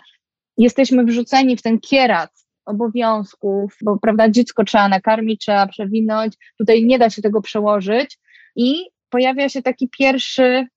Jesteśmy 0.58 1.04
wrzuceni 1.06 1.58
w 1.58 1.62
ten 1.62 1.80
kierat 1.80 2.32
obowiązków, 2.66 3.78
bo 3.82 3.98
prawda, 3.98 4.30
dziecko 4.30 4.64
trzeba 4.64 4.88
nakarmić, 4.88 5.42
trzeba 5.42 5.68
przewinąć, 5.68 6.34
tutaj 6.58 6.86
nie 6.86 7.00
da 7.00 7.10
się 7.10 7.22
tego 7.22 7.42
przełożyć 7.42 8.20
i 8.56 8.76
pojawia 9.10 9.50
się 9.50 9.62
taki 9.62 9.90
pierwszy, 9.90 10.68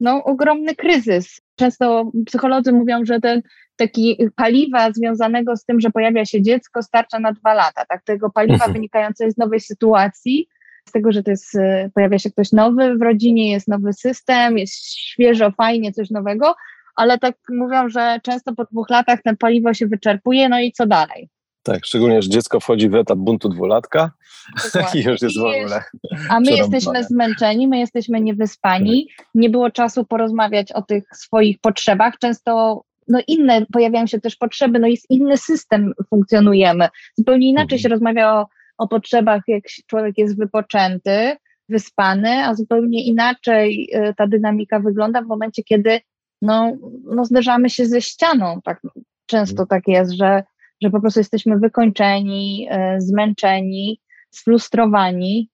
no, 0.00 0.24
ogromny 0.24 0.74
kryzys. 0.74 1.40
Często 1.58 2.10
psycholodzy 2.26 2.72
mówią, 2.72 3.04
że 3.04 3.20
ten 3.20 3.42
taki 3.76 4.18
paliwa 4.36 4.92
związanego 4.92 5.56
z 5.56 5.64
tym, 5.64 5.80
że 5.80 5.90
pojawia 5.90 6.24
się 6.24 6.42
dziecko, 6.42 6.82
starcza 6.82 7.18
na 7.18 7.32
dwa 7.32 7.54
lata. 7.54 7.84
Tak? 7.88 8.04
Tego 8.04 8.30
paliwa 8.30 8.54
mhm. 8.54 8.72
wynikające 8.72 9.30
z 9.30 9.36
nowej 9.36 9.60
sytuacji, 9.60 10.48
z 10.88 10.92
tego, 10.92 11.12
że 11.12 11.22
to 11.22 11.30
jest, 11.30 11.54
y, 11.54 11.90
pojawia 11.94 12.18
się 12.18 12.30
ktoś 12.30 12.52
nowy 12.52 12.96
w 12.96 13.02
rodzinie, 13.02 13.52
jest 13.52 13.68
nowy 13.68 13.92
system, 13.92 14.58
jest 14.58 14.74
świeżo, 14.98 15.50
fajnie, 15.50 15.92
coś 15.92 16.10
nowego, 16.10 16.54
ale 16.96 17.18
tak 17.18 17.34
mówią, 17.50 17.88
że 17.88 18.20
często 18.22 18.54
po 18.54 18.64
dwóch 18.64 18.90
latach 18.90 19.22
ten 19.22 19.36
paliwo 19.36 19.74
się 19.74 19.86
wyczerpuje, 19.86 20.48
no 20.48 20.60
i 20.60 20.72
co 20.72 20.86
dalej? 20.86 21.28
Tak, 21.62 21.86
szczególnie, 21.86 22.22
że 22.22 22.28
dziecko 22.28 22.60
wchodzi 22.60 22.88
w 22.88 22.94
etap 22.94 23.18
buntu 23.18 23.48
dwulatka 23.48 24.10
i 24.94 25.02
już 25.02 25.22
jest 25.22 25.38
w 25.38 25.44
ogóle. 25.44 25.82
A 26.30 26.40
my 26.40 26.50
jesteśmy 26.50 27.04
zmęczeni, 27.04 27.68
my 27.68 27.78
jesteśmy 27.78 28.20
niewyspani, 28.20 29.08
nie 29.34 29.50
było 29.50 29.70
czasu 29.70 30.04
porozmawiać 30.04 30.72
o 30.72 30.82
tych 30.82 31.04
swoich 31.14 31.60
potrzebach. 31.60 32.18
Często 32.18 32.82
no 33.08 33.20
inne 33.26 33.66
pojawiają 33.72 34.06
się 34.06 34.20
też 34.20 34.36
potrzeby, 34.36 34.78
no 34.78 34.86
jest 34.86 35.10
inny 35.10 35.36
system, 35.36 35.92
funkcjonujemy. 36.10 36.88
Zupełnie 37.18 37.48
inaczej 37.48 37.76
mhm. 37.76 37.80
się 37.80 37.88
rozmawia 37.88 38.34
o, 38.34 38.46
o 38.78 38.88
potrzebach, 38.88 39.42
jak 39.48 39.64
człowiek 39.86 40.18
jest 40.18 40.38
wypoczęty, 40.38 41.36
wyspany, 41.68 42.30
a 42.30 42.54
zupełnie 42.54 43.04
inaczej 43.04 43.90
y, 43.94 44.14
ta 44.16 44.26
dynamika 44.26 44.80
wygląda 44.80 45.22
w 45.22 45.26
momencie, 45.26 45.62
kiedy 45.62 46.00
no, 46.42 46.72
no 47.04 47.24
zderzamy 47.24 47.70
się 47.70 47.86
ze 47.86 48.00
ścianą. 48.00 48.60
Tak, 48.64 48.80
często 49.26 49.66
tak 49.66 49.88
jest, 49.88 50.12
że, 50.12 50.42
że 50.82 50.90
po 50.90 51.00
prostu 51.00 51.20
jesteśmy 51.20 51.58
wykończeni, 51.58 52.68
y, 52.96 53.00
zmęczeni, 53.00 54.00
sfrustrowani. 54.30 55.50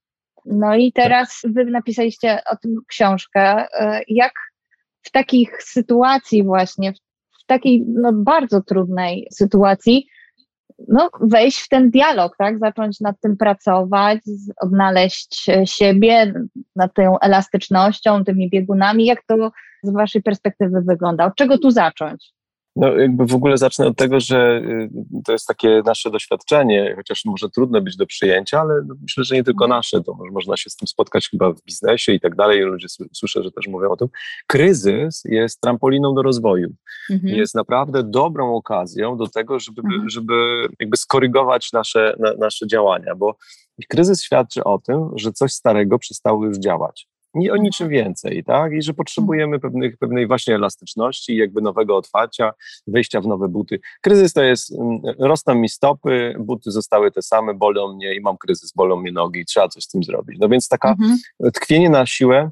No 0.46 0.74
i 0.74 0.92
teraz 0.92 1.42
wy 1.44 1.64
napisaliście 1.64 2.40
o 2.50 2.56
tym 2.56 2.76
książkę. 2.88 3.64
Y, 3.64 4.02
jak 4.08 4.32
w 5.02 5.10
takich 5.10 5.62
sytuacji 5.62 6.44
właśnie, 6.44 6.92
w 7.42 7.46
takiej 7.46 7.84
no, 7.87 8.12
bardzo 8.12 8.62
trudnej 8.62 9.26
sytuacji 9.32 10.06
no, 10.88 11.10
wejść 11.20 11.60
w 11.60 11.68
ten 11.68 11.90
dialog, 11.90 12.37
tak? 12.38 12.58
Zacząć 12.58 13.00
nad 13.00 13.20
tym 13.20 13.37
pracować, 13.37 14.18
odnaleźć 14.60 15.46
siebie 15.64 16.34
nad 16.76 16.94
tą 16.94 17.18
elastycznością, 17.18 18.24
tymi 18.24 18.50
biegunami. 18.50 19.04
Jak 19.04 19.24
to 19.26 19.52
z 19.82 19.92
Waszej 19.92 20.22
perspektywy 20.22 20.82
wygląda? 20.82 21.24
Od 21.24 21.34
czego 21.34 21.58
tu 21.58 21.70
zacząć? 21.70 22.33
No, 22.76 22.96
jakby 22.96 23.26
w 23.26 23.34
ogóle 23.34 23.58
zacznę 23.58 23.87
od 23.87 23.96
tego, 23.96 24.20
że 24.20 24.62
y, 24.64 24.90
to 25.24 25.32
jest 25.32 25.46
takie 25.46 25.82
nasze 25.87 26.10
doświadczenie, 26.10 26.92
chociaż 26.96 27.24
może 27.24 27.50
trudne 27.50 27.80
być 27.80 27.96
do 27.96 28.06
przyjęcia, 28.06 28.60
ale 28.60 28.74
no, 28.87 28.94
myślę, 29.02 29.24
że 29.24 29.34
nie 29.34 29.44
tylko 29.44 29.64
mhm. 29.64 29.78
nasze, 29.78 30.02
to 30.02 30.16
można 30.32 30.56
się 30.56 30.70
z 30.70 30.76
tym 30.76 30.88
spotkać 30.88 31.28
chyba 31.28 31.52
w 31.52 31.62
biznesie 31.62 32.12
i 32.12 32.20
tak 32.20 32.34
dalej. 32.34 32.60
Ludzie 32.60 32.87
słyszę, 33.12 33.42
że 33.42 33.52
też 33.52 33.68
mówią 33.68 33.90
o 33.90 33.96
tym. 33.96 34.08
Kryzys 34.46 35.22
jest 35.24 35.60
trampoliną 35.60 36.14
do 36.14 36.22
rozwoju. 36.22 36.74
Mhm. 37.10 37.34
Jest 37.34 37.54
naprawdę 37.54 38.02
dobrą 38.02 38.54
okazją 38.54 39.16
do 39.16 39.26
tego, 39.26 39.60
żeby, 39.60 39.82
mhm. 39.84 40.10
żeby 40.10 40.34
jakby 40.80 40.96
skorygować 40.96 41.72
nasze, 41.72 42.16
na, 42.18 42.34
nasze 42.34 42.66
działania, 42.66 43.14
bo 43.14 43.37
kryzys 43.88 44.22
świadczy 44.22 44.64
o 44.64 44.78
tym, 44.78 45.10
że 45.16 45.32
coś 45.32 45.52
starego 45.52 45.98
przestało 45.98 46.46
już 46.46 46.58
działać 46.58 47.13
nie 47.34 47.52
o 47.52 47.56
niczym 47.56 47.88
więcej, 47.88 48.44
tak? 48.44 48.72
I 48.72 48.82
że 48.82 48.94
potrzebujemy 48.94 49.60
pewnych, 49.60 49.96
pewnej 49.96 50.26
właśnie 50.26 50.54
elastyczności, 50.54 51.36
jakby 51.36 51.60
nowego 51.62 51.96
otwarcia, 51.96 52.52
wejścia 52.86 53.20
w 53.20 53.26
nowe 53.26 53.48
buty. 53.48 53.80
Kryzys 54.00 54.32
to 54.32 54.42
jest, 54.42 54.72
mm, 54.72 55.00
rosną 55.18 55.54
mi 55.54 55.68
stopy, 55.68 56.34
buty 56.38 56.70
zostały 56.70 57.10
te 57.10 57.22
same, 57.22 57.54
bolą 57.54 57.94
mnie 57.94 58.14
i 58.14 58.20
mam 58.20 58.36
kryzys, 58.36 58.72
bolą 58.72 58.96
mnie 58.96 59.12
nogi, 59.12 59.44
trzeba 59.44 59.68
coś 59.68 59.84
z 59.84 59.88
tym 59.88 60.02
zrobić. 60.02 60.38
No 60.40 60.48
więc 60.48 60.68
taka 60.68 60.90
mhm. 60.90 61.18
tkwienie 61.52 61.90
na 61.90 62.06
siłę 62.06 62.50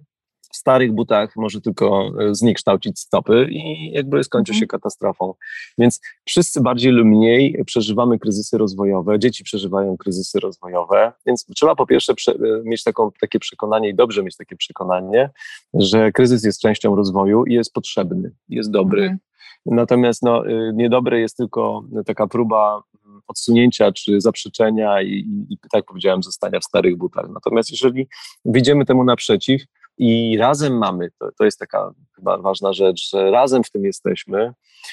w 0.52 0.56
starych 0.56 0.92
butach 0.92 1.36
może 1.36 1.60
tylko 1.60 2.10
e, 2.20 2.34
zniekształcić 2.34 3.00
stopy 3.00 3.48
i 3.50 3.92
jakby 3.92 4.24
skończy 4.24 4.52
mhm. 4.52 4.60
się 4.60 4.66
katastrofą. 4.66 5.34
Więc 5.78 6.00
wszyscy 6.24 6.60
bardziej 6.60 6.92
lub 6.92 7.06
mniej 7.06 7.64
przeżywamy 7.66 8.18
kryzysy 8.18 8.58
rozwojowe, 8.58 9.18
dzieci 9.18 9.44
przeżywają 9.44 9.96
kryzysy 9.96 10.40
rozwojowe, 10.40 11.12
więc 11.26 11.46
trzeba 11.56 11.74
po 11.74 11.86
pierwsze 11.86 12.12
e, 12.12 12.34
mieć 12.64 12.84
taką, 12.84 13.10
takie 13.20 13.38
przekonanie 13.38 13.88
i 13.88 13.94
dobrze 13.94 14.22
mieć 14.22 14.36
takie 14.36 14.56
przekonanie, 14.56 15.30
że 15.74 16.12
kryzys 16.12 16.44
jest 16.44 16.60
częścią 16.60 16.96
rozwoju 16.96 17.44
i 17.44 17.54
jest 17.54 17.72
potrzebny, 17.72 18.32
jest 18.48 18.70
dobry. 18.70 19.02
Mhm. 19.02 19.18
Natomiast 19.66 20.22
no, 20.22 20.46
e, 20.46 20.72
niedobre 20.74 21.20
jest 21.20 21.36
tylko 21.36 21.84
taka 22.06 22.26
próba 22.26 22.82
mm, 23.06 23.20
odsunięcia 23.26 23.92
czy 23.92 24.20
zaprzeczenia 24.20 25.02
i, 25.02 25.46
i, 25.50 25.58
tak 25.70 25.84
powiedziałem, 25.84 26.22
zostania 26.22 26.60
w 26.60 26.64
starych 26.64 26.96
butach. 26.96 27.26
Natomiast 27.34 27.70
jeżeli 27.70 28.08
wyjdziemy 28.44 28.84
temu 28.84 29.04
naprzeciw, 29.04 29.62
i 29.98 30.36
razem 30.38 30.78
mamy, 30.78 31.10
to, 31.18 31.32
to 31.38 31.44
jest 31.44 31.58
taka 31.58 31.92
chyba 32.22 32.38
ważna 32.38 32.72
rzecz, 32.72 33.10
że 33.10 33.30
razem 33.30 33.64
w 33.64 33.70
tym 33.70 33.84
jesteśmy, 33.84 34.52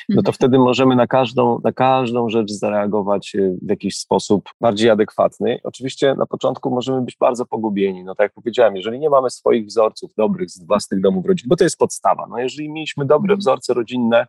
no 0.10 0.16
to 0.16 0.20
mhm. 0.20 0.34
wtedy 0.34 0.60
możemy 0.60 0.96
na 0.96 1.08
każdą, 1.08 1.60
na 1.64 1.72
każdą 1.72 2.30
rzecz 2.30 2.52
zareagować 2.52 3.36
e, 3.36 3.56
w 3.62 3.70
jakiś 3.70 3.98
sposób 3.98 4.50
bardziej 4.62 4.90
adekwatny. 4.90 5.60
Oczywiście 5.64 6.16
na 6.16 6.26
początku 6.26 6.70
możemy 6.70 7.02
być 7.02 7.18
bardzo 7.20 7.46
pogubieni, 7.46 8.04
no 8.04 8.16
tak 8.16 8.26
jak 8.26 8.34
powiedziałem, 8.34 8.76
jeżeli 8.76 9.00
nie 9.00 9.10
mamy 9.10 9.30
swoich 9.30 9.66
wzorców 9.66 10.14
dobrych 10.18 10.50
z 10.50 10.66
własnych 10.66 11.02
domów 11.02 11.26
rodzin, 11.26 11.50
bo 11.50 11.56
to 11.56 11.64
jest 11.64 11.78
podstawa, 11.78 12.28
no 12.30 12.40
jeżeli 12.40 12.70
mieliśmy 12.70 13.06
dobre 13.06 13.34
mhm. 13.34 13.40
wzorce 13.40 13.74
rodzinne, 13.74 14.28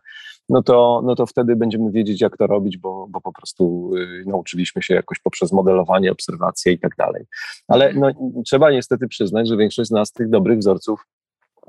no 0.49 0.63
to, 0.63 1.01
no 1.05 1.15
to 1.15 1.25
wtedy 1.25 1.55
będziemy 1.55 1.91
wiedzieć, 1.91 2.21
jak 2.21 2.37
to 2.37 2.47
robić, 2.47 2.77
bo, 2.77 3.07
bo 3.09 3.21
po 3.21 3.33
prostu 3.33 3.91
y, 3.95 4.23
nauczyliśmy 4.27 4.81
się 4.81 4.93
jakoś 4.93 5.19
poprzez 5.19 5.51
modelowanie, 5.51 6.11
obserwacje 6.11 6.73
i 6.73 6.79
tak 6.79 6.95
dalej. 6.97 7.23
Ale 7.67 7.89
mhm. 7.89 8.15
no, 8.35 8.41
trzeba 8.45 8.71
niestety 8.71 9.07
przyznać, 9.07 9.47
że 9.47 9.57
większość 9.57 9.89
z 9.89 9.91
nas 9.91 10.11
tych 10.11 10.29
dobrych 10.29 10.59
wzorców 10.59 11.05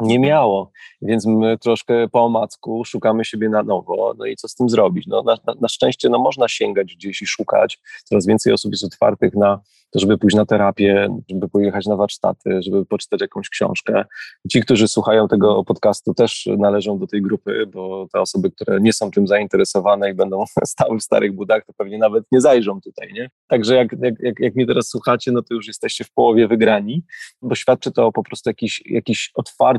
nie 0.00 0.18
miało, 0.18 0.70
więc 1.02 1.26
my 1.26 1.59
troszkę 1.59 2.09
po 2.09 2.24
omacku 2.24 2.85
szukamy 2.85 3.24
siebie 3.24 3.48
na 3.48 3.62
nowo, 3.62 4.14
no 4.18 4.26
i 4.26 4.37
co 4.37 4.48
z 4.48 4.55
tym 4.55 4.68
zrobić? 4.68 5.07
No, 5.07 5.22
na, 5.22 5.55
na, 5.61 5.68
szczęście 5.68 6.09
no, 6.09 6.18
można 6.18 6.48
sięgać 6.48 6.94
gdzieś 6.96 7.22
i 7.22 7.26
szukać, 7.26 7.81
coraz 8.05 8.26
więcej 8.26 8.52
osób 8.52 8.72
jest 8.72 8.85
otwartych 8.85 9.35
na 9.35 9.61
to 9.92 9.98
żeby 9.98 10.18
pójść 10.18 10.37
na 10.37 10.46
terapię, 10.46 11.09
żeby 11.31 11.48
pojechać 11.48 11.87
na 11.87 11.96
warsztaty, 11.96 12.62
żeby 12.62 12.87
poczytać 12.87 13.20
jakąś 13.20 13.48
książkę. 13.48 14.05
Ci, 14.52 14.61
którzy 14.61 14.88
słuchają 14.88 15.28
tego 15.28 15.64
podcastu, 15.64 16.14
też 16.14 16.48
należą 16.59 16.98
do 16.98 17.07
tej 17.07 17.22
grupy, 17.22 17.66
bo 17.66 18.07
te 18.12 18.20
osoby, 18.20 18.50
które 18.50 18.81
nie 18.81 18.92
są 18.92 19.11
tym 19.11 19.26
zainteresowane 19.26 20.11
i 20.11 20.14
będą 20.14 20.44
stały 20.64 20.98
w 20.98 21.02
starych 21.02 21.35
budach, 21.35 21.64
to 21.66 21.72
pewnie 21.72 21.98
nawet 21.98 22.24
nie 22.33 22.40
zajrzą 22.40 22.81
tutaj, 22.81 23.12
nie? 23.12 23.31
Także 23.46 23.76
jak, 23.76 23.92
jak, 24.02 24.14
jak, 24.20 24.40
jak 24.40 24.55
mnie 24.55 24.66
teraz 24.66 24.88
słuchacie, 24.88 25.33
no 25.33 25.42
to 25.42 25.55
już 25.55 25.66
jesteście 25.66 26.05
w 26.05 26.12
połowie 26.12 26.48
wygrani, 26.48 27.05
bo 27.42 27.55
świadczy 27.55 27.92
to 27.92 28.12
po 28.12 28.22
prostu 28.22 28.50
jakiś, 28.50 28.83
jakiś 28.87 29.31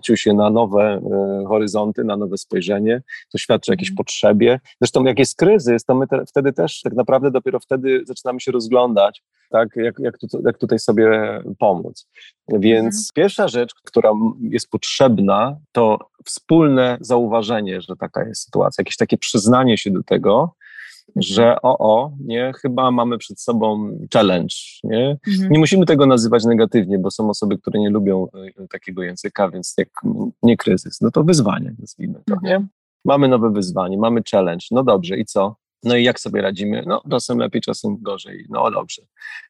otwarciu 0.03 0.17
się 0.17 0.33
na 0.33 0.49
nowe 0.49 1.01
y, 1.41 1.45
horyzonty, 1.45 2.03
na 2.03 2.17
nowe 2.17 2.37
spojrzenie, 2.37 3.01
to 3.31 3.37
świadczy 3.37 3.71
o 3.71 3.73
jakiejś 3.73 3.89
mhm. 3.89 3.97
potrzebie. 3.97 4.59
Zresztą 4.81 5.03
jak 5.03 5.19
jest 5.19 5.37
kryzys, 5.37 5.85
to 5.85 5.95
my 5.95 6.07
te, 6.07 6.25
wtedy 6.25 6.53
też 6.53 6.81
tak 6.81 6.93
naprawdę 6.93 7.31
dopiero 7.31 7.59
wtedy 7.59 8.01
zaczynamy 8.05 8.39
się 8.39 8.51
rozglądać, 8.51 9.23
tak, 9.49 9.69
jak, 9.75 9.99
jak, 9.99 10.17
tu, 10.17 10.27
jak 10.45 10.57
tutaj 10.57 10.79
sobie 10.79 11.07
pomóc. 11.59 12.07
Więc 12.49 12.95
mhm. 12.95 13.03
pierwsza 13.15 13.47
rzecz, 13.47 13.73
która 13.83 14.11
jest 14.41 14.69
potrzebna, 14.69 15.57
to 15.71 15.97
wspólne 16.25 16.97
zauważenie, 17.01 17.81
że 17.81 17.95
taka 17.95 18.27
jest 18.27 18.45
sytuacja, 18.45 18.81
jakieś 18.81 18.97
takie 18.97 19.17
przyznanie 19.17 19.77
się 19.77 19.91
do 19.91 20.03
tego, 20.03 20.55
że 21.15 21.55
o, 21.61 21.77
o, 21.77 22.11
nie, 22.19 22.51
chyba 22.61 22.91
mamy 22.91 23.17
przed 23.17 23.41
sobą 23.41 23.97
challenge, 24.13 24.55
nie? 24.83 25.17
Mhm. 25.27 25.49
Nie 25.51 25.59
musimy 25.59 25.85
tego 25.85 26.05
nazywać 26.05 26.45
negatywnie, 26.45 26.99
bo 26.99 27.11
są 27.11 27.29
osoby, 27.29 27.57
które 27.57 27.79
nie 27.79 27.89
lubią 27.89 28.27
y, 28.59 28.67
takiego 28.67 29.03
języka, 29.03 29.49
więc 29.49 29.73
jak 29.77 29.89
nie 30.43 30.57
kryzys, 30.57 31.01
no 31.01 31.11
to 31.11 31.23
wyzwanie, 31.23 31.75
nazwijmy 31.79 32.21
to, 32.25 32.33
mhm. 32.33 32.43
nie? 32.43 32.67
Mamy 33.05 33.27
nowe 33.27 33.51
wyzwanie, 33.51 33.97
mamy 33.97 34.21
challenge, 34.31 34.65
no 34.71 34.83
dobrze, 34.83 35.17
i 35.17 35.25
co? 35.25 35.55
No 35.83 35.95
i 35.95 36.03
jak 36.03 36.19
sobie 36.19 36.41
radzimy? 36.41 36.83
No 36.87 37.01
czasem 37.11 37.37
lepiej, 37.37 37.61
czasem 37.61 37.97
gorzej. 38.01 38.45
No 38.49 38.71
dobrze. 38.71 39.01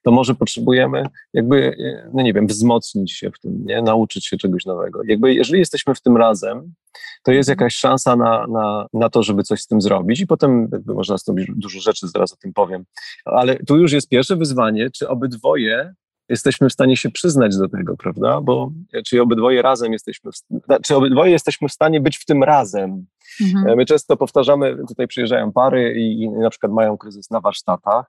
To 0.04 0.12
może 0.12 0.36
potrzebujemy 0.36 1.06
jakby, 1.34 1.76
no 2.14 2.24
nie 2.24 2.34
wiem, 2.34 2.48
wzmocnić 2.48 3.12
się 3.12 3.32
w 3.32 3.40
tym, 3.40 3.66
nie? 3.66 3.82
nauczyć 3.82 4.28
się 4.28 4.38
czegoś 4.38 4.66
nowego. 4.66 5.02
Jakby 5.08 5.34
jeżeli 5.34 5.60
jesteśmy 5.60 5.96
w 5.96 6.02
tym 6.02 6.18
razem, 6.18 6.74
to 7.24 7.32
jest 7.32 7.50
mhm. 7.50 7.64
jakaś 7.64 7.76
szansa 7.76 8.16
na, 8.16 8.48
na, 8.48 8.88
na 8.94 9.10
to, 9.10 9.24
żeby 9.24 9.44
coś 9.44 9.62
z 9.62 9.68
tym 9.68 9.82
zrobić 9.82 10.20
i 10.20 10.28
potem 10.28 10.70
można 10.86 11.18
zrobić 11.18 11.48
dużo 11.56 11.80
rzeczy, 11.80 12.08
zaraz 12.08 12.34
o 12.34 12.36
tym 12.36 12.54
powiem. 12.54 12.86
Ale 13.26 13.56
tu 13.56 13.78
już 13.78 13.92
jest 13.92 14.10
pierwsze 14.10 14.36
wyzwanie, 14.36 14.90
czy 14.92 15.08
obydwoje 15.08 15.94
jesteśmy 16.30 16.70
w 16.70 16.74
stanie 16.74 16.98
się 16.98 17.12
przyznać 17.12 17.58
do 17.58 17.70
tego, 17.70 17.98
prawda? 17.98 18.42
Bo 18.42 18.72
czy 19.06 19.22
obydwoje 19.22 19.62
razem 19.62 19.94
jesteśmy, 19.94 20.32
w, 20.32 20.36
czy 20.84 20.96
obydwoje 20.96 21.32
jesteśmy 21.32 21.68
w 21.68 21.72
stanie 21.72 22.02
być 22.02 22.18
w 22.18 22.26
tym 22.26 22.44
razem. 22.44 23.06
Mhm. 23.42 23.68
E, 23.68 23.76
my 23.76 23.86
często 23.86 24.18
powtarzamy, 24.18 24.78
tutaj 24.88 25.08
przyjeżdżają 25.08 25.52
pary 25.52 25.94
i, 25.98 26.22
i 26.22 26.30
na 26.30 26.50
przykład 26.50 26.72
mają 26.72 26.98
kryzys 26.98 27.32
na 27.32 27.42
warsztatach. 27.42 28.06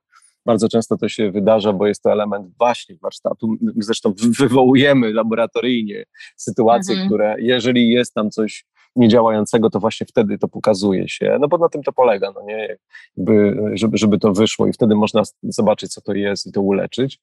Bardzo 0.46 0.68
często 0.68 0.96
to 0.96 1.08
się 1.08 1.30
wydarza, 1.30 1.72
bo 1.72 1.86
jest 1.86 2.02
to 2.02 2.12
element 2.12 2.48
właśnie 2.58 2.96
warsztatu. 3.02 3.56
Zresztą 3.76 4.14
wywołujemy 4.38 5.12
laboratoryjnie 5.12 6.04
sytuacje, 6.36 6.92
mhm. 6.92 7.08
które 7.08 7.36
jeżeli 7.38 7.88
jest 7.88 8.14
tam 8.14 8.30
coś 8.30 8.66
niedziałającego, 8.96 9.70
to 9.70 9.80
właśnie 9.80 10.06
wtedy 10.06 10.38
to 10.38 10.48
pokazuje 10.48 11.08
się. 11.08 11.36
No 11.40 11.48
bo 11.48 11.58
na 11.58 11.68
tym 11.68 11.82
to 11.82 11.92
polega, 11.92 12.32
no 12.34 12.42
nie? 12.42 12.78
Jakby, 13.16 13.56
żeby, 13.74 13.98
żeby 13.98 14.18
to 14.18 14.32
wyszło 14.32 14.66
i 14.66 14.72
wtedy 14.72 14.94
można 14.94 15.22
zobaczyć, 15.42 15.92
co 15.92 16.00
to 16.00 16.12
jest 16.12 16.46
i 16.46 16.52
to 16.52 16.60
uleczyć. 16.60 17.20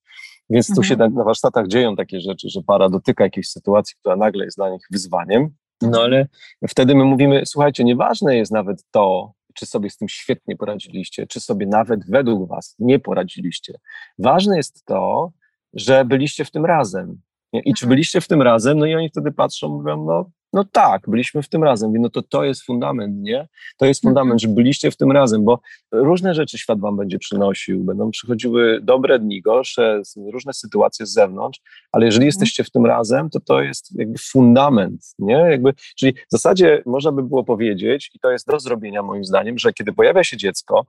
Więc 0.52 0.70
mhm. 0.70 0.76
tu 0.76 0.84
się 0.88 0.94
mhm. 0.94 1.14
na 1.14 1.24
warsztatach 1.24 1.68
dzieją 1.68 1.96
takie 1.96 2.22
rzeczy, 2.22 2.50
że 2.50 2.62
para 2.62 2.90
dotyka 2.90 3.24
jakiejś 3.24 3.48
sytuacji, 3.48 3.96
która 4.00 4.16
nagle 4.16 4.46
jest 4.46 4.58
dla 4.58 4.70
nich 4.70 4.82
wyzwaniem, 4.92 5.50
no 5.82 6.02
ale 6.02 6.28
wtedy 6.68 6.96
my 6.96 7.04
mówimy, 7.04 7.46
słuchajcie, 7.46 7.84
nieważne 7.84 8.38
jest 8.38 8.52
nawet 8.52 8.84
to, 8.92 9.34
czy 9.54 9.66
sobie 9.66 9.90
z 9.90 9.98
tym 9.98 10.10
świetnie 10.10 10.56
poradziliście, 10.58 11.28
czy 11.28 11.40
sobie 11.40 11.68
nawet 11.68 12.10
według 12.10 12.50
was 12.50 12.76
nie 12.80 13.00
poradziliście. 13.00 13.74
Ważne 14.20 14.58
jest 14.58 14.86
to, 14.86 15.32
że 15.74 16.06
byliście 16.06 16.46
w 16.46 16.52
tym 16.52 16.66
razem. 16.66 17.22
I 17.54 17.74
czy 17.74 17.86
mhm. 17.86 17.90
byliście 17.90 18.22
w 18.22 18.28
tym 18.28 18.42
razem? 18.42 18.80
No 18.80 18.86
i 18.86 18.96
oni 18.96 19.10
wtedy 19.10 19.32
patrzą, 19.32 19.70
mówią, 19.70 20.06
no 20.06 20.30
no 20.54 20.64
tak, 20.64 21.02
byliśmy 21.08 21.44
w 21.44 21.50
tym 21.50 21.64
razem. 21.64 21.94
No 22.00 22.10
to 22.10 22.22
to 22.22 22.44
jest 22.44 22.64
fundament, 22.64 23.16
nie? 23.18 23.48
To 23.78 23.86
jest 23.86 24.02
fundament, 24.02 24.42
że 24.42 24.48
byliście 24.48 24.92
w 24.92 24.98
tym 24.98 25.12
razem, 25.12 25.44
bo 25.46 25.60
różne 25.92 26.34
rzeczy 26.34 26.58
świat 26.58 26.80
wam 26.80 26.98
będzie 26.98 27.20
przynosił. 27.20 27.84
Będą 27.84 28.12
przychodziły 28.12 28.80
dobre 28.82 29.20
dni, 29.20 29.42
gorsze, 29.42 30.02
różne 30.34 30.54
sytuacje 30.54 31.06
z 31.06 31.14
zewnątrz, 31.14 31.62
ale 31.92 32.06
jeżeli 32.06 32.26
mhm. 32.26 32.28
jesteście 32.28 32.64
w 32.64 32.72
tym 32.72 32.86
razem, 32.86 33.30
to 33.30 33.40
to 33.40 33.62
jest 33.62 34.00
jakby 34.00 34.18
fundament, 34.20 35.02
nie? 35.20 35.34
Jakby, 35.34 35.74
czyli 35.98 36.14
w 36.14 36.32
zasadzie 36.32 36.84
można 36.86 37.12
by 37.12 37.24
było 37.24 37.44
powiedzieć, 37.44 38.12
i 38.16 38.20
to 38.20 38.32
jest 38.32 38.48
do 38.48 38.60
zrobienia 38.60 39.04
moim 39.04 39.26
zdaniem, 39.26 39.58
że 39.58 39.74
kiedy 39.74 39.94
pojawia 39.94 40.24
się 40.24 40.38
dziecko, 40.38 40.86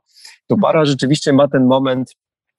to 0.46 0.56
para 0.56 0.80
mhm. 0.80 0.86
rzeczywiście 0.86 1.32
ma 1.32 1.48
ten 1.48 1.66
moment 1.66 2.14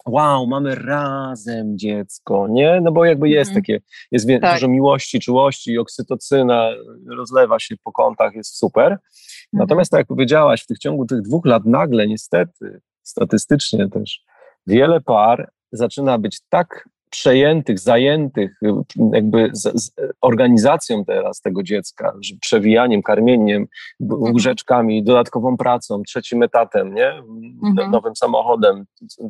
wow, 0.06 0.48
mamy 0.48 0.76
razem 0.76 1.78
dziecko, 1.78 2.48
nie? 2.50 2.82
No 2.82 2.92
bo 2.92 3.06
jakby 3.06 3.30
jest 3.30 3.50
mhm. 3.50 3.64
takie, 3.64 3.80
jest 4.12 4.28
tak. 4.42 4.54
dużo 4.54 4.68
miłości, 4.68 5.20
czułości, 5.20 5.78
oksytocyna 5.78 6.70
rozlewa 7.18 7.60
się 7.60 7.76
po 7.84 7.92
kątach, 7.92 8.36
jest 8.36 8.58
super. 8.58 8.92
Mhm. 8.92 9.00
Natomiast 9.54 9.92
tak 9.92 9.98
jak 9.98 10.08
powiedziałaś, 10.08 10.64
w 10.64 10.68
tych 10.68 10.78
ciągu 10.78 11.06
tych 11.06 11.22
dwóch 11.22 11.46
lat 11.46 11.66
nagle 11.66 12.08
niestety, 12.08 12.82
statystycznie 13.04 13.90
też, 13.90 14.24
wiele 14.68 15.02
par 15.02 15.52
zaczyna 15.72 16.18
być 16.18 16.42
tak 16.50 16.90
przejętych, 17.14 17.80
zajętych 17.80 18.60
jakby 19.14 19.50
z, 19.54 19.84
z 19.84 19.92
organizacją 20.22 21.06
teraz 21.06 21.42
tego 21.42 21.64
dziecka, 21.64 22.14
przewijaniem, 22.42 23.02
karmieniem, 23.02 23.68
mhm. 24.02 24.22
łóżeczkami, 24.22 25.04
dodatkową 25.04 25.58
pracą, 25.58 26.04
trzecim 26.04 26.44
etatem, 26.44 26.94
nie? 26.94 27.10
mhm. 27.64 27.92
nowym 27.92 28.16
samochodem 28.16 28.86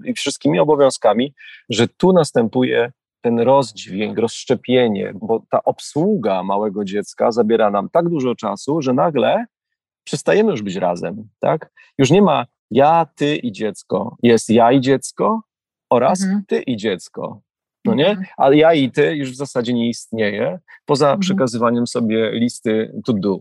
i 0.05 0.13
wszystkimi 0.13 0.59
obowiązkami, 0.59 1.33
że 1.69 1.87
tu 1.87 2.13
następuje 2.13 2.91
ten 3.21 3.39
rozdźwięk, 3.39 4.17
rozszczepienie, 4.17 5.13
bo 5.15 5.43
ta 5.49 5.63
obsługa 5.63 6.43
małego 6.43 6.85
dziecka 6.85 7.31
zabiera 7.31 7.69
nam 7.69 7.89
tak 7.89 8.09
dużo 8.09 8.35
czasu, 8.35 8.81
że 8.81 8.93
nagle 8.93 9.45
przestajemy 10.03 10.51
już 10.51 10.61
być 10.61 10.75
razem, 10.75 11.29
tak? 11.39 11.71
Już 11.97 12.11
nie 12.11 12.21
ma 12.21 12.45
ja, 12.71 13.07
ty 13.15 13.35
i 13.35 13.51
dziecko. 13.51 14.17
Jest 14.23 14.49
ja 14.49 14.71
i 14.71 14.81
dziecko 14.81 15.41
oraz 15.89 16.23
mhm. 16.23 16.43
ty 16.47 16.61
i 16.61 16.77
dziecko. 16.77 17.41
No 17.85 17.93
nie? 17.93 18.09
Mhm. 18.09 18.27
Ale 18.37 18.57
ja 18.57 18.73
i 18.73 18.91
ty 18.91 19.15
już 19.15 19.31
w 19.31 19.35
zasadzie 19.35 19.73
nie 19.73 19.89
istnieje, 19.89 20.59
poza 20.85 21.05
mhm. 21.05 21.19
przekazywaniem 21.19 21.87
sobie 21.87 22.31
listy 22.31 23.01
to 23.05 23.13
do. 23.13 23.39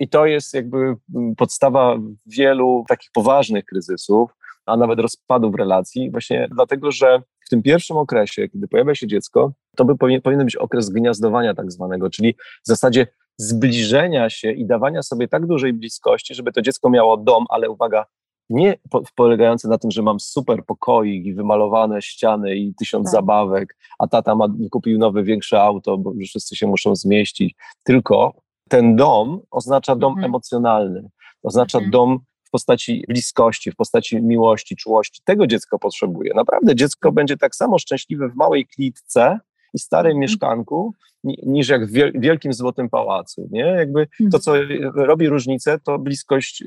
I 0.00 0.08
to 0.08 0.26
jest 0.26 0.54
jakby 0.54 0.76
mm, 0.76 1.34
podstawa 1.36 1.96
wielu 2.26 2.84
takich 2.88 3.10
poważnych 3.12 3.64
kryzysów, 3.64 4.30
a 4.66 4.76
nawet 4.76 4.98
rozpadów 4.98 5.54
relacji, 5.54 6.10
właśnie 6.10 6.48
dlatego, 6.50 6.92
że 6.92 7.22
w 7.46 7.48
tym 7.50 7.62
pierwszym 7.62 7.96
okresie, 7.96 8.48
kiedy 8.48 8.68
pojawia 8.68 8.94
się 8.94 9.06
dziecko, 9.06 9.52
to 9.76 9.84
by 9.84 9.96
powinien, 9.96 10.22
powinien 10.22 10.44
być 10.44 10.56
okres 10.56 10.90
gniazdowania 10.90 11.54
tak 11.54 11.72
zwanego, 11.72 12.10
czyli 12.10 12.34
w 12.64 12.66
zasadzie 12.66 13.06
zbliżenia 13.36 14.30
się 14.30 14.52
i 14.52 14.66
dawania 14.66 15.02
sobie 15.02 15.28
tak 15.28 15.46
dużej 15.46 15.72
bliskości, 15.72 16.34
żeby 16.34 16.52
to 16.52 16.62
dziecko 16.62 16.90
miało 16.90 17.16
dom, 17.16 17.44
ale 17.48 17.70
uwaga, 17.70 18.06
nie 18.50 18.74
po, 18.90 19.02
polegający 19.14 19.68
na 19.68 19.78
tym, 19.78 19.90
że 19.90 20.02
mam 20.02 20.20
super 20.20 20.64
pokoik 20.64 21.26
i 21.26 21.34
wymalowane 21.34 22.02
ściany 22.02 22.56
i 22.56 22.74
tysiąc 22.74 23.04
tak. 23.04 23.12
zabawek, 23.12 23.76
a 23.98 24.06
tata 24.06 24.34
ma, 24.34 24.46
kupił 24.70 24.98
nowe, 24.98 25.22
większe 25.22 25.62
auto, 25.62 25.98
bo 25.98 26.12
wszyscy 26.26 26.56
się 26.56 26.66
muszą 26.66 26.96
zmieścić, 26.96 27.54
tylko 27.84 28.34
ten 28.68 28.96
dom 28.96 29.40
oznacza 29.50 29.96
dom 29.96 30.12
mhm. 30.12 30.24
emocjonalny, 30.24 31.10
oznacza 31.42 31.78
mhm. 31.78 31.90
dom 31.90 32.18
w 32.44 32.50
postaci 32.50 33.04
bliskości, 33.08 33.70
w 33.70 33.76
postaci 33.76 34.22
miłości, 34.22 34.76
czułości. 34.76 35.22
Tego 35.24 35.46
dziecko 35.46 35.78
potrzebuje. 35.78 36.32
Naprawdę 36.34 36.76
dziecko 36.76 37.12
będzie 37.12 37.36
tak 37.36 37.54
samo 37.54 37.78
szczęśliwe 37.78 38.28
w 38.28 38.36
małej 38.36 38.66
klitce 38.66 39.38
i 39.74 39.78
starym 39.78 40.10
mhm. 40.10 40.20
mieszkanku, 40.20 40.94
niż 41.24 41.68
jak 41.68 41.86
w 41.86 41.92
wielkim 42.14 42.52
złotym 42.52 42.88
pałacu. 42.88 43.48
Nie? 43.50 43.60
Jakby 43.60 44.06
to, 44.32 44.38
co 44.38 44.52
robi 44.94 45.28
różnicę, 45.28 45.78
to 45.84 45.98
bliskość 45.98 46.64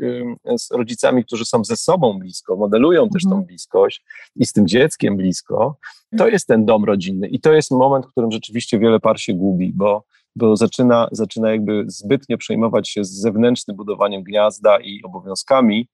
z 0.58 0.72
rodzicami, 0.72 1.26
którzy 1.26 1.46
są 1.46 1.64
ze 1.64 1.78
sobą 1.78 2.20
blisko, 2.20 2.56
modelują 2.56 3.10
też 3.10 3.24
tą 3.24 3.30
mhm. 3.30 3.46
bliskość 3.46 4.06
i 4.36 4.46
z 4.46 4.54
tym 4.54 4.68
dzieckiem 4.68 5.18
blisko. 5.18 5.78
To 6.18 6.28
jest 6.28 6.48
ten 6.48 6.66
dom 6.66 6.84
rodzinny 6.84 7.28
i 7.28 7.40
to 7.40 7.54
jest 7.54 7.72
moment, 7.72 8.06
w 8.06 8.12
którym 8.12 8.32
rzeczywiście 8.32 8.80
wiele 8.80 9.00
par 9.00 9.20
się 9.20 9.34
gubi, 9.34 9.74
bo 9.76 10.04
bo 10.36 10.58
zaczyna, 10.58 11.08
zaczyna 11.12 11.52
jakby 11.52 11.84
zbytnio 11.88 12.38
przejmować 12.38 12.90
się 12.90 13.04
z 13.04 13.12
zewnętrznym 13.12 13.78
budowaniem 13.78 14.24
gniazda 14.24 14.80
i 14.80 15.04
obowiązkami, 15.04 15.88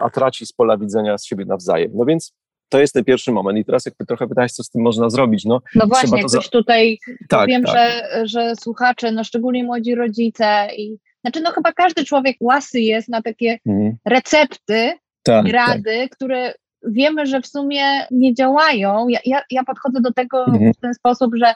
a 0.00 0.10
traci 0.10 0.46
z 0.46 0.52
pola 0.52 0.78
widzenia 0.78 1.18
z 1.18 1.24
siebie 1.24 1.44
nawzajem. 1.44 1.90
No 1.94 2.04
więc 2.04 2.32
to 2.72 2.80
jest 2.80 2.94
ten 2.94 3.04
pierwszy 3.04 3.32
moment. 3.32 3.58
I 3.58 3.64
teraz 3.64 3.86
jakby 3.86 4.06
trochę 4.06 4.26
pytałeś, 4.26 4.52
co 4.52 4.62
z 4.62 4.70
tym 4.70 4.82
można 4.82 5.10
zrobić. 5.10 5.44
No, 5.44 5.60
no 5.74 5.86
właśnie, 5.86 6.18
jakbyś 6.18 6.32
za... 6.32 6.40
tutaj, 6.40 6.98
tak, 7.28 7.48
wiem, 7.48 7.62
tak. 7.62 7.74
Że, 7.74 8.26
że 8.26 8.56
słuchacze, 8.56 9.12
no 9.12 9.24
szczególnie 9.24 9.64
młodzi 9.64 9.94
rodzice 9.94 10.68
i 10.76 10.98
znaczy 11.20 11.40
no 11.40 11.50
chyba 11.50 11.72
każdy 11.72 12.04
człowiek 12.04 12.36
łasy 12.40 12.80
jest 12.80 13.08
na 13.08 13.22
takie 13.22 13.58
mhm. 13.66 13.96
recepty 14.04 14.92
tak, 15.22 15.48
i 15.48 15.52
rady, 15.52 15.98
tak. 16.02 16.10
które 16.10 16.54
wiemy, 16.86 17.26
że 17.26 17.40
w 17.40 17.46
sumie 17.46 17.84
nie 18.10 18.34
działają. 18.34 19.08
Ja, 19.08 19.18
ja, 19.24 19.42
ja 19.50 19.64
podchodzę 19.64 20.00
do 20.00 20.12
tego 20.12 20.44
mhm. 20.46 20.72
w 20.74 20.80
ten 20.80 20.94
sposób, 20.94 21.32
że 21.36 21.54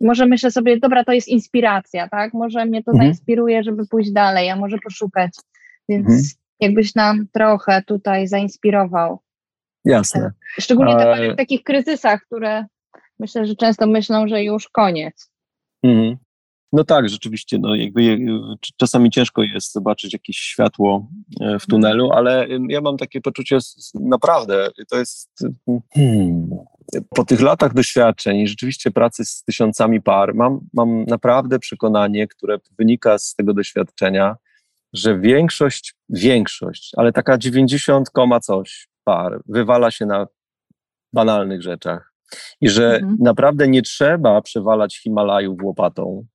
może 0.00 0.26
myślę 0.26 0.50
sobie, 0.50 0.80
dobra, 0.80 1.04
to 1.04 1.12
jest 1.12 1.28
inspiracja, 1.28 2.08
tak? 2.08 2.34
Może 2.34 2.66
mnie 2.66 2.82
to 2.82 2.90
mhm. 2.90 3.08
zainspiruje, 3.08 3.62
żeby 3.62 3.86
pójść 3.86 4.10
dalej, 4.10 4.50
a 4.50 4.56
może 4.56 4.78
poszukać. 4.84 5.30
Więc 5.88 6.06
mhm. 6.06 6.22
jakbyś 6.60 6.94
nam 6.94 7.26
trochę 7.32 7.82
tutaj 7.82 8.28
zainspirował. 8.28 9.18
Jasne. 9.86 10.32
Szczególnie 10.60 10.96
te 10.96 11.32
w 11.32 11.36
takich 11.36 11.62
kryzysach, 11.62 12.20
które 12.26 12.64
myślę, 13.18 13.46
że 13.46 13.56
często 13.56 13.86
myślą, 13.86 14.28
że 14.28 14.44
już 14.44 14.68
koniec. 14.68 15.30
Mhm. 15.82 16.16
No 16.72 16.84
tak, 16.84 17.08
rzeczywiście, 17.08 17.58
no 17.58 17.74
jakby 17.74 18.18
czasami 18.76 19.10
ciężko 19.10 19.42
jest 19.42 19.72
zobaczyć 19.72 20.12
jakieś 20.12 20.36
światło 20.36 21.08
e, 21.40 21.44
w 21.44 21.44
mhm. 21.44 21.60
tunelu, 21.60 22.12
ale 22.12 22.46
ja 22.68 22.80
mam 22.80 22.96
takie 22.96 23.20
poczucie 23.20 23.58
naprawdę, 23.94 24.68
to 24.90 24.98
jest 24.98 25.44
hmm, 25.94 26.50
po 27.14 27.24
tych 27.24 27.40
latach 27.40 27.74
doświadczeń 27.74 28.36
i 28.36 28.48
rzeczywiście 28.48 28.90
pracy 28.90 29.24
z 29.24 29.42
tysiącami 29.42 30.02
par, 30.02 30.34
mam, 30.34 30.60
mam 30.74 31.04
naprawdę 31.04 31.58
przekonanie, 31.58 32.28
które 32.28 32.58
wynika 32.78 33.18
z 33.18 33.34
tego 33.34 33.54
doświadczenia, 33.54 34.36
że 34.92 35.20
większość, 35.20 35.94
większość, 36.08 36.92
ale 36.96 37.12
taka 37.12 37.38
90, 37.38 38.08
coś 38.42 38.88
par 39.06 39.40
wywala 39.48 39.90
się 39.90 40.06
na 40.06 40.26
banalnych 41.12 41.62
rzeczach. 41.62 42.12
I 42.60 42.68
że 42.68 42.94
mhm. 42.94 43.16
naprawdę 43.20 43.68
nie 43.68 43.82
trzeba 43.82 44.42
przewalać 44.42 44.98
Himalajów 45.02 45.62
łopatą, 45.62 46.26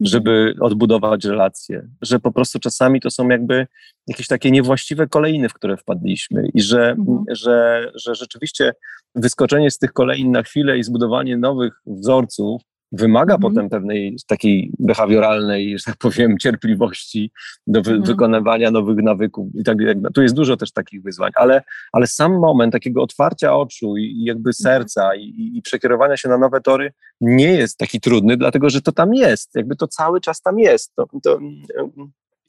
żeby 0.00 0.54
odbudować 0.60 1.24
relacje, 1.24 1.88
że 2.02 2.20
po 2.20 2.32
prostu 2.32 2.58
czasami 2.58 3.00
to 3.00 3.10
są 3.10 3.28
jakby 3.28 3.66
jakieś 4.06 4.26
takie 4.26 4.50
niewłaściwe 4.50 5.06
kolejny, 5.06 5.48
w 5.48 5.54
które 5.54 5.76
wpadliśmy 5.76 6.48
i 6.54 6.62
że, 6.62 6.90
mhm. 6.90 7.24
że, 7.28 7.90
że 7.94 8.14
rzeczywiście 8.14 8.72
wyskoczenie 9.14 9.70
z 9.70 9.78
tych 9.78 9.92
kolejn 9.92 10.30
na 10.30 10.42
chwilę 10.42 10.78
i 10.78 10.82
zbudowanie 10.82 11.36
nowych 11.36 11.72
wzorców 11.86 12.62
wymaga 12.92 13.34
mhm. 13.34 13.40
potem 13.40 13.70
pewnej 13.70 14.16
takiej 14.26 14.72
behawioralnej, 14.78 15.78
że 15.78 15.84
tak 15.84 15.96
powiem, 15.96 16.38
cierpliwości 16.38 17.32
do 17.66 17.82
wy 17.82 17.90
mhm. 17.90 18.06
wykonywania 18.06 18.70
nowych 18.70 18.96
nawyków 18.96 19.48
i 19.54 19.64
tak 19.64 19.78
Tu 20.14 20.22
jest 20.22 20.34
dużo 20.34 20.56
też 20.56 20.72
takich 20.72 21.02
wyzwań, 21.02 21.30
ale, 21.34 21.62
ale 21.92 22.06
sam 22.06 22.32
moment 22.32 22.72
takiego 22.72 23.02
otwarcia 23.02 23.56
oczu 23.56 23.96
i, 23.96 24.24
jakby 24.24 24.50
mhm. 24.50 24.54
serca 24.54 25.14
i, 25.14 25.52
i 25.54 25.62
przekierowania 25.62 26.16
się 26.16 26.28
na 26.28 26.38
nowe 26.38 26.60
tory 26.60 26.92
nie 27.20 27.52
jest 27.52 27.78
taki 27.78 28.00
trudny, 28.00 28.36
dlatego 28.36 28.70
że 28.70 28.82
to 28.82 28.92
tam 28.92 29.14
jest, 29.14 29.50
jakby 29.54 29.76
to 29.76 29.88
cały 29.88 30.20
czas 30.20 30.42
tam 30.42 30.58
jest. 30.58 30.94
To, 30.94 31.06
to, 31.22 31.38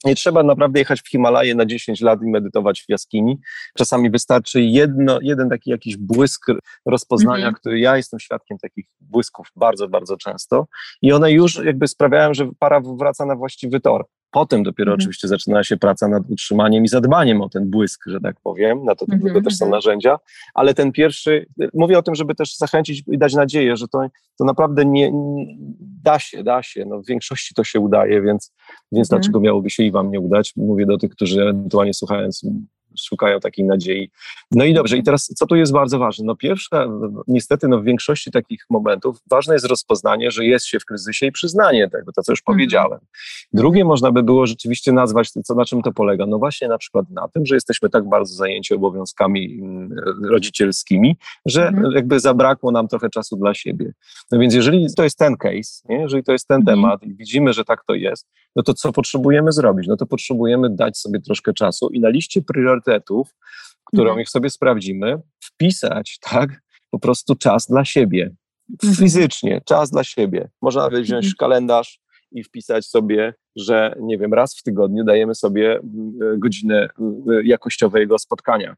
nie 0.04 0.14
trzeba 0.14 0.42
naprawdę 0.42 0.78
jechać 0.78 1.02
w 1.02 1.08
Himalaje 1.08 1.54
na 1.54 1.66
10 1.66 2.00
lat 2.00 2.22
i 2.22 2.26
medytować 2.26 2.82
w 2.82 2.88
jaskini. 2.88 3.38
Czasami 3.78 4.10
wystarczy 4.10 4.62
jedno, 4.62 5.18
jeden 5.22 5.48
taki 5.48 5.70
jakiś 5.70 5.96
błysk 5.96 6.46
rozpoznania, 6.86 7.42
mm 7.42 7.54
-hmm. 7.54 7.58
który 7.58 7.80
ja 7.80 7.96
jestem 7.96 8.20
świadkiem 8.20 8.58
takich 8.58 8.86
błysków 9.00 9.46
bardzo, 9.56 9.88
bardzo 9.88 10.16
często. 10.16 10.66
I 11.02 11.12
one 11.12 11.32
już 11.32 11.64
jakby 11.64 11.88
sprawiają, 11.88 12.34
że 12.34 12.50
para 12.58 12.80
wraca 12.80 13.26
na 13.26 13.36
właściwy 13.36 13.80
tor. 13.80 14.04
Potem 14.34 14.62
dopiero 14.62 14.92
mhm. 14.92 15.00
oczywiście 15.00 15.28
zaczyna 15.28 15.64
się 15.64 15.76
praca 15.76 16.08
nad 16.08 16.22
utrzymaniem 16.28 16.84
i 16.84 16.88
zadbaniem 16.88 17.42
o 17.42 17.48
ten 17.48 17.70
błysk, 17.70 18.04
że 18.06 18.20
tak 18.20 18.36
powiem, 18.42 18.84
na 18.84 18.94
to 18.94 19.04
mhm. 19.04 19.22
tego 19.22 19.42
też 19.42 19.56
są 19.56 19.64
mhm. 19.64 19.76
narzędzia, 19.76 20.18
ale 20.54 20.74
ten 20.74 20.92
pierwszy, 20.92 21.46
mówię 21.74 21.98
o 21.98 22.02
tym, 22.02 22.14
żeby 22.14 22.34
też 22.34 22.56
zachęcić 22.56 23.02
i 23.06 23.18
dać 23.18 23.34
nadzieję, 23.34 23.76
że 23.76 23.88
to, 23.88 24.06
to 24.38 24.44
naprawdę 24.44 24.84
nie, 24.84 25.12
da 26.02 26.18
się, 26.18 26.44
da 26.44 26.62
się, 26.62 26.84
no 26.84 27.02
w 27.02 27.06
większości 27.06 27.54
to 27.54 27.64
się 27.64 27.80
udaje, 27.80 28.22
więc, 28.22 28.52
więc 28.92 29.08
mhm. 29.08 29.20
dlaczego 29.20 29.40
miałoby 29.40 29.70
się 29.70 29.82
i 29.82 29.90
wam 29.90 30.10
nie 30.10 30.20
udać? 30.20 30.52
Mówię 30.56 30.86
do 30.86 30.98
tych, 30.98 31.10
którzy 31.10 31.42
ewentualnie 31.42 31.94
słuchając 31.94 32.46
szukają 33.00 33.40
takiej 33.40 33.64
nadziei. 33.64 34.10
No 34.50 34.64
i 34.64 34.74
dobrze, 34.74 34.96
i 34.96 35.02
teraz 35.02 35.26
co 35.26 35.46
tu 35.46 35.56
jest 35.56 35.72
bardzo 35.72 35.98
ważne? 35.98 36.24
No 36.24 36.36
pierwsze, 36.36 36.88
niestety 37.26 37.68
no 37.68 37.80
w 37.80 37.84
większości 37.84 38.30
takich 38.30 38.64
momentów 38.70 39.16
ważne 39.30 39.54
jest 39.54 39.66
rozpoznanie, 39.66 40.30
że 40.30 40.44
jest 40.44 40.66
się 40.66 40.80
w 40.80 40.84
kryzysie 40.84 41.26
i 41.26 41.32
przyznanie 41.32 41.90
tego, 41.90 42.12
to 42.12 42.22
co 42.22 42.32
już 42.32 42.40
mhm. 42.40 42.54
powiedziałem. 42.54 43.00
Drugie 43.52 43.84
można 43.84 44.12
by 44.12 44.22
było 44.22 44.46
rzeczywiście 44.46 44.92
nazwać, 44.92 45.30
co, 45.30 45.54
na 45.54 45.64
czym 45.64 45.82
to 45.82 45.92
polega? 45.92 46.26
No 46.26 46.38
właśnie 46.38 46.68
na 46.68 46.78
przykład 46.78 47.10
na 47.10 47.28
tym, 47.28 47.46
że 47.46 47.54
jesteśmy 47.54 47.90
tak 47.90 48.08
bardzo 48.08 48.34
zajęci 48.34 48.74
obowiązkami 48.74 49.58
mm, 49.62 49.92
rodzicielskimi, 50.30 51.16
że 51.46 51.68
mhm. 51.68 51.92
jakby 51.92 52.20
zabrakło 52.20 52.70
nam 52.72 52.88
trochę 52.88 53.10
czasu 53.10 53.36
dla 53.36 53.54
siebie. 53.54 53.92
No 54.32 54.38
więc 54.38 54.54
jeżeli 54.54 54.86
to 54.96 55.04
jest 55.04 55.18
ten 55.18 55.36
case, 55.36 55.82
nie? 55.88 56.00
jeżeli 56.00 56.24
to 56.24 56.32
jest 56.32 56.48
ten 56.48 56.60
mhm. 56.60 56.76
temat 56.76 57.02
i 57.02 57.14
widzimy, 57.14 57.52
że 57.52 57.64
tak 57.64 57.84
to 57.86 57.94
jest, 57.94 58.28
no 58.56 58.62
to 58.62 58.74
co 58.74 58.92
potrzebujemy 58.92 59.52
zrobić? 59.52 59.86
No 59.88 59.96
to 59.96 60.06
potrzebujemy 60.06 60.70
dać 60.70 60.98
sobie 60.98 61.20
troszkę 61.20 61.52
czasu 61.52 61.88
i 61.88 62.00
na 62.00 62.08
liście 62.08 62.42
priorytetów, 62.42 62.83
którą 63.84 64.10
mhm. 64.10 64.26
sobie 64.26 64.50
sprawdzimy, 64.50 65.16
wpisać, 65.40 66.18
tak, 66.20 66.50
po 66.90 66.98
prostu 66.98 67.34
czas 67.34 67.66
dla 67.66 67.84
siebie. 67.84 68.30
Mhm. 68.70 68.94
Fizycznie, 68.94 69.60
czas 69.64 69.90
dla 69.90 70.04
siebie. 70.04 70.50
Można 70.62 70.82
nawet 70.82 71.02
wziąć 71.02 71.24
mhm. 71.24 71.34
kalendarz 71.38 72.00
i 72.32 72.44
wpisać 72.44 72.86
sobie, 72.86 73.34
że 73.56 73.96
nie 74.00 74.18
wiem, 74.18 74.34
raz 74.34 74.56
w 74.56 74.62
tygodniu 74.62 75.04
dajemy 75.04 75.34
sobie 75.34 75.80
godzinę 76.38 76.88
jakościowego 77.44 78.18
spotkania. 78.18 78.76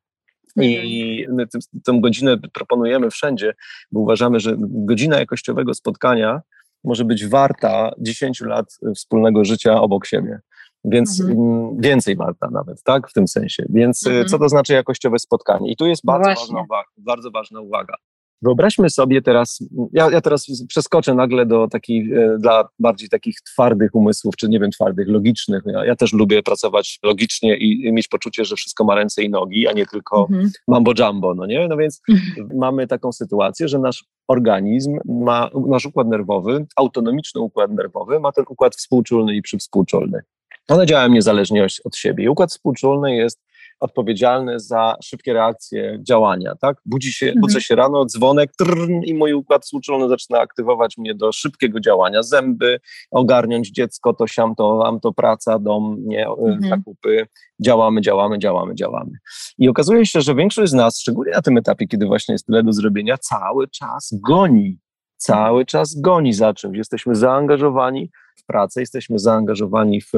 I 0.57 1.25
mhm. 1.29 1.49
tę 1.85 2.01
godzinę 2.01 2.37
proponujemy 2.53 3.11
wszędzie, 3.11 3.55
bo 3.93 4.01
uważamy, 4.01 4.41
że 4.41 4.57
godzina 4.59 5.19
jakościowego 5.19 5.75
spotkania 5.75 6.41
może 6.85 7.05
być 7.05 7.27
warta 7.27 7.91
10 7.99 8.41
lat 8.41 8.79
wspólnego 8.95 9.45
życia 9.45 9.81
obok 9.81 10.07
siebie. 10.07 10.41
Więc 10.87 11.21
mhm. 11.21 11.81
więcej 11.81 12.17
warta 12.17 12.51
nawet, 12.51 12.83
tak, 12.83 13.11
w 13.11 13.13
tym 13.13 13.29
sensie. 13.29 13.67
Więc 13.69 14.07
y, 14.07 14.11
mhm. 14.11 14.29
co 14.29 14.39
to 14.39 14.49
znaczy 14.49 14.73
jakościowe 14.73 15.19
spotkanie? 15.19 15.73
I 15.73 15.77
tu 15.77 15.87
jest 15.87 16.05
no 16.05 16.13
bardzo, 16.13 16.29
ważna 16.29 16.61
uwaga, 16.61 16.89
bardzo 16.97 17.31
ważna 17.31 17.61
uwaga. 17.61 17.95
Wyobraźmy 18.43 18.91
sobie 18.91 19.23
teraz, 19.23 19.59
ja, 19.93 20.11
ja 20.11 20.21
teraz 20.21 20.47
przeskoczę 20.69 21.15
nagle 21.15 21.47
do 21.47 21.69
takich, 21.69 22.13
e, 22.13 22.39
dla 22.39 22.69
bardziej 22.79 23.09
takich 23.09 23.37
twardych 23.41 23.95
umysłów, 23.95 24.37
czy 24.37 24.49
nie 24.49 24.61
wiem, 24.61 24.71
twardych, 24.71 25.09
logicznych. 25.09 25.63
Ja, 25.67 25.85
ja 25.85 25.97
też 25.97 26.13
lubię 26.13 26.43
pracować 26.43 26.99
logicznie 27.03 27.57
i, 27.57 27.87
i, 27.87 27.93
mieć 27.93 28.09
poczucie, 28.09 28.45
że 28.45 28.57
wszystko 28.57 28.85
ma 28.85 28.95
ręce 28.95 29.23
i 29.23 29.31
nogi, 29.31 29.69
a 29.69 29.73
nie 29.73 29.87
tylko 29.87 30.27
mhm. 30.31 30.51
mambo 30.69 30.93
jumbo, 30.99 31.35
no 31.35 31.47
nie? 31.47 31.69
No 31.69 31.77
więc 31.77 32.01
mhm. 32.09 32.49
mamy 32.59 32.87
taką 32.87 33.13
sytuację, 33.13 33.69
że 33.69 33.79
nasz 33.79 34.05
organizm 34.29 34.99
ma, 35.05 35.51
nasz 35.69 35.87
układ 35.87 36.09
nerwowy, 36.09 36.67
autonomiczny 36.77 37.41
układ 37.41 37.71
nerwowy 37.71 38.21
ma 38.21 38.33
ten 38.33 38.45
układ 38.49 38.77
współczulny 38.77 39.37
i 39.37 39.43
przywspółczulny. 39.43 40.23
One 40.69 40.87
działają 40.87 41.09
niezależnie 41.09 41.67
od 41.85 41.97
siebie. 41.97 42.31
Układ 42.31 42.51
współczulny 42.51 43.17
jest 43.17 43.47
odpowiedzialny 43.81 44.61
za 44.61 44.97
szybkie 45.05 45.33
reakcje 45.33 45.99
działania, 46.09 46.55
tak? 46.61 46.77
Budzi 46.85 47.13
się, 47.13 47.27
mhm. 47.27 47.41
budzę 47.41 47.61
się 47.61 47.75
rano, 47.75 48.05
dzwonek 48.05 48.51
trrn, 48.59 49.01
i 49.05 49.15
mój 49.15 49.33
układ 49.33 49.65
współczulny 49.65 50.09
zaczyna 50.09 50.39
aktywować 50.39 50.99
mnie 50.99 51.15
do 51.15 51.33
szybkiego 51.33 51.81
działania. 51.81 52.23
Zęby, 52.23 52.81
ogarniąć 53.11 53.71
dziecko, 53.71 54.15
to 54.15 54.27
siam, 54.27 54.55
to 54.55 54.77
wam, 54.77 55.01
to 55.01 55.13
praca, 55.13 55.59
dom, 55.59 55.97
nie, 55.99 56.27
mhm. 56.27 56.71
zakupy. 56.71 57.27
Działamy, 57.65 58.01
działamy, 58.01 58.39
działamy, 58.39 58.75
działamy. 58.75 59.11
I 59.59 59.69
okazuje 59.69 60.07
się, 60.07 60.21
że 60.21 60.35
większość 60.35 60.71
z 60.71 60.75
nas, 60.75 61.01
szczególnie 61.01 61.33
na 61.33 61.43
tym 61.43 61.59
etapie, 61.59 61.87
kiedy 61.87 62.07
właśnie 62.07 62.33
jest 62.33 62.47
tyle 62.47 62.63
do 62.63 62.73
zrobienia, 62.73 63.19
cały 63.19 63.69
czas 63.69 64.15
goni 64.29 64.79
cały 65.19 65.67
czas 65.67 66.01
goni 66.01 66.33
za 66.33 66.55
czymś. 66.55 66.79
Jesteśmy 66.79 67.15
zaangażowani 67.15 68.11
w 68.37 68.47
pracę, 68.47 68.81
jesteśmy 68.81 69.19
zaangażowani 69.19 70.01
w 70.01 70.13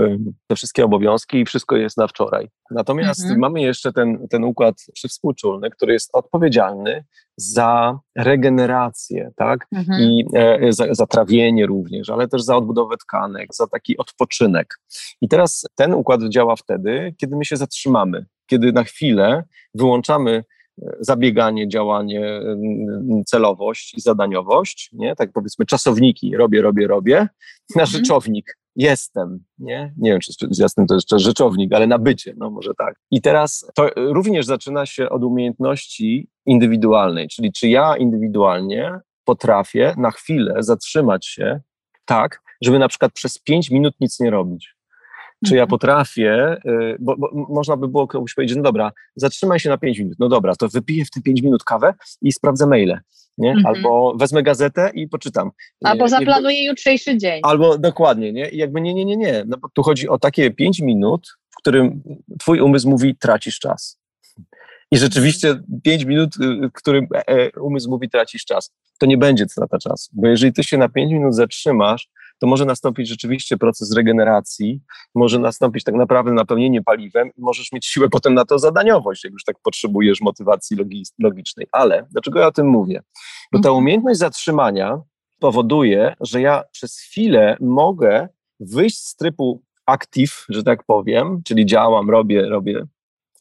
te 0.46 0.56
wszystkie 0.56 0.84
obowiązki 0.84 1.40
i 1.40 1.44
wszystko 1.44 1.76
jest 1.76 1.96
na 1.96 2.06
wczoraj. 2.06 2.48
Natomiast 2.70 3.20
mhm. 3.20 3.40
mamy 3.40 3.60
jeszcze 3.60 3.92
ten, 3.92 4.28
ten 4.28 4.44
układ 4.44 4.74
przywspółczulny, 4.92 5.70
który 5.70 5.92
jest 5.92 6.10
odpowiedzialny 6.12 7.04
za 7.36 7.98
regenerację, 8.16 9.30
tak? 9.36 9.66
Mhm. 9.72 10.02
I 10.02 10.24
e, 10.34 10.72
za, 10.72 10.94
za 10.94 11.06
trawienie 11.06 11.66
również, 11.66 12.10
ale 12.10 12.28
też 12.28 12.42
za 12.42 12.56
odbudowę 12.56 12.96
tkanek, 12.96 13.54
za 13.54 13.66
taki 13.66 13.96
odpoczynek. 13.96 14.74
I 15.20 15.28
teraz 15.28 15.66
ten 15.74 15.94
układ 15.94 16.20
działa 16.28 16.56
wtedy, 16.56 17.14
kiedy 17.16 17.36
my 17.36 17.44
się 17.44 17.56
zatrzymamy, 17.56 18.26
kiedy 18.46 18.72
na 18.72 18.84
chwilę 18.84 19.44
wyłączamy 19.74 20.44
zabieganie, 21.00 21.68
działanie, 21.68 22.40
celowość 23.26 23.94
i 23.94 24.00
zadaniowość, 24.00 24.90
nie? 24.92 25.16
Tak 25.16 25.32
powiedzmy 25.32 25.66
czasowniki, 25.66 26.36
robię, 26.36 26.62
robię, 26.62 26.86
robię, 26.86 27.16
na 27.76 27.82
mhm. 27.82 27.86
rzeczownik, 27.86 28.58
jestem, 28.76 29.44
nie? 29.58 29.94
Nie 29.96 30.10
wiem, 30.10 30.20
czy 30.20 30.32
jasnym 30.58 30.86
to 30.86 30.94
jest 30.94 31.10
rzeczownik, 31.10 31.72
ale 31.72 31.86
na 31.86 31.98
bycie, 31.98 32.34
no 32.36 32.50
może 32.50 32.70
tak. 32.78 32.94
I 33.10 33.20
teraz 33.20 33.70
to 33.74 33.90
również 33.96 34.46
zaczyna 34.46 34.86
się 34.86 35.08
od 35.08 35.24
umiejętności 35.24 36.28
indywidualnej, 36.46 37.28
czyli 37.28 37.52
czy 37.52 37.68
ja 37.68 37.96
indywidualnie 37.96 39.00
potrafię 39.24 39.94
na 39.96 40.10
chwilę 40.10 40.54
zatrzymać 40.58 41.26
się 41.26 41.60
tak, 42.04 42.40
żeby 42.62 42.78
na 42.78 42.88
przykład 42.88 43.12
przez 43.12 43.38
pięć 43.38 43.70
minut 43.70 43.94
nic 44.00 44.20
nie 44.20 44.30
robić. 44.30 44.77
Czy 45.46 45.54
ja 45.54 45.62
mhm. 45.62 45.68
potrafię, 45.70 46.56
y, 46.66 46.96
bo, 47.00 47.16
bo, 47.16 47.30
można 47.48 47.76
by 47.76 47.88
było 47.88 48.06
komuś 48.06 48.34
powiedzieć, 48.34 48.56
no 48.56 48.62
dobra, 48.62 48.92
zatrzymaj 49.16 49.60
się 49.60 49.68
na 49.68 49.78
5 49.78 49.98
minut, 49.98 50.14
no 50.18 50.28
dobra, 50.28 50.56
to 50.56 50.68
wypiję 50.68 51.04
w 51.04 51.10
te 51.10 51.20
5 51.22 51.42
minut 51.42 51.64
kawę 51.64 51.94
i 52.22 52.32
sprawdzę 52.32 52.66
maile, 52.66 52.98
nie? 53.38 53.50
Mhm. 53.50 53.66
Albo 53.66 54.14
wezmę 54.16 54.42
gazetę 54.42 54.90
i 54.94 55.08
poczytam. 55.08 55.50
Albo 55.84 56.08
zaplanuję 56.08 56.64
jutrzejszy 56.64 57.18
dzień. 57.18 57.40
Albo 57.42 57.78
dokładnie, 57.78 58.32
nie? 58.32 58.48
I 58.48 58.56
jakby 58.56 58.80
nie, 58.80 58.94
nie, 58.94 59.04
nie, 59.04 59.16
nie. 59.16 59.44
No, 59.46 59.56
tu 59.74 59.82
chodzi 59.82 60.08
o 60.08 60.18
takie 60.18 60.50
5 60.50 60.80
minut, 60.80 61.28
w 61.50 61.56
którym 61.56 62.02
twój 62.38 62.60
umysł 62.60 62.88
mówi, 62.88 63.16
tracisz 63.16 63.58
czas. 63.58 63.98
I 64.90 64.98
rzeczywiście 64.98 65.60
5 65.82 66.04
minut, 66.04 66.36
y, 66.36 66.68
w 66.68 66.72
którym 66.72 67.06
e, 67.14 67.28
e, 67.28 67.60
umysł 67.60 67.90
mówi, 67.90 68.10
tracisz 68.10 68.44
czas, 68.44 68.74
to 68.98 69.06
nie 69.06 69.18
będzie 69.18 69.48
strata 69.48 69.78
czasu. 69.78 70.10
Bo 70.12 70.28
jeżeli 70.28 70.52
ty 70.52 70.64
się 70.64 70.78
na 70.78 70.88
5 70.88 71.12
minut 71.12 71.34
zatrzymasz, 71.34 72.08
to 72.38 72.46
może 72.46 72.64
nastąpić 72.64 73.08
rzeczywiście 73.08 73.56
proces 73.56 73.96
regeneracji, 73.96 74.80
może 75.14 75.38
nastąpić 75.38 75.84
tak 75.84 75.94
naprawdę 75.94 76.32
napełnienie 76.32 76.82
paliwem 76.82 77.28
i 77.36 77.40
możesz 77.40 77.72
mieć 77.72 77.86
siłę 77.86 78.08
potem 78.08 78.34
na 78.34 78.44
to 78.44 78.58
zadaniowość, 78.58 79.24
jak 79.24 79.32
już 79.32 79.44
tak 79.44 79.56
potrzebujesz 79.62 80.20
motywacji 80.20 80.76
logicznej. 81.18 81.66
Ale 81.72 82.06
dlaczego 82.10 82.40
ja 82.40 82.46
o 82.46 82.52
tym 82.52 82.66
mówię? 82.66 83.02
Bo 83.52 83.58
ta 83.58 83.68
mhm. 83.68 83.76
umiejętność 83.76 84.18
zatrzymania 84.18 85.00
powoduje, 85.38 86.14
że 86.20 86.40
ja 86.40 86.62
przez 86.72 86.98
chwilę 86.98 87.56
mogę 87.60 88.28
wyjść 88.60 88.98
z 88.98 89.16
trybu 89.16 89.62
active, 89.86 90.46
że 90.48 90.62
tak 90.62 90.84
powiem, 90.84 91.42
czyli 91.44 91.66
działam, 91.66 92.10
robię, 92.10 92.48
robię. 92.48 92.86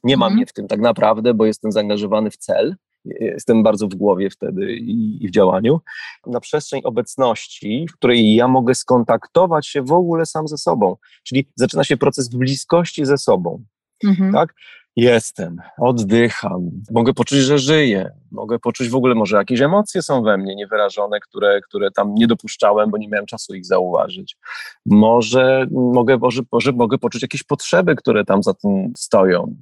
Nie 0.04 0.18
mam 0.18 0.28
mhm. 0.28 0.36
mnie 0.36 0.45
w 0.45 0.54
tym 0.54 0.68
tak 0.68 0.80
naprawdę, 0.80 1.34
bo 1.34 1.45
jestem 1.45 1.72
zaangażowany 1.72 2.32
w 2.32 2.38
cel, 2.38 2.76
jestem 3.20 3.64
bardzo 3.64 3.88
w 3.88 3.95
głowie 3.95 4.30
wtedy 4.30 4.74
i, 4.74 5.26
i, 5.26 5.28
w 5.28 5.32
działaniu, 5.32 5.80
na 6.28 6.39
przestrzeń 6.39 6.82
obecności, 6.84 7.86
w 7.89 7.93
której 7.93 8.36
ja 8.36 8.47
mogę 8.47 8.76
skontaktować 8.76 9.68
się 9.68 9.82
w 9.82 9.91
ogóle 9.91 10.26
sam 10.26 10.47
ze 10.47 10.58
sobą. 10.58 10.95
Czyli 11.24 11.49
zaczyna 11.55 11.84
się 11.84 11.97
proces 11.97 12.30
bliskości 12.30 13.05
ze 13.05 13.18
sobą. 13.18 13.64
Mhm. 14.03 14.34
Tak? 14.34 14.53
Jestem, 14.98 15.58
oddycham, 15.78 16.70
mogę 16.91 17.14
poczuć, 17.14 17.39
że 17.39 17.58
żyję, 17.58 18.12
mogę 18.32 18.60
poczuć 18.60 18.89
w 18.89 18.95
ogóle, 18.95 19.16
może 19.16 19.38
jakieś 19.38 19.62
emocje 19.62 20.02
są 20.02 20.24
we 20.24 20.38
mnie 20.38 20.56
niewyrażone, 20.56 21.20
które, 21.20 21.62
które 21.62 21.91
tam 21.91 22.16
nie 22.16 22.28
dopuszczałem, 22.28 22.89
bo 22.89 22.98
nie 22.98 23.08
miałem 23.08 23.26
czasu 23.26 23.56
ich 23.56 23.66
zauważyć. 23.66 24.38
Może 24.86 25.66
mogę, 25.72 26.18
może, 26.18 26.41
może 26.52 26.72
mogę 26.72 26.98
poczuć 26.98 27.22
jakieś 27.22 27.43
potrzeby, 27.43 27.95
które 27.95 28.26
tam 28.26 28.43
za 28.43 28.54
tym 28.54 28.93
stoją. 28.98 29.56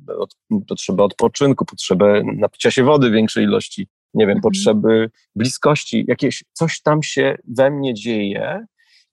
Potrzebę 0.67 1.03
odpoczynku, 1.03 1.65
potrzebę 1.65 2.21
napicia 2.23 2.71
się 2.71 2.83
wody 2.83 3.09
w 3.09 3.13
większej 3.13 3.43
ilości, 3.43 3.87
nie 4.13 4.27
wiem, 4.27 4.37
mhm. 4.37 4.41
potrzeby 4.41 5.09
bliskości, 5.35 6.05
jakieś 6.07 6.43
coś 6.53 6.81
tam 6.81 7.03
się 7.03 7.37
we 7.47 7.71
mnie 7.71 7.93
dzieje, 7.93 8.65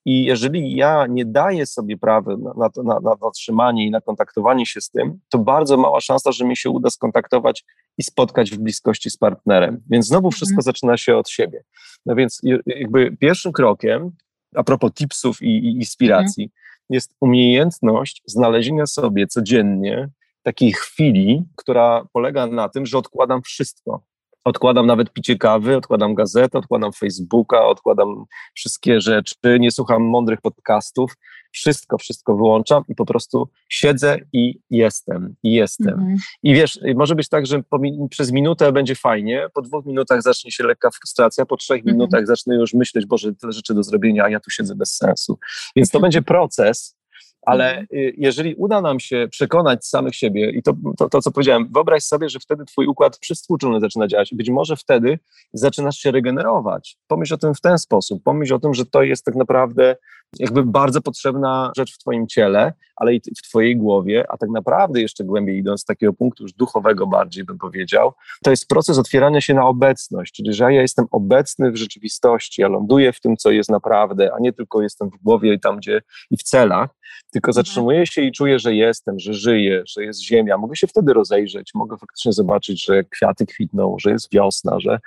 i 0.05 0.25
jeżeli 0.25 0.77
ja 0.77 1.07
nie 1.07 1.25
daję 1.25 1.67
sobie 1.67 1.99
prawa 1.99 2.37
na, 2.37 2.71
na, 2.85 3.01
na, 3.01 3.17
zatrzymanie 3.23 3.87
i 3.87 3.91
na 3.91 4.01
kontaktowanie 4.01 4.67
się 4.67 4.81
z 4.81 4.91
tym, 4.91 5.19
to 5.29 5.39
bardzo 5.39 5.77
mała 5.77 6.01
szansa, 6.01 6.33
że 6.33 6.45
mi 6.45 6.57
się 6.57 6.71
uda 6.71 6.91
skontaktować 6.91 7.65
i 7.99 8.03
spotkać 8.03 8.51
w 8.51 8.59
bliskości 8.59 9.11
z 9.11 9.17
partnerem. 9.17 9.83
Więc 9.91 10.07
znowu 10.07 10.27
mhm. 10.27 10.33
wszystko 10.33 10.63
zaczyna 10.63 10.97
się 10.97 11.17
od 11.17 11.31
siebie. 11.31 11.65
No 12.07 12.15
więc 12.15 12.41
jakby 12.67 13.17
pierwszym 13.17 13.53
krokiem, 13.53 14.11
a 14.55 14.63
propos 14.63 14.93
tipsów 14.95 15.43
i, 15.43 15.47
i 15.47 15.75
inspiracji, 15.75 16.45
mhm. 16.45 16.61
jest 16.91 17.15
umiejętność 17.21 18.23
znalezienia 18.27 18.87
sobie 18.87 19.27
codziennie 19.27 20.09
takiej 20.43 20.73
chwili, 20.73 21.45
która 21.57 22.07
polega 22.13 22.47
na 22.47 22.69
tym, 22.69 22.87
że 22.87 22.99
odkładam 22.99 23.43
wszystko. 23.43 24.03
Odkładam 24.45 24.87
nawet 24.87 25.13
picie 25.13 25.37
kawy, 25.37 25.77
odkładam 25.77 26.15
gazetę, 26.15 26.59
odkładam 26.59 26.93
Facebooka, 26.93 27.67
odkładam 27.67 28.25
wszystkie 28.55 29.01
rzeczy, 29.01 29.35
nie 29.61 29.71
słucham 29.71 30.03
mądrych 30.03 30.41
podcastów. 30.41 31.17
Wszystko, 31.55 31.99
wszystko 31.99 32.37
wyłączam 32.37 32.85
i 32.89 32.95
po 32.95 33.07
prostu 33.07 33.49
siedzę 33.69 34.19
i 34.33 34.59
jestem, 34.71 35.35
i 35.43 35.53
jestem. 35.53 35.95
Mhm. 35.95 36.17
I 36.43 36.55
wiesz, 36.55 36.79
może 36.95 37.15
być 37.15 37.29
tak, 37.29 37.47
że 37.47 37.63
przez 38.11 38.33
minutę 38.33 38.73
będzie 38.73 38.95
fajnie, 38.95 39.47
po 39.55 39.63
dwóch 39.63 39.87
minutach 39.87 40.23
zacznie 40.23 40.51
się 40.51 40.65
lekka 40.65 40.91
frustracja, 40.91 41.47
po 41.47 41.57
trzech 41.57 41.79
mhm. 41.79 41.97
minutach 41.97 42.27
zacznę 42.27 42.55
już 42.55 42.75
myśleć, 42.75 43.07
Boże, 43.07 43.35
tyle 43.35 43.53
rzeczy 43.53 43.75
do 43.75 43.83
zrobienia, 43.83 44.25
a 44.25 44.29
ja 44.29 44.41
tu 44.41 44.51
siedzę 44.51 44.75
bez 44.75 44.97
sensu. 44.97 45.39
Więc 45.77 45.91
to 45.91 46.01
będzie 46.01 46.23
proces, 46.23 46.97
ale 47.43 47.71
mhm. 47.71 47.87
y, 47.93 48.15
jeżeli 48.17 48.55
uda 48.55 48.81
nam 48.81 49.01
się 49.01 49.29
przekonać 49.31 49.87
samych 49.87 50.15
siebie, 50.15 50.51
i 50.51 50.63
to, 50.63 50.73
to, 50.99 51.09
to, 51.09 51.23
co 51.23 51.31
powiedziałem, 51.31 51.69
wyobraź 51.73 52.03
sobie, 52.03 52.29
że 52.29 52.41
wtedy 52.41 52.65
twój 52.65 52.87
układ 52.87 53.19
przywspółczulny 53.19 53.81
zaczyna 53.81 54.09
działać. 54.09 54.35
Być 54.35 54.51
może 54.51 54.77
wtedy 54.77 55.19
zaczynasz 55.53 55.97
się 55.97 56.11
regenerować. 56.11 56.97
Pomyśl 57.07 57.35
o 57.35 57.39
tym 57.39 57.55
w 57.55 57.61
ten 57.61 57.79
sposób. 57.79 58.23
Pomyśl 58.23 58.55
o 58.55 58.59
tym, 58.59 58.75
że 58.75 58.87
to 58.87 59.03
jest 59.03 59.25
tak 59.25 59.35
naprawdę 59.35 59.97
jakby 60.39 60.65
bardzo 60.65 61.01
potrzebna 61.01 61.73
rzecz 61.77 61.95
w 61.95 61.99
twoim 61.99 62.27
ciele, 62.27 62.73
ale 62.97 63.15
i 63.15 63.21
w 63.21 63.43
twojej 63.43 63.77
głowie, 63.77 64.25
a 64.29 64.37
tak 64.37 64.51
naprawdę 64.51 65.01
jeszcze 65.01 65.25
głębiej 65.25 65.59
idąc 65.59 65.81
z 65.81 65.85
takiego 65.85 66.13
punktu 66.13 66.43
już 66.43 66.53
duchowego 66.53 67.07
bardziej 67.07 67.45
bym 67.45 67.59
powiedział, 67.59 68.13
to 68.45 68.51
jest 68.51 68.69
proces 68.69 68.99
otwierania 68.99 69.41
się 69.41 69.55
na 69.55 69.67
obecność, 69.67 70.33
czyli 70.33 70.55
że 70.55 70.75
ja 70.75 70.83
jestem 70.83 71.07
obecny 71.11 71.73
w 71.73 71.77
rzeczywistości, 71.77 72.63
ja 72.63 72.69
ląduję 72.69 73.13
w 73.13 73.21
tym, 73.21 73.37
co 73.37 73.51
jest 73.51 73.71
naprawdę, 73.71 74.31
a 74.35 74.41
nie 74.41 74.53
tylko 74.53 74.83
jestem 74.83 75.11
w 75.11 75.23
głowie 75.23 75.55
i 75.55 75.61
tam, 75.61 75.77
gdzie 75.77 76.03
i 76.31 76.37
w 76.37 76.43
celach, 76.43 76.91
tylko 77.33 77.51
mhm. 77.51 77.65
zatrzymuję 77.65 78.07
się 78.07 78.23
i 78.23 78.33
czuję, 78.33 78.59
że 78.59 78.75
jestem, 78.75 79.19
że 79.19 79.35
żyję, 79.35 79.83
że 79.87 80.05
jest 80.05 80.23
ziemia. 80.23 80.59
Mogę 80.59 80.77
się 80.77 80.87
wtedy 80.87 81.13
rozejrzeć, 81.13 81.71
mogę 81.75 81.97
faktycznie 81.99 82.33
zobaczyć, 82.33 82.85
że 82.85 83.05
kwiaty 83.05 83.47
kwitną, 83.47 83.97
że 84.01 84.11
jest 84.11 84.29
wiosna, 84.33 84.81
że, 84.81 84.99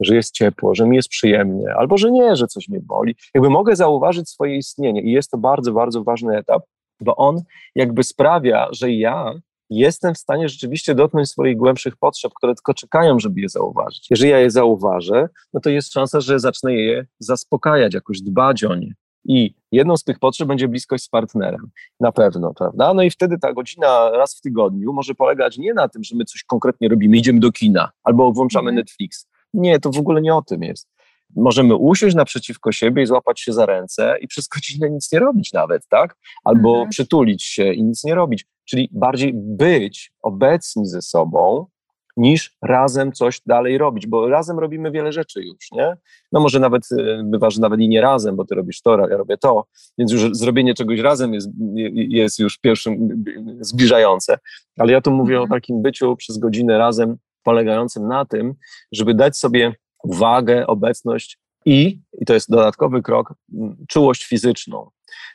że 0.00 0.14
jest 0.14 0.34
ciepło, 0.34 0.74
że 0.74 0.86
mi 0.86 0.96
jest 0.96 1.08
przyjemnie, 1.08 1.74
albo 1.74 1.98
że 1.98 2.10
nie, 2.10 2.36
że 2.36 2.46
coś 2.46 2.68
mnie 2.68 2.80
boli. 2.80 3.14
Jakby 3.34 3.50
mogę 3.50 3.76
zauważyć 3.76 4.28
swoje 4.28 4.56
istnienie 4.56 5.02
i 5.02 5.12
jest 5.12 5.30
to 5.30 5.38
bardzo, 5.38 5.72
bardzo 5.72 6.04
ważny 6.04 6.36
etap, 6.36 6.62
bo 7.00 7.16
on 7.16 7.42
jakby 7.74 8.04
sprawia, 8.04 8.68
że 8.72 8.92
ja 8.92 9.34
jestem 9.70 10.14
w 10.14 10.18
stanie 10.18 10.48
rzeczywiście 10.48 10.94
dotknąć 10.94 11.30
swoich 11.30 11.56
głębszych 11.56 11.96
potrzeb, 11.96 12.32
które 12.36 12.54
tylko 12.54 12.74
czekają, 12.74 13.18
żeby 13.18 13.40
je 13.40 13.48
zauważyć. 13.48 14.06
Jeżeli 14.10 14.30
ja 14.30 14.38
je 14.38 14.50
zauważę, 14.50 15.28
no 15.52 15.60
to 15.60 15.70
jest 15.70 15.92
szansa, 15.92 16.20
że 16.20 16.40
zacznę 16.40 16.74
je 16.74 17.06
zaspokajać, 17.18 17.94
jakoś 17.94 18.20
dbać 18.20 18.64
o 18.64 18.74
nie. 18.74 18.94
I 19.24 19.54
jedną 19.72 19.96
z 19.96 20.04
tych 20.04 20.18
potrzeb 20.18 20.48
będzie 20.48 20.68
bliskość 20.68 21.04
z 21.04 21.08
partnerem. 21.08 21.70
Na 22.00 22.12
pewno, 22.12 22.54
prawda? 22.54 22.94
No 22.94 23.02
i 23.02 23.10
wtedy 23.10 23.38
ta 23.38 23.52
godzina 23.52 24.10
raz 24.10 24.38
w 24.38 24.40
tygodniu 24.40 24.92
może 24.92 25.14
polegać 25.14 25.58
nie 25.58 25.74
na 25.74 25.88
tym, 25.88 26.04
że 26.04 26.16
my 26.16 26.24
coś 26.24 26.44
konkretnie 26.44 26.88
robimy, 26.88 27.16
idziemy 27.16 27.40
do 27.40 27.52
kina 27.52 27.90
albo 28.04 28.32
włączamy 28.32 28.70
mm. 28.70 28.74
Netflix, 28.74 29.28
Nie, 29.54 29.80
to 29.80 29.90
w 29.90 29.98
ogóle 29.98 30.22
nie 30.22 30.34
o 30.34 30.42
tym 30.42 30.62
jest. 30.62 30.88
Możemy 31.36 31.76
usiąść 31.76 32.16
naprzeciwko 32.16 32.72
siebie 32.72 33.02
i 33.02 33.06
złapać 33.06 33.40
się 33.40 33.52
za 33.52 33.66
ręce 33.66 34.16
i 34.20 34.26
przez 34.26 34.48
godzinę 34.48 34.90
nic 34.90 35.12
nie 35.12 35.18
robić 35.18 35.52
nawet, 35.52 35.88
tak? 35.88 36.16
Albo 36.44 36.70
mhm. 36.70 36.88
przytulić 36.88 37.42
się 37.42 37.72
i 37.72 37.84
nic 37.84 38.04
nie 38.04 38.14
robić. 38.14 38.46
Czyli 38.64 38.88
bardziej 38.92 39.32
być 39.34 40.12
obecni 40.22 40.86
ze 40.86 41.02
sobą, 41.02 41.66
niż 42.16 42.56
razem 42.62 43.12
coś 43.12 43.40
dalej 43.46 43.78
robić, 43.78 44.06
bo 44.06 44.28
razem 44.28 44.58
robimy 44.58 44.90
wiele 44.90 45.12
rzeczy 45.12 45.42
już, 45.42 45.72
nie? 45.72 45.96
No 46.32 46.40
może 46.40 46.60
nawet, 46.60 46.92
y, 46.92 47.20
bywa, 47.24 47.50
że 47.50 47.60
nawet 47.60 47.80
i 47.80 47.88
nie 47.88 48.00
razem, 48.00 48.36
bo 48.36 48.44
ty 48.44 48.54
robisz 48.54 48.82
to, 48.82 49.08
ja 49.08 49.16
robię 49.16 49.38
to, 49.38 49.66
więc 49.98 50.12
już 50.12 50.36
zrobienie 50.36 50.74
czegoś 50.74 51.00
razem 51.00 51.34
jest, 51.34 51.48
jest 51.94 52.38
już 52.38 52.58
pierwszym 52.58 53.24
zbliżające. 53.60 54.38
Ale 54.78 54.92
ja 54.92 55.00
tu 55.00 55.10
mówię 55.10 55.34
mhm. 55.34 55.50
o 55.50 55.54
takim 55.54 55.82
byciu 55.82 56.16
przez 56.16 56.38
godzinę 56.38 56.78
razem, 56.78 57.16
polegającym 57.42 58.08
na 58.08 58.24
tym, 58.24 58.54
żeby 58.92 59.14
dać 59.14 59.36
sobie 59.36 59.74
uwagę, 60.04 60.66
obecność 60.66 61.38
i, 61.64 62.00
i 62.20 62.24
to 62.24 62.34
jest 62.34 62.50
dodatkowy 62.50 63.02
krok, 63.02 63.34
czułość 63.88 64.24
fizyczną. 64.26 64.90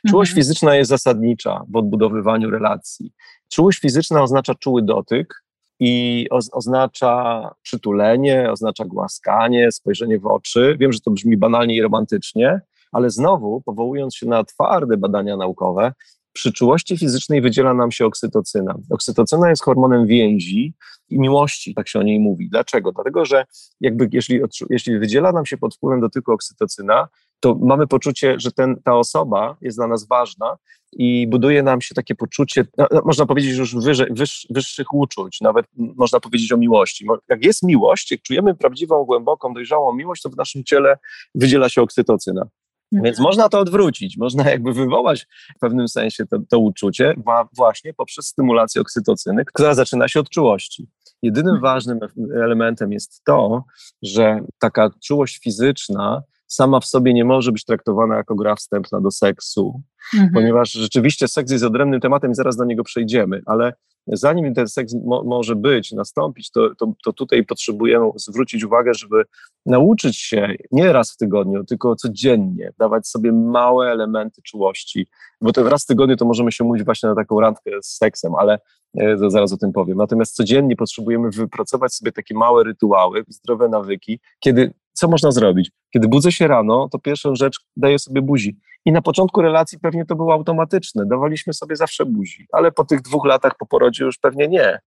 Czułość 0.08 0.30
mhm. 0.30 0.42
fizyczna 0.42 0.76
jest 0.76 0.88
zasadnicza 0.88 1.64
w 1.68 1.76
odbudowywaniu 1.76 2.50
relacji. 2.50 3.12
Czułość 3.52 3.80
fizyczna 3.80 4.22
oznacza 4.22 4.54
czuły 4.54 4.82
dotyk, 4.82 5.44
i 5.80 6.26
oznacza 6.52 7.50
przytulenie, 7.62 8.52
oznacza 8.52 8.84
głaskanie, 8.84 9.72
spojrzenie 9.72 10.18
w 10.18 10.26
oczy. 10.26 10.76
Wiem, 10.80 10.92
że 10.92 11.00
to 11.00 11.10
brzmi 11.10 11.36
banalnie 11.36 11.74
i 11.76 11.82
romantycznie, 11.82 12.60
ale 12.92 13.10
znowu, 13.10 13.60
powołując 13.60 14.16
się 14.16 14.26
na 14.26 14.44
twarde 14.44 14.96
badania 14.96 15.36
naukowe, 15.36 15.92
przy 16.38 16.52
czułości 16.52 16.98
fizycznej 16.98 17.40
wydziela 17.40 17.74
nam 17.74 17.90
się 17.90 18.06
oksytocyna. 18.06 18.74
Oksytocyna 18.90 19.50
jest 19.50 19.62
hormonem 19.62 20.06
więzi 20.06 20.74
i 21.08 21.18
miłości, 21.18 21.74
tak 21.74 21.88
się 21.88 21.98
o 21.98 22.02
niej 22.02 22.20
mówi. 22.20 22.48
Dlaczego? 22.50 22.92
Dlatego, 22.92 23.24
że 23.24 23.44
jakby 23.80 24.08
jeśli, 24.12 24.40
jeśli 24.70 24.98
wydziela 24.98 25.32
nam 25.32 25.46
się 25.46 25.56
pod 25.56 25.74
wpływem 25.74 26.00
dotyku 26.00 26.32
oksytocyna, 26.32 27.08
to 27.40 27.54
mamy 27.54 27.86
poczucie, 27.86 28.34
że 28.38 28.52
ten, 28.52 28.76
ta 28.84 28.96
osoba 28.96 29.56
jest 29.60 29.78
dla 29.78 29.86
nas 29.86 30.08
ważna 30.08 30.56
i 30.92 31.26
buduje 31.26 31.62
nam 31.62 31.80
się 31.80 31.94
takie 31.94 32.14
poczucie, 32.14 32.64
no, 32.78 32.86
no 32.90 33.02
można 33.04 33.26
powiedzieć 33.26 33.56
już 33.56 33.74
wyż, 34.10 34.46
wyższych 34.50 34.94
uczuć, 34.94 35.40
nawet 35.40 35.66
można 35.76 36.20
powiedzieć 36.20 36.52
o 36.52 36.56
miłości. 36.56 37.06
Jak 37.28 37.44
jest 37.44 37.62
miłość, 37.62 38.10
jak 38.10 38.22
czujemy 38.22 38.54
prawdziwą, 38.54 39.04
głęboką, 39.04 39.54
dojrzałą 39.54 39.92
miłość, 39.92 40.22
to 40.22 40.30
w 40.30 40.36
naszym 40.36 40.64
ciele 40.64 40.98
wydziela 41.34 41.68
się 41.68 41.82
oksytocyna. 41.82 42.48
Mhm. 42.92 43.04
Więc 43.04 43.20
można 43.20 43.48
to 43.48 43.58
odwrócić, 43.58 44.16
można 44.16 44.50
jakby 44.50 44.72
wywołać 44.72 45.26
w 45.56 45.58
pewnym 45.60 45.88
sensie 45.88 46.26
to, 46.26 46.38
to 46.48 46.58
uczucie 46.58 47.14
właśnie 47.56 47.94
poprzez 47.94 48.26
stymulację 48.26 48.80
oksytocyny, 48.80 49.44
która 49.44 49.74
zaczyna 49.74 50.08
się 50.08 50.20
od 50.20 50.30
czułości. 50.30 50.88
Jedynym 51.22 51.54
mhm. 51.54 51.62
ważnym 51.62 51.98
elementem 52.44 52.92
jest 52.92 53.24
to, 53.24 53.64
że 54.02 54.40
taka 54.58 54.90
czułość 55.04 55.38
fizyczna 55.38 56.22
sama 56.46 56.80
w 56.80 56.86
sobie 56.86 57.14
nie 57.14 57.24
może 57.24 57.52
być 57.52 57.64
traktowana 57.64 58.16
jako 58.16 58.34
gra 58.34 58.56
wstępna 58.56 59.00
do 59.00 59.10
seksu, 59.10 59.82
mhm. 60.14 60.32
ponieważ 60.34 60.72
rzeczywiście 60.72 61.28
seks 61.28 61.52
jest 61.52 61.64
odrębnym 61.64 62.00
tematem 62.00 62.30
i 62.30 62.34
zaraz 62.34 62.56
do 62.56 62.64
niego 62.64 62.84
przejdziemy, 62.84 63.42
ale 63.46 63.72
zanim 64.12 64.54
ten 64.54 64.68
seks 64.68 64.94
mo 65.04 65.24
może 65.24 65.56
być, 65.56 65.92
nastąpić, 65.92 66.50
to, 66.50 66.74
to, 66.74 66.92
to, 67.04 67.12
tutaj 67.12 67.44
potrzebujemy 67.44 68.10
zwrócić 68.16 68.64
uwagę, 68.64 68.94
żeby 68.94 69.24
nauczyć 69.66 70.16
się 70.16 70.54
nie 70.72 70.92
raz 70.92 71.12
w 71.12 71.16
tygodniu, 71.16 71.64
tylko 71.64 71.96
codziennie 71.96 72.72
dawać 72.78 73.08
sobie 73.08 73.32
małe 73.32 73.90
elementy 73.90 74.42
czułości, 74.42 75.06
bo 75.40 75.52
to 75.52 75.68
raz 75.68 75.84
w 75.84 75.86
tygodniu 75.86 76.16
to 76.16 76.24
możemy 76.24 76.52
się 76.52 76.64
mówić 76.64 76.84
właśnie 76.84 77.08
na 77.08 77.14
taką 77.14 77.40
randkę 77.40 77.70
z 77.82 77.96
seksem, 77.96 78.34
ale 78.34 78.58
e, 78.98 79.16
zaraz 79.30 79.52
o 79.52 79.56
tym 79.56 79.72
powiem. 79.72 79.98
Natomiast 79.98 80.34
codziennie 80.34 80.76
potrzebujemy 80.76 81.30
wypracować 81.30 81.94
sobie 81.94 82.12
takie 82.12 82.34
małe 82.34 82.64
rytuały, 82.64 83.24
zdrowe 83.28 83.68
nawyki, 83.68 84.20
kiedy 84.40 84.74
co 84.98 85.08
można 85.08 85.30
zrobić? 85.30 85.70
Kiedy 85.92 86.08
budzę 86.08 86.32
się 86.32 86.48
rano, 86.48 86.88
to 86.92 86.98
pierwszą 86.98 87.34
rzecz 87.34 87.56
daję 87.76 87.98
sobie 87.98 88.22
buzi. 88.22 88.56
I 88.84 88.92
na 88.92 89.02
początku 89.02 89.42
relacji 89.42 89.78
pewnie 89.78 90.06
to 90.06 90.16
było 90.16 90.32
automatyczne, 90.32 91.06
dawaliśmy 91.06 91.52
sobie 91.52 91.76
zawsze 91.76 92.06
buzi, 92.06 92.46
ale 92.52 92.72
po 92.72 92.84
tych 92.84 93.02
dwóch 93.02 93.26
latach 93.26 93.52
po 93.58 93.66
porodzie 93.66 94.04
już 94.04 94.18
pewnie 94.18 94.48
nie. 94.48 94.78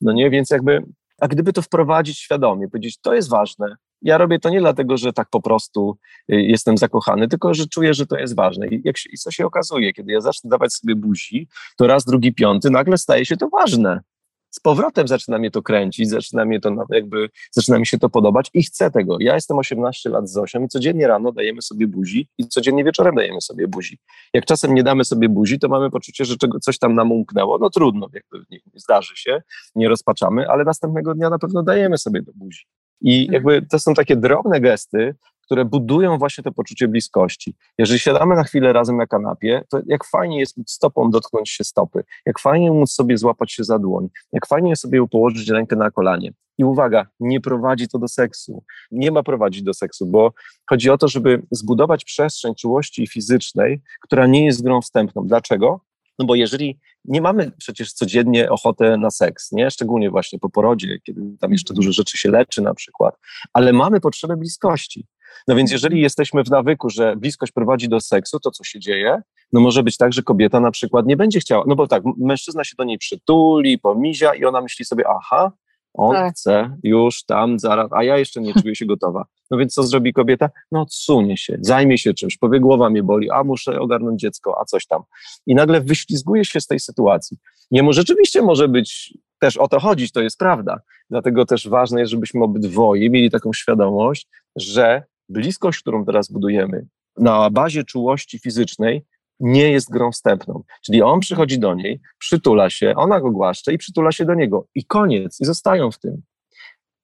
No 0.00 0.12
nie, 0.12 0.30
więc 0.30 0.50
jakby, 0.50 0.82
a 1.20 1.28
gdyby 1.28 1.52
to 1.52 1.62
wprowadzić 1.62 2.18
świadomie, 2.18 2.68
powiedzieć, 2.68 2.98
to 3.00 3.14
jest 3.14 3.30
ważne, 3.30 3.76
ja 4.02 4.18
robię 4.18 4.38
to 4.38 4.50
nie 4.50 4.60
dlatego, 4.60 4.96
że 4.96 5.12
tak 5.12 5.28
po 5.30 5.42
prostu 5.42 5.96
y, 6.32 6.42
jestem 6.42 6.78
zakochany, 6.78 7.28
tylko 7.28 7.54
że 7.54 7.66
czuję, 7.66 7.94
że 7.94 8.06
to 8.06 8.18
jest 8.18 8.36
ważne. 8.36 8.66
I, 8.68 8.80
jak 8.84 8.98
się, 8.98 9.10
i 9.12 9.16
co 9.18 9.30
się 9.30 9.46
okazuje, 9.46 9.92
kiedy 9.92 10.12
ja 10.12 10.20
zacznę 10.20 10.50
dawać 10.50 10.72
sobie 10.72 10.96
buzi, 10.96 11.48
to 11.76 11.86
raz, 11.86 12.04
drugi, 12.04 12.34
piąty, 12.34 12.70
nagle 12.70 12.98
staje 12.98 13.26
się 13.26 13.36
to 13.36 13.48
ważne 13.48 14.00
z 14.54 14.60
powrotem 14.60 15.08
zaczyna 15.08 15.38
mnie 15.38 15.50
to 15.50 15.62
kręcić, 15.62 16.08
zaczyna 16.08 16.44
mnie 16.44 16.60
to 16.60 16.86
jakby, 16.90 17.28
zaczyna 17.50 17.78
mi 17.78 17.86
się 17.86 17.98
to 17.98 18.08
podobać 18.08 18.50
i 18.54 18.62
chcę 18.62 18.90
tego. 18.90 19.16
Ja 19.20 19.34
jestem 19.34 19.58
18 19.58 20.10
lat 20.10 20.28
z 20.28 20.32
Zosią 20.32 20.64
i 20.64 20.68
codziennie 20.68 21.06
rano 21.06 21.32
dajemy 21.32 21.62
sobie 21.62 21.86
buzi 21.86 22.28
i 22.38 22.48
codziennie 22.48 22.84
wieczorem 22.84 23.14
dajemy 23.14 23.40
sobie 23.40 23.68
buzi. 23.68 23.98
Jak 24.34 24.44
czasem 24.44 24.74
nie 24.74 24.82
damy 24.82 25.04
sobie 25.04 25.28
buzi, 25.28 25.58
to 25.58 25.68
mamy 25.68 25.90
poczucie, 25.90 26.24
że 26.24 26.36
czego, 26.36 26.60
coś 26.60 26.78
tam 26.78 26.94
nam 26.94 27.12
umknęło. 27.12 27.58
No 27.58 27.70
trudno, 27.70 28.08
jakby 28.12 28.46
nie, 28.50 28.58
zdarzy 28.74 29.12
się, 29.16 29.42
nie 29.74 29.88
rozpaczamy, 29.88 30.48
ale 30.48 30.64
następnego 30.64 31.14
dnia 31.14 31.30
na 31.30 31.38
pewno 31.38 31.62
dajemy 31.62 31.98
sobie 31.98 32.22
do 32.22 32.32
buzi. 32.34 32.64
I 33.00 33.20
mhm. 33.20 33.34
jakby 33.34 33.66
to 33.66 33.78
są 33.78 33.94
takie 33.94 34.16
drobne 34.16 34.60
gesty, 34.60 35.14
które 35.44 35.64
budują 35.64 36.18
właśnie 36.18 36.44
to 36.44 36.52
poczucie 36.52 36.88
bliskości. 36.88 37.54
Jeżeli 37.78 38.00
siadamy 38.00 38.34
na 38.34 38.44
chwilę 38.44 38.72
razem 38.72 38.96
na 38.96 39.06
kanapie, 39.06 39.62
to 39.70 39.80
jak 39.86 40.04
fajnie 40.04 40.40
jest 40.40 40.56
móc 40.56 40.70
stopą 40.70 41.10
dotknąć 41.10 41.50
się 41.50 41.64
stopy, 41.64 42.04
jak 42.26 42.40
fajnie 42.40 42.72
móc 42.72 42.92
sobie 42.92 43.18
złapać 43.18 43.52
się 43.52 43.64
za 43.64 43.78
dłoń, 43.78 44.08
jak 44.32 44.46
fajnie 44.46 44.70
jest 44.70 44.82
sobie 44.82 45.06
położyć 45.08 45.48
rękę 45.48 45.76
na 45.76 45.90
kolanie. 45.90 46.32
I 46.58 46.64
uwaga, 46.64 47.06
nie 47.20 47.40
prowadzi 47.40 47.88
to 47.88 47.98
do 47.98 48.08
seksu. 48.08 48.64
Nie 48.90 49.10
ma 49.10 49.22
prowadzić 49.22 49.62
do 49.62 49.74
seksu, 49.74 50.06
bo 50.06 50.32
chodzi 50.70 50.90
o 50.90 50.98
to, 50.98 51.08
żeby 51.08 51.42
zbudować 51.50 52.04
przestrzeń 52.04 52.54
czułości 52.54 53.06
fizycznej, 53.06 53.82
która 54.00 54.26
nie 54.26 54.44
jest 54.44 54.62
grą 54.62 54.80
wstępną. 54.80 55.26
Dlaczego? 55.26 55.80
No 56.18 56.26
bo 56.26 56.34
jeżeli 56.34 56.78
nie 57.04 57.20
mamy 57.20 57.50
przecież 57.58 57.92
codziennie 57.92 58.50
ochotę 58.50 58.96
na 58.96 59.10
seks, 59.10 59.52
nie? 59.52 59.70
Szczególnie 59.70 60.10
właśnie 60.10 60.38
po 60.38 60.50
porodzie, 60.50 60.98
kiedy 61.02 61.20
tam 61.40 61.52
jeszcze 61.52 61.74
dużo 61.74 61.92
rzeczy 61.92 62.18
się 62.18 62.30
leczy 62.30 62.62
na 62.62 62.74
przykład, 62.74 63.18
ale 63.52 63.72
mamy 63.72 64.00
potrzebę 64.00 64.36
bliskości. 64.36 65.06
No 65.48 65.56
więc 65.56 65.72
jeżeli 65.72 66.00
jesteśmy 66.00 66.44
w 66.44 66.50
nawyku, 66.50 66.90
że 66.90 67.16
bliskość 67.16 67.52
prowadzi 67.52 67.88
do 67.88 68.00
seksu, 68.00 68.40
to 68.40 68.50
co 68.50 68.64
się 68.64 68.80
dzieje? 68.80 69.22
No 69.52 69.60
może 69.60 69.82
być 69.82 69.96
tak, 69.96 70.12
że 70.12 70.22
kobieta 70.22 70.60
na 70.60 70.70
przykład 70.70 71.06
nie 71.06 71.16
będzie 71.16 71.40
chciała, 71.40 71.64
no 71.66 71.76
bo 71.76 71.86
tak, 71.86 72.02
mężczyzna 72.18 72.64
się 72.64 72.74
do 72.78 72.84
niej 72.84 72.98
przytuli, 72.98 73.78
pomizia 73.78 74.34
i 74.34 74.44
ona 74.44 74.60
myśli 74.60 74.84
sobie, 74.84 75.04
aha, 75.08 75.52
on 75.94 76.14
tak. 76.14 76.34
chce 76.34 76.76
już 76.82 77.24
tam, 77.24 77.58
zaraz, 77.58 77.90
a 77.92 78.04
ja 78.04 78.18
jeszcze 78.18 78.40
nie 78.40 78.54
czuję 78.62 78.74
się 78.74 78.86
gotowa. 78.86 79.24
No 79.50 79.58
więc 79.58 79.74
co 79.74 79.82
zrobi 79.82 80.12
kobieta? 80.12 80.50
No 80.72 80.80
odsunie 80.80 81.36
się, 81.36 81.58
zajmie 81.60 81.98
się 81.98 82.14
czymś, 82.14 82.36
powie 82.36 82.60
głowa 82.60 82.90
mnie 82.90 83.02
boli, 83.02 83.30
a 83.30 83.44
muszę 83.44 83.80
ogarnąć 83.80 84.20
dziecko, 84.20 84.60
a 84.60 84.64
coś 84.64 84.86
tam. 84.86 85.02
I 85.46 85.54
nagle 85.54 85.80
wyślizguje 85.80 86.44
się 86.44 86.60
z 86.60 86.66
tej 86.66 86.80
sytuacji. 86.80 87.36
Jemu 87.70 87.92
rzeczywiście 87.92 88.42
może 88.42 88.68
być 88.68 89.18
też 89.38 89.56
o 89.56 89.68
to 89.68 89.80
chodzić, 89.80 90.12
to 90.12 90.20
jest 90.20 90.38
prawda. 90.38 90.80
Dlatego 91.10 91.46
też 91.46 91.68
ważne 91.68 92.00
jest, 92.00 92.10
żebyśmy 92.10 92.44
obydwoje 92.44 93.10
mieli 93.10 93.30
taką 93.30 93.52
świadomość, 93.52 94.28
że 94.56 95.02
bliskość, 95.28 95.80
którą 95.80 96.04
teraz 96.04 96.28
budujemy 96.28 96.86
na 97.18 97.50
bazie 97.50 97.84
czułości 97.84 98.38
fizycznej, 98.38 99.06
nie 99.40 99.70
jest 99.70 99.90
grą 99.90 100.12
wstępną. 100.12 100.62
Czyli 100.84 101.02
on 101.02 101.20
przychodzi 101.20 101.58
do 101.58 101.74
niej, 101.74 102.00
przytula 102.18 102.70
się, 102.70 102.94
ona 102.96 103.20
go 103.20 103.30
głaszcze 103.30 103.72
i 103.72 103.78
przytula 103.78 104.12
się 104.12 104.24
do 104.24 104.34
niego. 104.34 104.66
I 104.74 104.84
koniec, 104.84 105.40
i 105.40 105.44
zostają 105.44 105.90
w 105.90 105.98
tym. 105.98 106.22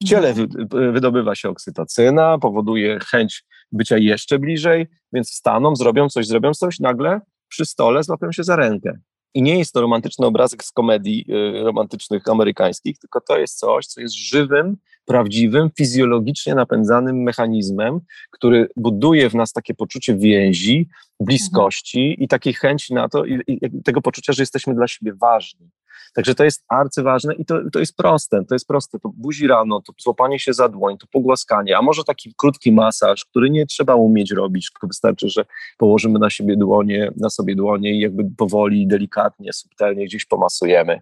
W 0.03 0.05
ciele 0.05 0.35
wy, 0.35 0.47
wydobywa 0.93 1.35
się 1.35 1.49
oksytocyna, 1.49 2.39
powoduje 2.39 2.99
chęć 3.01 3.45
bycia 3.73 3.99
jeszcze 3.99 4.39
bliżej, 4.39 4.87
więc 5.13 5.31
wstaną, 5.31 5.77
zrobią 5.77 6.09
coś, 6.09 6.27
zrobią 6.27 6.55
coś, 6.55 6.81
nagle 6.81 7.21
przy 7.49 7.67
stole 7.67 8.03
złapią 8.03 8.33
się 8.33 8.45
za 8.45 8.57
rękę. 8.57 8.99
I 9.35 9.43
nie 9.43 9.59
jest 9.59 9.73
to 9.73 9.81
romantyczny 9.81 10.27
obrazek 10.27 10.65
z 10.65 10.73
komedii 10.73 11.25
y, 11.29 11.63
romantycznych 11.65 12.29
amerykańskich, 12.29 12.99
tylko 12.99 13.21
to 13.21 13.39
jest 13.39 13.59
coś, 13.59 13.87
co 13.87 14.01
jest 14.01 14.15
żywym, 14.15 14.77
prawdziwym, 15.05 15.71
fizjologicznie 15.79 16.55
napędzanym 16.55 17.23
mechanizmem, 17.23 18.01
który 18.31 18.69
buduje 18.77 19.31
w 19.31 19.35
nas 19.35 19.53
takie 19.53 19.75
poczucie 19.75 20.17
więzi, 20.17 20.89
bliskości 21.21 22.01
mhm. 22.01 22.21
i 22.21 22.29
takiej 22.29 22.55
chęci 22.55 22.95
na 22.95 23.09
to, 23.09 23.25
i, 23.25 23.41
i, 23.47 23.83
tego 23.85 24.03
poczucia, 24.03 24.33
że 24.33 24.43
jesteśmy 24.43 24.75
dla 24.75 24.89
siebie 24.89 25.13
ważni. 25.15 25.71
Także 26.15 26.35
to 26.35 26.45
jest 26.45 26.65
arcyważne 26.69 27.35
i 27.35 27.45
to, 27.45 27.59
to 27.73 27.79
jest 27.79 27.97
proste, 27.97 28.45
to 28.49 28.55
jest 28.55 28.67
proste, 28.67 28.99
to 28.99 29.11
buzi 29.17 29.47
rano, 29.47 29.81
to 29.81 29.93
złapanie 30.03 30.39
się 30.39 30.53
za 30.53 30.69
dłoń, 30.69 30.99
to 30.99 31.07
pogłaskanie, 31.13 31.79
a 31.79 31.83
może 31.83 32.05
taki 32.05 32.35
krótki 32.37 32.73
masaż, 32.73 33.25
który 33.25 33.51
nie 33.51 33.67
trzeba 33.67 33.95
umieć 33.95 34.31
robić, 34.31 34.71
tylko 34.73 34.87
wystarczy, 34.87 35.29
że 35.29 35.45
położymy 35.79 36.19
na 36.19 36.31
siebie 36.31 36.57
dłonie, 36.57 37.11
na 37.17 37.31
sobie 37.31 37.57
dłonie 37.57 37.95
i 37.95 38.01
jakby 38.01 38.25
powoli, 38.37 38.87
delikatnie, 38.87 39.53
subtelnie 39.53 40.05
gdzieś 40.05 40.25
pomasujemy. 40.25 41.01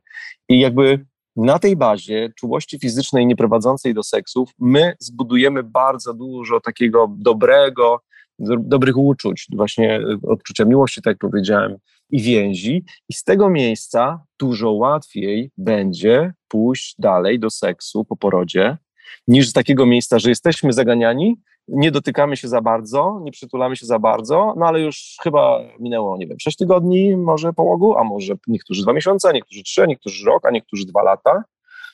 I 0.49 0.61
jakby 0.61 1.07
na 1.36 1.59
tej 1.59 1.76
bazie 1.76 2.32
czułości 2.36 2.78
fizycznej 2.78 3.26
nieprowadzącej 3.26 3.94
do 3.94 4.03
seksów, 4.03 4.51
my 4.59 4.96
zbudujemy 4.99 5.62
bardzo 5.62 6.14
dużo 6.14 6.61
takiego 6.61 7.14
dobrego, 7.18 8.01
do, 8.39 8.57
dobrych 8.57 8.97
uczuć, 8.97 9.47
właśnie 9.53 9.97
e, 9.97 10.28
odczucia 10.28 10.64
miłości, 10.64 11.03
tak 11.03 11.11
jak 11.11 11.18
powiedziałem, 11.18 11.76
i 12.11 12.22
więzi, 12.22 12.84
i 13.09 13.14
z 13.14 13.24
tego 13.24 13.51
miejsca 13.51 14.24
dużo 14.39 14.72
łatwiej 14.72 15.51
będzie 15.57 16.32
pójść 16.49 16.95
dalej 16.99 17.39
do 17.39 17.51
seksu 17.51 18.05
po 18.05 18.16
porodzie, 18.16 18.76
niż 19.28 19.49
z 19.49 19.53
takiego 19.53 19.86
miejsca, 19.86 20.18
że 20.18 20.28
jesteśmy 20.28 20.72
zaganiani, 20.72 21.36
nie 21.68 21.91
dotykamy 21.91 22.36
się 22.36 22.49
za 22.49 22.61
bardzo, 22.61 23.20
nie 23.24 23.32
przytulamy 23.32 23.76
się 23.76 23.86
za 23.86 23.99
bardzo, 23.99 24.55
no 24.57 24.66
ale 24.66 24.80
już 24.80 25.16
chyba 25.22 25.61
minęło, 25.80 26.16
nie 26.16 26.26
wiem, 26.26 26.41
sześć 26.41 26.57
tygodni, 26.57 27.16
może 27.16 27.53
połogu, 27.53 27.99
a 27.99 28.05
może 28.05 28.34
niektórzy 28.47 28.82
dwa 28.82 28.93
miesiące, 28.93 29.32
niektórzy 29.32 29.62
trzy, 29.62 29.86
niektórzy 29.89 30.26
rok, 30.26 30.47
a 30.47 30.51
niektórzy 30.51 30.86
dwa 30.86 31.03
lata, 31.03 31.45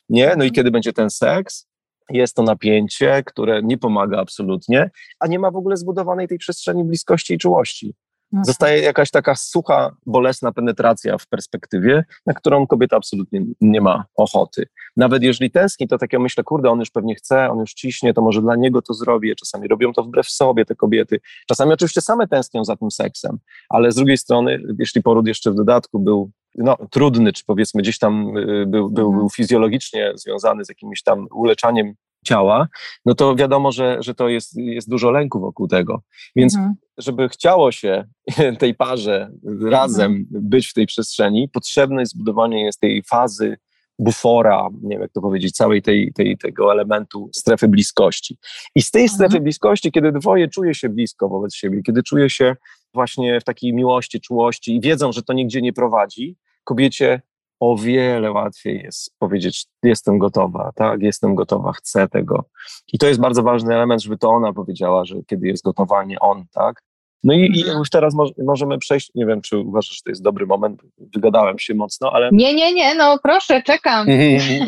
nie? 0.09 0.35
No 0.37 0.45
i 0.45 0.53
kiedy 0.53 0.71
będzie 0.71 0.93
ten 0.93 1.11
seks? 1.11 1.67
Jest 2.11 2.37
to 2.37 2.43
napięcie, 2.43 3.23
które 3.27 3.63
nie 3.63 3.79
pomaga 3.79 4.19
absolutnie, 4.19 4.91
a 5.21 5.27
nie 5.27 5.39
ma 5.39 5.51
w 5.51 5.57
ogóle 5.57 5.77
zbudowanej 5.77 6.29
tej 6.29 6.39
przestrzeni 6.39 6.85
bliskości 6.85 7.35
i 7.35 7.39
czułości. 7.39 7.95
Mhm. 8.33 8.45
Zostaje 8.45 8.83
jakaś 8.83 9.11
taka 9.11 9.35
sucha, 9.35 9.97
bolesna 10.07 10.53
penetracja 10.53 11.19
w 11.19 11.27
perspektywie, 11.27 12.05
na 12.27 12.35
którą 12.35 12.67
kobieta 12.67 12.97
absolutnie 12.97 13.45
nie 13.61 13.81
ma 13.81 14.05
ochoty. 14.17 14.67
Nawet 14.97 15.23
jeżeli 15.23 15.51
tęskni, 15.51 15.89
to 15.89 15.99
tak 15.99 16.13
ja 16.13 16.19
myślę, 16.19 16.45
kurde, 16.45 16.71
on 16.71 16.79
już 16.79 16.91
pewnie 16.91 17.15
chce, 17.15 17.51
on 17.51 17.59
już 17.59 17.75
ciśnie, 17.75 18.15
to 18.15 18.23
może 18.23 18.43
dla 18.43 18.57
niego 18.57 18.83
to 18.83 18.95
zrobię. 18.95 19.35
Czasami 19.35 19.69
robią 19.69 19.93
to 19.93 20.03
wbrew 20.03 20.29
sobie 20.29 20.65
te 20.65 20.75
kobiety. 20.75 21.21
Czasami 21.49 21.73
oczywiście 21.73 22.01
same 22.01 22.29
tęsknią 22.29 22.65
za 22.65 22.77
tym 22.77 22.91
seksem, 22.91 23.39
ale 23.69 23.93
z 23.93 23.95
drugiej 23.95 24.17
strony, 24.17 24.63
jeśli 24.79 25.03
poród 25.03 25.27
jeszcze 25.27 25.51
w 25.51 25.55
dodatku 25.55 25.99
był 25.99 26.31
no, 26.55 26.77
trudny, 26.91 27.33
czy 27.33 27.45
powiedzmy 27.47 27.83
gdzieś 27.83 27.99
tam 27.99 28.37
y, 28.37 28.67
był, 28.67 28.91
był, 28.91 29.07
mhm. 29.07 29.19
był 29.19 29.31
fizjologicznie 29.31 30.13
związany 30.15 30.65
z 30.65 30.69
jakimś 30.69 31.03
tam 31.03 31.27
uleczaniem 31.35 31.95
ciała, 32.25 32.69
no 33.05 33.15
to 33.15 33.37
wiadomo, 33.37 33.73
że, 33.73 33.97
że 34.01 34.15
to 34.15 34.29
jest, 34.29 34.57
jest 34.57 34.91
dużo 34.91 35.11
lęku 35.11 35.41
wokół 35.41 35.69
tego. 35.69 36.03
Więc 36.37 36.55
mhm. 36.55 36.75
żeby 36.99 37.29
chciało 37.29 37.73
się 37.73 38.05
tej 38.59 38.75
parze 38.75 39.31
razem 39.63 40.13
mhm. 40.13 40.49
być 40.49 40.69
w 40.69 40.75
tej 40.75 40.87
przestrzeni, 40.87 41.49
potrzebne 41.49 42.03
jest 42.03 42.13
zbudowanie 42.13 42.65
jest 42.65 42.81
tej 42.81 43.03
fazy 43.03 43.57
bufora, 43.99 44.69
nie 44.83 44.91
wiem 44.91 45.01
jak 45.01 45.13
to 45.13 45.21
powiedzieć, 45.21 45.57
całej 45.57 45.83
tej, 45.83 46.13
tej, 46.15 46.39
tego 46.39 46.73
elementu 46.73 47.31
strefy 47.33 47.69
bliskości. 47.69 48.39
I 48.75 48.83
z 48.83 48.91
tej 48.91 49.03
mhm. 49.03 49.17
strefy 49.17 49.41
bliskości, 49.41 49.93
kiedy 49.93 50.13
dwoje 50.13 50.49
czuje 50.49 50.75
się 50.75 50.89
blisko 50.89 51.29
wobec 51.29 51.55
siebie, 51.55 51.83
kiedy 51.83 52.03
czuje 52.03 52.31
się 52.31 52.57
właśnie 52.95 53.41
w 53.41 53.45
takiej 53.45 53.75
miłości, 53.75 54.21
czułości 54.21 54.77
i 54.77 54.81
wiedzą, 54.81 55.13
że 55.13 55.23
to 55.23 55.33
nigdzie 55.33 55.63
nie 55.63 55.73
prowadzi, 55.73 56.37
kobiecie 56.65 57.23
o 57.61 57.77
wiele 57.77 58.33
łatwiej 58.33 58.83
jest 58.83 59.15
powiedzieć, 59.19 59.67
jestem 59.83 60.19
gotowa, 60.19 60.71
tak, 60.75 61.03
jestem 61.03 61.35
gotowa, 61.35 61.73
chcę 61.73 62.09
tego. 62.09 62.45
I 62.93 62.99
to 62.99 63.07
jest 63.07 63.21
bardzo 63.21 63.43
ważny 63.43 63.75
element, 63.75 64.03
żeby 64.03 64.19
to 64.19 64.29
ona 64.31 64.53
powiedziała, 64.53 65.05
że 65.05 65.17
kiedy 65.27 65.47
jest 65.47 65.65
gotowa, 65.65 65.99
a 65.99 66.05
nie 66.05 66.21
on, 66.21 66.45
tak. 66.53 66.83
No 67.25 67.35
i, 67.35 67.39
i 67.41 67.61
mhm. 67.61 67.79
już 67.79 67.91
teraz 67.91 68.15
mo 68.15 68.27
możemy 68.45 68.79
przejść, 68.79 69.11
nie 69.15 69.27
wiem, 69.27 69.43
czy 69.43 69.59
uważasz, 69.59 69.97
że 69.97 70.03
to 70.05 70.11
jest 70.11 70.23
dobry 70.23 70.47
moment, 70.47 70.83
wygadałem 70.99 71.59
się 71.59 71.75
mocno, 71.75 72.11
ale... 72.13 72.29
Nie, 72.33 72.55
nie, 72.55 72.75
nie, 72.75 72.95
no 72.95 73.19
proszę, 73.23 73.63
czekam. 73.63 74.07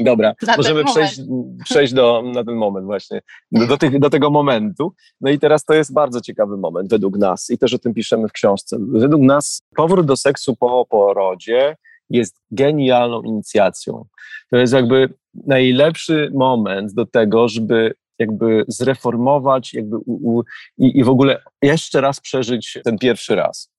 Dobra, 0.04 0.34
możemy 0.56 0.84
przejść, 0.84 1.20
przejść 1.64 1.92
do, 1.92 2.22
na 2.34 2.44
ten 2.44 2.54
moment 2.54 2.86
właśnie, 2.86 3.20
do, 3.52 3.66
do, 3.66 3.76
tych, 3.76 3.98
do 3.98 4.10
tego 4.10 4.30
momentu. 4.30 4.92
No 5.20 5.30
i 5.30 5.38
teraz 5.38 5.64
to 5.64 5.74
jest 5.74 5.92
bardzo 5.92 6.20
ciekawy 6.20 6.56
moment 6.56 6.90
według 6.90 7.18
nas 7.18 7.50
i 7.50 7.58
też 7.58 7.74
o 7.74 7.78
tym 7.78 7.94
piszemy 7.94 8.28
w 8.28 8.32
książce. 8.32 8.76
Według 8.80 9.22
nas 9.22 9.62
powrót 9.76 10.06
do 10.06 10.16
seksu 10.16 10.56
po 10.56 10.86
porodzie 10.86 11.76
jest 12.10 12.36
genialną 12.50 13.22
inicjacją. 13.22 14.04
To 14.50 14.56
jest 14.56 14.72
jakby 14.72 15.14
najlepszy 15.46 16.30
moment 16.34 16.94
do 16.94 17.06
tego, 17.06 17.48
żeby 17.48 17.94
jakby 18.18 18.64
zreformować 18.68 19.74
jakby 19.74 19.96
u, 19.96 20.36
u, 20.36 20.42
i, 20.78 20.98
i 20.98 21.04
w 21.04 21.08
ogóle 21.08 21.42
jeszcze 21.62 22.00
raz 22.00 22.20
przeżyć 22.20 22.78
ten 22.84 22.98
pierwszy 22.98 23.34
raz. 23.34 23.76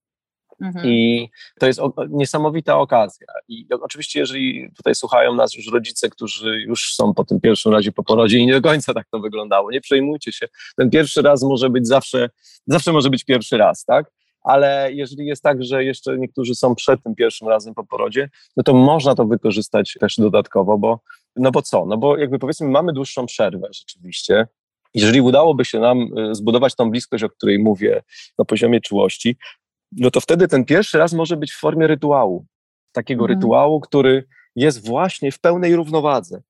Mhm. 0.62 0.86
I 0.86 1.30
to 1.60 1.68
jest 1.68 1.80
o, 1.80 1.94
niesamowita 2.10 2.78
okazja. 2.78 3.28
I 3.48 3.68
oczywiście, 3.82 4.20
jeżeli 4.20 4.72
tutaj 4.78 4.96
słuchają 4.96 5.36
nas 5.36 5.54
już 5.56 5.72
rodzice, 5.72 6.10
którzy 6.10 6.62
już 6.62 6.94
są 6.94 7.14
po 7.14 7.26
tym 7.26 7.42
pierwszym 7.42 7.72
razie 7.72 7.92
po 7.92 8.04
porodzie 8.04 8.38
i 8.38 8.46
nie 8.46 8.54
do 8.54 8.70
końca 8.70 8.94
tak 8.94 9.08
to 9.12 9.20
wyglądało, 9.20 9.72
nie 9.72 9.82
przejmujcie 9.82 10.32
się. 10.32 10.48
Ten 10.78 10.90
pierwszy 10.90 11.22
raz 11.22 11.44
może 11.44 11.70
być 11.70 11.88
zawsze, 11.88 12.30
zawsze 12.68 12.92
może 12.92 13.10
być 13.10 13.24
pierwszy 13.24 13.58
raz, 13.58 13.86
tak? 13.86 14.12
Ale 14.48 14.94
jeżeli 14.94 15.26
jest 15.26 15.44
tak, 15.44 15.64
że 15.64 15.84
jeszcze 15.84 16.18
niektórzy 16.18 16.56
są 16.56 16.76
przed 16.76 17.04
tym 17.04 17.16
pierwszym 17.16 17.48
razem 17.48 17.74
po 17.74 17.84
porodzie, 17.86 18.30
no 18.58 18.64
to 18.64 18.74
można 18.74 19.16
to 19.16 19.26
wykorzystać 19.26 19.98
też 20.00 20.16
dodatkowo, 20.18 20.78
bo 20.78 21.00
no 21.36 21.52
bo 21.52 21.62
co? 21.62 21.86
No 21.86 21.98
bo 21.98 22.18
jakby 22.18 22.40
powiedzmy 22.40 22.68
mamy 22.68 22.94
dłuższą 22.94 23.26
przerwę 23.26 23.68
rzeczywiście, 23.72 24.48
jeżeli 24.94 25.22
udałoby 25.22 25.66
się 25.66 25.80
nam 25.80 26.18
y, 26.18 26.36
zbudować 26.36 26.76
tą 26.76 26.92
bliskość, 26.92 27.24
o 27.24 27.30
której 27.30 27.60
mówię, 27.60 28.04
na 28.40 28.46
poziomie 28.46 28.82
czułości, 28.82 29.38
no 29.92 30.12
to 30.12 30.22
wtedy 30.22 30.48
ten 30.48 30.66
pierwszy 30.66 30.98
raz 30.98 31.14
może 31.14 31.38
być 31.38 31.52
w 31.52 31.60
formie 31.60 31.88
rytuału. 31.88 32.46
Takiego 32.92 33.24
mhm. 33.24 33.40
rytuału, 33.40 33.80
który 33.80 34.28
jest 34.56 34.88
właśnie 34.88 35.32
w 35.32 35.40
pełnej 35.40 35.76
równowadze, 35.76 36.42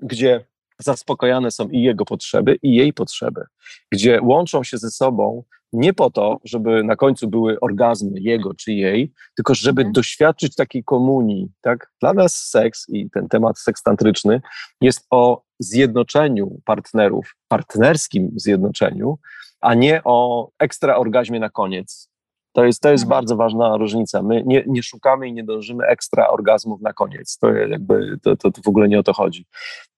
gdzie 0.00 0.44
zaspokojane 0.84 1.50
są 1.50 1.68
i 1.68 1.82
jego 1.82 2.04
potrzeby, 2.04 2.58
i 2.62 2.74
jej 2.74 2.92
potrzeby, 2.92 3.44
gdzie 3.92 4.22
łączą 4.22 4.64
się 4.64 4.78
ze 4.78 4.90
sobą 4.90 5.44
nie 5.74 5.92
po 5.92 6.10
to, 6.10 6.40
żeby 6.44 6.84
na 6.84 6.96
końcu 6.96 7.28
były 7.28 7.60
orgazmy 7.60 8.20
jego 8.20 8.54
czy 8.54 8.72
jej, 8.72 9.12
tylko 9.36 9.54
żeby 9.54 9.80
mhm. 9.80 9.92
doświadczyć 9.92 10.54
takiej 10.54 10.84
komunii. 10.84 11.48
Tak? 11.60 11.92
Dla 12.00 12.12
nas 12.12 12.34
seks 12.34 12.88
i 12.88 13.10
ten 13.10 13.28
temat 13.28 13.58
sekstantryczny 13.58 14.40
jest 14.80 15.06
o 15.10 15.42
zjednoczeniu 15.58 16.60
partnerów, 16.64 17.36
partnerskim 17.48 18.30
zjednoczeniu, 18.36 19.18
a 19.60 19.74
nie 19.74 20.00
o 20.04 20.48
ekstra 20.58 20.96
orgazmie 20.96 21.40
na 21.40 21.50
koniec. 21.50 22.13
To 22.54 22.64
jest, 22.64 22.82
to 22.82 22.90
jest 22.90 23.04
mhm. 23.04 23.20
bardzo 23.20 23.36
ważna 23.36 23.76
różnica. 23.76 24.22
My 24.22 24.42
nie, 24.46 24.64
nie 24.66 24.82
szukamy 24.82 25.28
i 25.28 25.32
nie 25.32 25.44
dążymy 25.44 25.86
ekstra 25.86 26.28
orgazmów 26.28 26.80
na 26.80 26.92
koniec. 26.92 27.38
To, 27.38 27.48
jakby, 27.52 28.18
to, 28.22 28.36
to, 28.36 28.50
to 28.50 28.62
w 28.62 28.68
ogóle 28.68 28.88
nie 28.88 28.98
o 28.98 29.02
to 29.02 29.12
chodzi. 29.12 29.46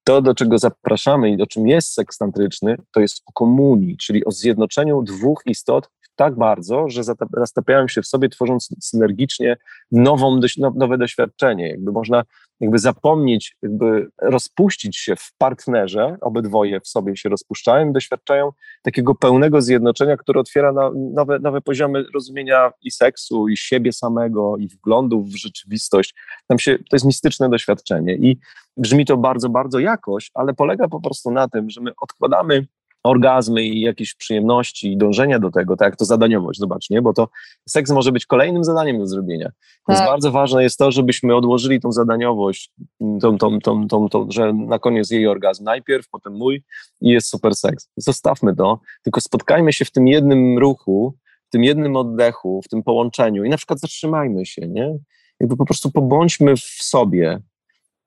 To, 0.05 0.23
do 0.23 0.35
czego 0.35 0.59
zapraszamy 0.59 1.31
i 1.31 1.37
do 1.37 1.47
czym 1.47 1.69
jest 1.69 1.93
seks 1.93 2.19
tantryczny, 2.19 2.77
to 2.93 3.01
jest 3.01 3.23
o 3.27 3.33
komunii, 3.33 3.97
czyli 3.97 4.25
o 4.25 4.31
zjednoczeniu 4.31 5.03
dwóch 5.03 5.43
istot 5.47 5.91
tak 6.17 6.35
bardzo, 6.35 6.89
że 6.89 7.03
zatapiają 7.37 7.89
się 7.89 8.03
w 8.03 8.07
sobie, 8.07 8.29
tworząc 8.29 8.69
synergicznie 8.81 9.57
nową, 9.93 10.41
no, 10.59 10.73
nowe 10.77 10.99
doświadczenie. 10.99 11.69
Jakby 11.69 11.93
można 11.93 12.23
jakby 12.61 12.79
zapomnieć, 12.79 13.57
jakby 13.63 14.09
rozpuścić 14.23 14.97
się 14.97 15.17
w 15.17 15.33
partnerze, 15.39 16.17
obydwoje 16.21 16.81
w 16.81 16.89
sobie 16.89 17.17
się 17.17 17.29
rozpuszczają 17.29 17.93
doświadczają 17.93 18.53
takiego 18.83 19.15
pełnego 19.15 19.63
zjednoczenia, 19.63 20.17
które 20.17 20.41
otwiera 20.41 20.73
nowe, 20.95 21.39
nowe 21.39 21.61
poziomy 21.61 22.05
rozumienia 22.15 22.73
i 22.83 22.91
seksu, 22.91 23.49
i 23.49 23.57
siebie 23.57 23.93
samego, 23.93 24.57
i 24.57 24.69
wglądów 24.69 25.29
w 25.29 25.37
rzeczywistość. 25.37 26.15
Tam 26.47 26.59
się, 26.59 26.79
to 26.79 26.97
jest 26.97 27.07
mistyczne 27.07 27.49
doświadczenie 27.49 28.15
i 28.15 28.39
brzmi 28.77 29.07
to 29.07 29.17
bardzo, 29.17 29.49
bardzo 29.49 29.79
jakoś, 29.79 30.31
ale 30.35 30.55
polega 30.55 30.89
po 30.89 31.01
prostu 31.01 31.31
na 31.31 31.49
tym, 31.49 31.71
że 31.71 31.81
my 31.81 31.91
odkładamy 32.01 32.67
orgazmy 33.09 33.63
i 33.63 33.81
jakieś 33.81 34.15
przyjemności 34.15 34.93
i 34.93 34.97
dążenia 34.97 35.39
do 35.39 35.51
tego, 35.51 35.77
tak 35.77 35.87
jak 35.87 35.97
to 35.97 36.05
zadaniowość, 36.05 36.59
zobacz, 36.59 36.91
nie? 36.91 37.03
Bo 37.03 37.13
to 37.13 37.29
seks 37.69 37.91
może 37.91 38.13
być 38.13 38.27
kolejnym 38.27 38.65
zadaniem 38.65 38.99
do 38.99 39.07
zrobienia. 39.07 39.51
Więc 39.89 40.01
tak. 40.01 40.09
bardzo 40.09 40.31
ważne 40.33 40.63
jest 40.63 40.79
to, 40.79 40.91
żebyśmy 40.91 41.37
odłożyli 41.37 41.81
tą 41.81 41.93
zadaniowość, 41.93 42.73
tą, 43.21 43.39
tą, 43.39 43.59
tą, 43.59 43.89
tą, 43.89 44.09
tą, 44.09 44.27
że 44.31 44.53
na 44.53 44.79
koniec 44.79 45.11
jej 45.11 45.27
orgazm 45.27 45.65
najpierw, 45.65 46.09
potem 46.09 46.33
mój 46.33 46.65
i 47.01 47.09
jest 47.09 47.29
super 47.29 47.55
seks. 47.55 47.91
Zostawmy 47.97 48.57
to, 48.57 48.81
tylko 49.03 49.21
spotkajmy 49.21 49.73
się 49.73 49.85
w 49.85 49.91
tym 49.91 50.09
jednym 50.09 50.59
ruchu, 50.59 51.15
w 51.49 51.51
tym 51.51 51.65
jednym 51.65 51.97
oddechu, 51.97 52.63
w 52.63 52.69
tym 52.69 52.83
połączeniu 52.83 53.45
i 53.45 53.49
na 53.49 53.57
przykład 53.57 53.81
zatrzymajmy 53.81 54.47
się, 54.47 54.69
nie? 54.69 54.99
Jakby 55.41 55.57
po 55.57 55.65
prostu 55.65 55.91
pobądźmy 55.91 56.57
w 56.57 56.83
sobie, 56.83 57.41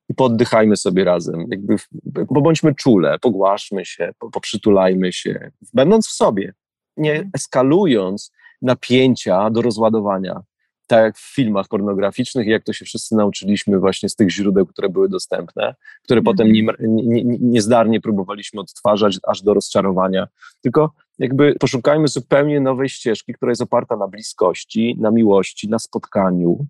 i 0.10 0.14
poddychajmy 0.14 0.78
sobie 0.78 1.04
razem. 1.04 1.46
Jakby, 1.52 1.76
pobądźmy 2.28 2.76
czule, 2.76 3.20
pogłaszmy 3.20 3.86
się, 3.86 4.12
poprzytulajmy 4.34 5.14
się, 5.14 5.52
będąc 5.74 6.08
w 6.08 6.12
sobie, 6.12 6.54
nie 6.98 7.12
mhm. 7.12 7.32
eskalując 7.34 8.32
napięcia 8.62 9.50
do 9.50 9.62
rozładowania. 9.62 10.42
Tak 10.88 11.04
jak 11.04 11.18
w 11.18 11.36
filmach 11.36 11.68
pornograficznych, 11.68 12.48
jak 12.48 12.64
to 12.64 12.74
się 12.74 12.86
wszyscy 12.86 13.16
nauczyliśmy 13.16 13.80
właśnie 13.80 14.10
z 14.10 14.16
tych 14.16 14.32
źródeł, 14.32 14.66
które 14.66 14.90
były 14.90 15.10
dostępne, 15.10 15.76
które 16.04 16.22
potem 16.22 16.48
mhm. 16.48 16.78
nie, 16.82 17.24
nie, 17.24 17.38
niezdarnie 17.42 18.02
próbowaliśmy 18.02 18.62
odtwarzać 18.62 19.18
aż 19.28 19.42
do 19.42 19.54
rozczarowania. 19.54 20.28
Tylko 20.62 20.92
jakby 21.20 21.56
poszukajmy 21.60 22.08
zupełnie 22.08 22.60
nowej 22.60 22.90
ścieżki, 22.90 23.34
która 23.34 23.52
jest 23.52 23.62
oparta 23.62 23.96
na 23.96 24.08
bliskości, 24.08 24.98
na 25.00 25.12
miłości, 25.12 25.70
na 25.70 25.80
spotkaniu, 25.80 26.68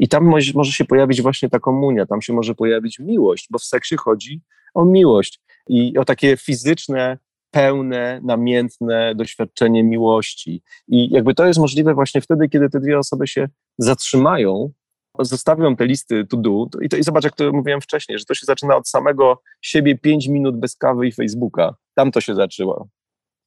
i 0.00 0.08
tam 0.08 0.24
może, 0.24 0.52
może 0.54 0.72
się 0.72 0.84
pojawić 0.84 1.22
właśnie 1.22 1.48
ta 1.48 1.58
komunia, 1.58 2.06
tam 2.06 2.22
się 2.22 2.32
może 2.32 2.54
pojawić 2.54 2.98
miłość, 2.98 3.46
bo 3.50 3.58
w 3.58 3.64
seksie 3.64 3.96
chodzi 3.96 4.40
o 4.74 4.84
miłość 4.84 5.40
i 5.68 5.98
o 5.98 6.04
takie 6.04 6.36
fizyczne, 6.36 7.18
pełne, 7.50 8.20
namiętne 8.24 9.14
doświadczenie 9.14 9.84
miłości. 9.84 10.62
I 10.88 11.10
jakby 11.10 11.34
to 11.34 11.46
jest 11.46 11.60
możliwe 11.60 11.94
właśnie 11.94 12.20
wtedy, 12.20 12.48
kiedy 12.48 12.70
te 12.70 12.80
dwie 12.80 12.98
osoby 12.98 13.26
się 13.26 13.48
zatrzymają, 13.78 14.70
zostawią 15.18 15.76
te 15.76 15.86
listy 15.86 16.26
to 16.26 16.36
do 16.36 16.66
i, 16.82 16.88
to, 16.88 16.96
i 16.96 17.02
zobacz, 17.02 17.24
jak 17.24 17.36
to 17.36 17.52
mówiłem 17.52 17.80
wcześniej, 17.80 18.18
że 18.18 18.24
to 18.24 18.34
się 18.34 18.46
zaczyna 18.46 18.76
od 18.76 18.88
samego 18.88 19.42
siebie 19.62 19.98
pięć 19.98 20.28
minut 20.28 20.60
bez 20.60 20.76
kawy 20.76 21.06
i 21.06 21.12
Facebooka. 21.12 21.74
Tam 21.94 22.10
to 22.10 22.20
się 22.20 22.34
zaczęło. 22.34 22.88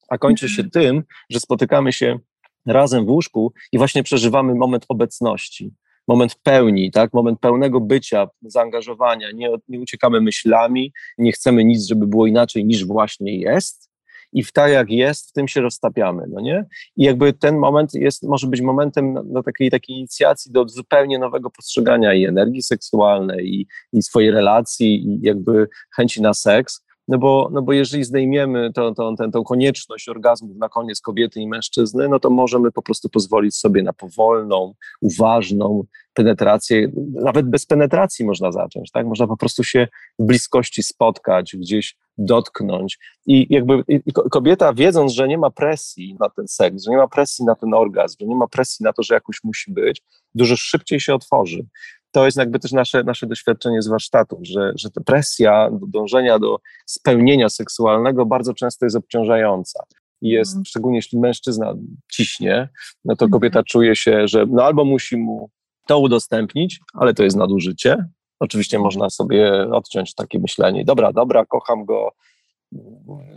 A 0.10 0.18
kończy 0.18 0.49
się 0.49 0.64
tym, 0.64 1.04
że 1.30 1.39
spotykamy 1.39 1.93
się 1.93 2.20
razem 2.66 3.06
w 3.06 3.10
łóżku 3.10 3.54
i 3.72 3.78
właśnie 3.78 4.04
przeżywamy 4.04 4.56
moment 4.56 4.86
obecności 4.89 5.74
moment 6.08 6.36
pełni, 6.43 6.91
tak? 6.91 7.14
moment 7.14 7.39
pełnego 7.39 7.80
bycia, 7.80 8.28
zaangażowania, 8.41 9.32
nie, 9.32 9.49
nie 9.68 9.80
uciekamy 9.80 10.22
myślami, 10.22 10.93
nie 11.18 11.32
chcemy 11.32 11.64
nic, 11.64 11.88
żeby 11.88 12.08
było 12.08 12.28
inaczej 12.28 12.66
niż 12.66 12.86
właśnie 12.86 13.39
jest, 13.39 13.93
i 14.34 14.43
w 14.43 14.51
tak 14.51 14.72
jak 14.72 14.89
jest, 14.89 15.30
w 15.30 15.34
tym 15.34 15.47
się 15.47 15.62
roztapiamy, 15.62 16.24
no 16.30 16.41
nie? 16.41 16.66
I 16.97 17.04
jakby 17.04 17.34
ten 17.34 17.58
moment 17.58 17.93
jest, 17.93 18.24
może 18.24 18.47
być 18.47 18.62
momentem 18.62 19.34
takiej, 19.45 19.72
takiej 19.72 19.95
inicjacji 19.95 20.51
do 20.51 20.68
zupełnie 20.68 21.20
nowego 21.20 21.49
postrzegania 21.49 22.14
i 22.14 22.26
energii 22.26 22.64
seksualnej, 22.64 23.47
i, 23.47 23.68
i 23.93 24.01
swojej 24.01 24.32
relacji, 24.32 25.08
i 25.08 25.20
jakby 25.22 25.68
chęci 25.95 26.22
na 26.22 26.34
seks, 26.34 26.83
no 27.08 27.18
bo, 27.18 27.49
no 27.54 27.62
bo 27.62 27.74
jeżeli 27.74 28.04
zdejmiemy 28.04 28.74
to, 28.74 28.93
to, 28.93 29.16
tę 29.16 29.41
konieczność 29.45 30.10
orgazmów 30.10 30.58
na 30.58 30.70
koniec 30.70 31.01
kobiety 31.01 31.41
i 31.41 31.47
mężczyzny, 31.47 32.10
no 32.10 32.20
to 32.20 32.30
możemy 32.30 32.72
po 32.72 32.82
prostu 32.82 33.10
pozwolić 33.10 33.56
sobie 33.56 33.84
na 33.84 33.93
powolną, 33.93 34.74
uważną 35.01 35.84
penetrację. 36.14 36.91
Nawet 37.14 37.49
bez 37.49 37.66
penetracji 37.66 38.26
można 38.26 38.51
zacząć, 38.51 38.91
tak? 38.91 39.08
Można 39.08 39.28
po 39.28 39.38
prostu 39.38 39.64
się 39.64 39.88
w 40.20 40.24
bliskości 40.24 40.84
spotkać, 40.84 41.56
gdzieś 41.56 41.95
dotknąć. 42.18 42.99
I 43.26 43.47
jakby 43.49 43.84
i 43.88 44.14
kobieta, 44.14 44.74
wiedząc, 44.74 45.14
że 45.14 45.28
nie 45.28 45.38
ma 45.38 45.49
presji 45.49 46.16
na 46.20 46.30
ten 46.30 46.47
seks, 46.47 46.84
że 46.84 46.91
nie 46.91 46.97
ma 46.97 47.08
presji 47.08 47.45
na 47.45 47.56
ten 47.56 47.74
orgazm, 47.74 48.18
że 48.20 48.28
nie 48.28 48.36
ma 48.36 48.47
presji 48.47 48.84
na 48.84 48.93
to, 48.93 49.04
że 49.04 49.14
jakoś 49.14 49.43
musi 49.43 49.72
być, 49.72 50.01
dużo 50.36 50.56
szybciej 50.58 50.99
się 50.99 51.16
otworzy 51.16 51.66
to 52.14 52.26
jest 52.26 52.38
jakby 52.38 52.59
też 52.59 52.72
nasze, 52.72 53.03
nasze 53.03 53.28
doświadczenie 53.28 53.82
z 53.82 53.88
warsztatów, 53.88 54.39
że, 54.41 54.72
że 54.76 54.89
ta 54.91 55.01
presja 55.01 55.70
do 55.72 55.88
dążenia 55.88 56.39
do 56.39 56.57
spełnienia 56.86 57.49
seksualnego 57.49 58.26
bardzo 58.26 58.53
często 58.53 58.86
jest 58.86 58.95
obciążająca. 58.95 59.84
I 60.22 60.30
jest, 60.30 60.53
mm. 60.53 60.66
szczególnie 60.66 60.97
jeśli 60.97 61.20
mężczyzna 61.20 61.74
ciśnie, 62.11 62.70
no 63.05 63.16
to 63.16 63.30
kobieta 63.30 63.59
mm. 63.59 63.66
czuje 63.66 63.95
się, 63.95 64.28
że 64.28 64.45
no 64.49 64.64
albo 64.64 64.86
musi 64.86 65.18
mu 65.18 65.49
to 65.88 65.99
udostępnić, 65.99 66.80
ale 66.93 67.14
to 67.14 67.24
jest 67.24 67.38
nadużycie. 67.38 68.05
Oczywiście 68.39 68.78
mhm. 68.78 68.86
można 68.86 69.09
sobie 69.09 69.70
odciąć 69.72 70.16
takie 70.16 70.39
myślenie, 70.39 70.86
dobra, 70.86 71.14
dobra, 71.14 71.45
kocham 71.45 71.86
go. 71.86 72.11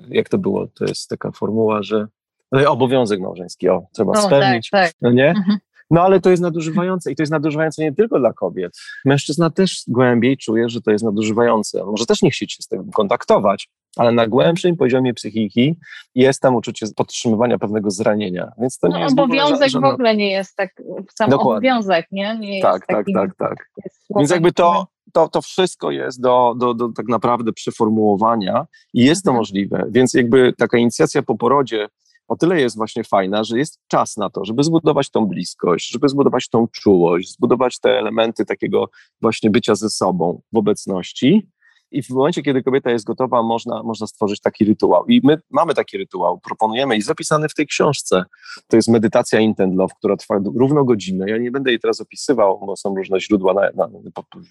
Jak 0.09 0.29
to 0.29 0.39
było? 0.39 0.67
To 0.67 0.85
jest 0.85 1.09
taka 1.09 1.31
formuła, 1.31 1.83
że 1.83 2.07
no 2.53 2.71
obowiązek 2.71 3.21
małżeński, 3.21 3.69
o, 3.69 3.87
trzeba 3.93 4.13
no, 4.13 4.23
spełnić, 4.23 4.71
tak, 4.71 4.87
tak. 4.87 4.95
no 5.01 5.11
nie? 5.11 5.29
Mhm. 5.29 5.59
No 5.91 6.03
ale 6.03 6.21
to 6.21 6.31
jest 6.31 6.43
nadużywające 6.43 7.13
i 7.13 7.17
to 7.17 7.23
jest 7.23 7.33
nadużywające 7.33 7.83
nie 7.83 7.93
tylko 7.93 8.19
dla 8.19 8.33
kobiet. 8.33 8.73
Mężczyzna 9.05 9.51
też 9.51 9.83
głębiej 9.89 10.37
czuje, 10.37 10.69
że 10.69 10.81
to 10.81 10.91
jest 10.91 11.05
nadużywające. 11.05 11.85
może 11.85 12.07
też 12.07 12.23
nie 12.23 12.31
chcieć 12.31 12.53
się 12.53 12.63
z 12.63 12.69
tym 12.69 12.91
kontaktować, 12.91 13.69
ale 13.97 14.13
na 14.13 14.27
głębszym 14.27 14.77
poziomie 14.77 15.15
psychiki 15.15 15.77
jest 16.15 16.41
tam 16.41 16.55
uczucie 16.55 16.87
podtrzymywania 16.97 17.59
pewnego 17.59 17.91
zranienia. 17.91 18.53
Więc 18.59 18.79
to 18.79 18.89
nie 18.89 18.95
no, 18.95 19.01
jest 19.01 19.19
obowiązek 19.19 19.71
w, 19.71 19.81
w 19.81 19.85
ogóle 19.85 20.17
nie 20.17 20.31
jest 20.31 20.57
tak, 20.57 20.83
sam 21.19 21.31
Dokładnie. 21.31 21.53
obowiązek, 21.53 22.07
nie? 22.13 22.39
nie 22.41 22.63
tak, 22.63 22.87
tak, 22.87 23.07
tak, 23.15 23.37
tak. 23.39 23.71
Więc 24.17 24.31
jakby 24.31 24.53
to, 24.53 24.87
to, 25.13 25.29
to 25.29 25.43
wszystko 25.43 25.91
jest 25.91 26.21
do, 26.21 26.55
do, 26.59 26.75
do 26.75 26.89
tak 26.89 27.09
naprawdę 27.09 27.53
przeformułowania 27.53 28.67
i 28.95 29.05
jest 29.05 29.25
to 29.25 29.31
mhm. 29.31 29.41
możliwe. 29.41 29.87
Więc 29.91 30.15
jakby 30.15 30.53
taka 30.59 30.79
inicjacja 30.79 31.23
po 31.23 31.37
porodzie 31.37 31.89
o 32.29 32.37
tyle 32.37 32.61
jest 32.61 32.77
właśnie 32.77 33.05
fajna, 33.05 33.45
że 33.45 33.59
jest 33.59 33.81
czas 33.89 34.17
na 34.17 34.31
to, 34.31 34.45
żeby 34.45 34.63
zbudować 34.63 35.11
tą 35.11 35.27
bliskość, 35.27 35.91
żeby 35.91 36.09
zbudować 36.09 36.49
tą 36.49 36.67
czułość, 36.69 37.33
zbudować 37.33 37.81
te 37.81 37.99
elementy 37.99 38.45
takiego 38.45 38.91
właśnie 39.21 39.51
bycia 39.51 39.75
ze 39.75 39.91
sobą 39.91 40.43
w 40.53 40.57
obecności. 40.57 41.51
I 41.91 42.03
w 42.03 42.11
momencie, 42.11 42.43
kiedy 42.43 42.63
kobieta 42.63 42.91
jest 42.91 43.05
gotowa, 43.05 43.43
można, 43.43 43.83
można 43.83 44.07
stworzyć 44.07 44.41
taki 44.41 44.65
rytuał. 44.65 45.07
I 45.07 45.21
my 45.25 45.39
mamy 45.51 45.75
taki 45.75 45.99
rytuał, 45.99 46.41
proponujemy 46.41 46.97
i 46.97 47.03
zapisany 47.03 47.49
w 47.49 47.55
tej 47.55 47.67
książce. 47.67 48.25
To 48.69 48.77
jest 48.77 48.89
medytacja 48.89 49.41
Intent 49.41 49.75
Love, 49.75 49.95
która 49.99 50.17
trwa 50.17 50.41
równo 50.57 50.85
godzinę. 50.85 51.31
Ja 51.31 51.39
nie 51.39 51.51
będę 51.51 51.71
jej 51.71 51.81
teraz 51.81 52.01
opisywał, 52.01 52.61
bo 52.67 52.77
są 52.77 52.95
różne 52.95 53.21
źródła 53.21 53.55
na, 53.55 53.71
na, 53.77 53.89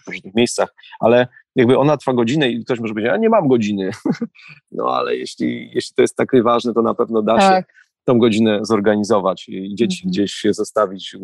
w 0.05 0.07
różnych 0.07 0.35
miejscach, 0.35 0.75
ale 0.99 1.27
jakby 1.55 1.77
ona 1.77 1.97
trwa 1.97 2.13
godzinę 2.13 2.49
i 2.49 2.65
ktoś 2.65 2.79
może 2.79 2.93
powiedzieć, 2.93 3.11
ja 3.11 3.17
nie 3.17 3.29
mam 3.29 3.47
godziny. 3.47 3.89
no 4.71 4.85
ale 4.87 5.15
jeśli, 5.15 5.71
jeśli 5.73 5.95
to 5.95 6.01
jest 6.01 6.15
takie 6.15 6.43
ważne, 6.43 6.73
to 6.73 6.81
na 6.81 6.93
pewno 6.93 7.21
da 7.21 7.37
tak. 7.37 7.65
się 7.65 7.73
tą 8.05 8.19
godzinę 8.19 8.59
zorganizować 8.61 9.49
i 9.49 9.75
dzieci 9.75 9.97
mhm. 9.97 10.11
gdzieś 10.11 10.31
się 10.31 10.53
zostawić 10.53 11.17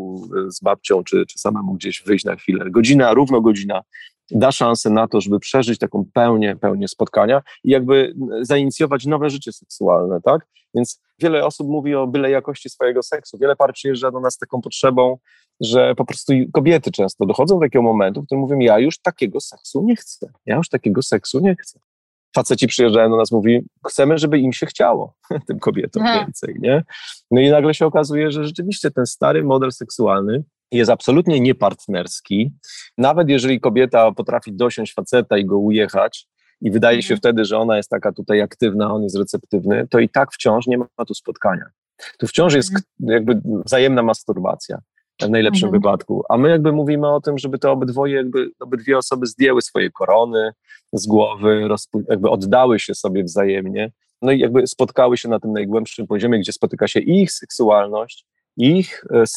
z 0.48 0.60
babcią, 0.62 1.04
czy, 1.04 1.26
czy 1.26 1.40
samemu 1.40 1.74
gdzieś 1.74 2.04
wyjść 2.06 2.26
na 2.26 2.36
chwilę. 2.36 2.66
Godzina, 2.70 3.14
równo 3.14 3.42
godzina 3.42 3.82
da 4.32 4.52
szansę 4.52 4.90
na 4.90 5.08
to, 5.08 5.22
żeby 5.22 5.40
przeżyć 5.40 5.80
taką 5.80 6.06
pełnię, 6.14 6.56
pełnię 6.56 6.88
spotkania 6.88 7.42
i 7.64 7.72
jakby 7.72 8.14
zainicjować 8.42 9.06
nowe 9.06 9.30
życie 9.30 9.52
seksualne, 9.52 10.22
tak? 10.22 10.48
Więc 10.76 11.02
wiele 11.20 11.46
osób 11.46 11.68
mówi 11.68 11.96
o 11.96 12.08
byle 12.08 12.32
jakości 12.32 12.70
swojego 12.70 13.04
seksu. 13.04 13.38
Wiele 13.38 13.56
par 13.56 13.74
przyjeżdża 13.74 14.12
do 14.12 14.20
nas 14.20 14.34
z 14.34 14.38
taką 14.38 14.62
potrzebą, 14.62 15.18
że 15.62 15.96
po 15.96 16.06
prostu 16.06 16.34
kobiety 16.54 16.92
często 16.92 17.26
dochodzą 17.26 17.56
do 17.56 17.66
takiego 17.66 17.84
momentu, 17.84 18.22
w 18.22 18.26
którym 18.26 18.42
mówią, 18.42 18.60
ja 18.60 18.80
już 18.80 19.00
takiego 19.00 19.42
seksu 19.42 19.84
nie 19.84 19.96
chcę. 19.96 20.32
Ja 20.46 20.56
już 20.56 20.70
takiego 20.70 21.02
seksu 21.02 21.40
nie 21.40 21.56
chcę. 21.56 21.80
Faceci 22.36 22.68
przyjeżdżają 22.68 23.10
do 23.10 23.18
nas, 23.18 23.32
mówi, 23.32 23.66
chcemy, 23.88 24.18
żeby 24.18 24.40
im 24.40 24.54
się 24.54 24.66
chciało, 24.66 25.14
tym 25.48 25.60
kobietom 25.60 26.04
Aha. 26.06 26.20
więcej, 26.20 26.56
nie? 26.60 26.84
No 27.32 27.42
i 27.42 27.50
nagle 27.50 27.74
się 27.74 27.86
okazuje, 27.86 28.32
że 28.32 28.46
rzeczywiście 28.46 28.92
ten 28.92 29.06
stary 29.06 29.44
model 29.44 29.72
seksualny 29.72 30.44
jest 30.72 30.92
absolutnie 30.92 31.40
niepartnerski. 31.40 32.52
Nawet 32.98 33.30
jeżeli 33.30 33.60
kobieta 33.60 34.12
potrafi 34.12 34.54
dosiąść 34.54 34.94
faceta 34.94 35.38
i 35.38 35.46
go 35.46 35.58
ujechać, 35.58 36.28
i 36.62 36.72
wydaje 36.72 37.02
się 37.02 37.14
mhm. 37.14 37.18
wtedy, 37.18 37.46
że 37.46 37.58
ona 37.58 37.78
jest 37.78 37.90
taka 37.90 38.12
tutaj 38.12 38.42
aktywna, 38.42 38.94
on 38.94 39.04
jest 39.04 39.18
receptywny, 39.18 39.88
to 39.88 40.00
i 40.00 40.10
tak 40.10 40.34
wciąż 40.34 40.68
nie 40.68 40.78
ma 40.78 41.06
tu 41.08 41.14
spotkania. 41.14 41.66
Tu 42.18 42.28
wciąż 42.28 42.54
jest 42.54 42.72
mhm. 42.72 43.14
jakby 43.14 43.42
wzajemna 43.66 44.04
masturbacja 44.04 44.80
w 45.22 45.30
najlepszym 45.30 45.68
mhm. 45.68 45.82
wypadku. 45.82 46.24
A 46.30 46.38
my 46.38 46.50
jakby 46.50 46.72
mówimy 46.72 47.10
o 47.10 47.22
tym, 47.22 47.38
żeby 47.38 47.60
te 47.60 47.72
obydwoje, 47.72 48.16
jakby 48.16 48.52
obydwie 48.60 48.98
osoby 48.98 49.28
zdjęły 49.28 49.62
swoje 49.62 49.92
korony 49.92 50.52
z 50.94 51.08
głowy, 51.08 51.68
jakby 52.10 52.30
oddały 52.30 52.80
się 52.80 52.96
sobie 52.96 53.24
wzajemnie, 53.24 53.92
no 54.22 54.32
i 54.32 54.40
jakby 54.40 54.68
spotkały 54.68 55.18
się 55.18 55.30
na 55.30 55.40
tym 55.40 55.54
najgłębszym 55.54 56.08
poziomie, 56.08 56.40
gdzie 56.40 56.52
spotyka 56.52 56.88
się 56.88 57.00
ich 57.00 57.32
seksualność, 57.32 58.26
ich 58.58 59.04
e, 59.14 59.28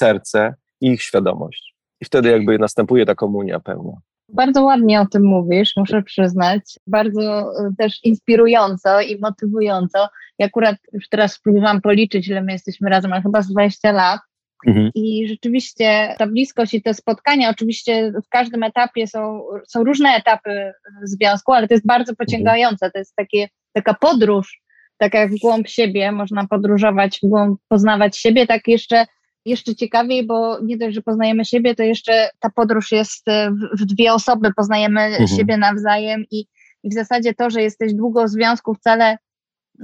serce, 0.84 0.92
ich 0.92 1.02
świadomość. 1.02 1.74
I 2.00 2.04
wtedy 2.04 2.28
jakby 2.28 2.58
następuje 2.58 3.06
ta 3.06 3.14
komunia 3.14 3.60
pełna. 3.60 3.92
Bardzo 4.28 4.62
ładnie 4.64 5.00
o 5.00 5.06
tym 5.06 5.24
mówisz, 5.24 5.72
muszę 5.76 6.02
przyznać. 6.02 6.62
Bardzo 6.86 7.22
e, 7.22 7.70
też 7.78 8.04
inspirująco 8.04 9.00
i 9.00 9.18
motywująco. 9.20 10.08
Ja 10.38 10.46
akurat 10.46 10.76
już 10.92 11.08
teraz 11.08 11.40
próbowałam 11.40 11.80
policzyć, 11.80 12.28
ile 12.28 12.42
my 12.42 12.52
jesteśmy 12.52 12.90
razem, 12.90 13.12
ale 13.12 13.22
chyba 13.22 13.42
z 13.42 13.48
20 13.48 13.92
lat. 13.92 14.20
Mhm. 14.66 14.90
I 14.94 15.28
rzeczywiście 15.28 16.14
ta 16.18 16.26
bliskość 16.26 16.74
i 16.74 16.82
te 16.82 16.94
spotkania, 16.94 17.50
oczywiście 17.50 18.12
w 18.26 18.28
każdym 18.28 18.62
etapie 18.62 19.06
są, 19.06 19.42
są 19.68 19.84
różne 19.84 20.08
etapy 20.08 20.72
związku, 21.02 21.52
ale 21.52 21.68
to 21.68 21.74
jest 21.74 21.86
bardzo 21.86 22.12
mhm. 22.12 22.16
pociągające. 22.16 22.90
To 22.90 22.98
jest 22.98 23.16
takie, 23.16 23.48
taka 23.72 23.94
podróż, 23.94 24.60
tak 24.98 25.14
jak 25.14 25.30
w 25.30 25.40
głąb 25.40 25.68
siebie, 25.68 26.12
można 26.12 26.46
podróżować 26.46 27.20
w 27.22 27.28
głąb, 27.28 27.60
poznawać 27.68 28.18
siebie, 28.18 28.46
tak 28.46 28.68
jeszcze 28.68 29.06
jeszcze 29.44 29.74
ciekawiej, 29.74 30.26
bo 30.26 30.60
nie 30.60 30.76
dość, 30.76 30.94
że 30.94 31.02
poznajemy 31.02 31.44
siebie, 31.44 31.74
to 31.74 31.82
jeszcze 31.82 32.28
ta 32.40 32.50
podróż 32.50 32.92
jest 32.92 33.28
e, 33.28 33.50
w, 33.50 33.84
dwie 33.84 34.12
osoby, 34.12 34.52
poznajemy 34.56 35.00
mhm. 35.00 35.28
siebie 35.28 35.56
nawzajem 35.56 36.24
i, 36.30 36.46
i 36.82 36.90
w 36.90 36.94
zasadzie 36.94 37.34
to, 37.34 37.50
że 37.50 37.62
jesteś 37.62 37.94
długo 37.94 38.24
w 38.24 38.30
związku 38.30 38.74
wcale 38.74 39.18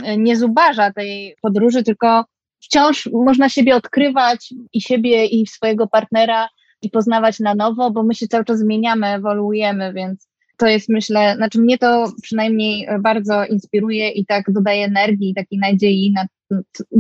e, 0.03 0.17
nie 0.17 0.37
zubaża 0.37 0.93
tej 0.93 1.37
podróży, 1.43 1.83
tylko 1.83 2.25
wciąż 2.63 3.09
można 3.13 3.49
siebie 3.49 3.77
odkrywać 3.77 4.55
i 4.73 4.81
siebie 4.81 5.27
i 5.27 5.47
swojego 5.47 5.87
partnera 5.87 6.49
i 6.83 6.91
poznawać 6.91 7.41
na 7.41 7.55
nowo, 7.55 7.91
bo 7.91 8.03
my 8.03 8.15
się 8.15 8.29
cały 8.29 8.45
czas 8.45 8.59
zmieniamy, 8.59 9.07
ewoluujemy, 9.07 9.93
więc 9.93 10.29
to 10.57 10.67
jest 10.67 10.89
myślę, 10.89 11.37
znaczy 11.37 11.61
mnie 11.61 11.79
to 11.79 12.13
przynajmniej 12.23 12.89
bardzo 13.01 13.45
inspiruje 13.45 14.11
i 14.11 14.27
tak 14.27 14.53
dodaje 14.53 14.85
energii, 14.85 15.35
takiej 15.35 15.59
nadziei, 15.59 16.13
na, 16.15 16.27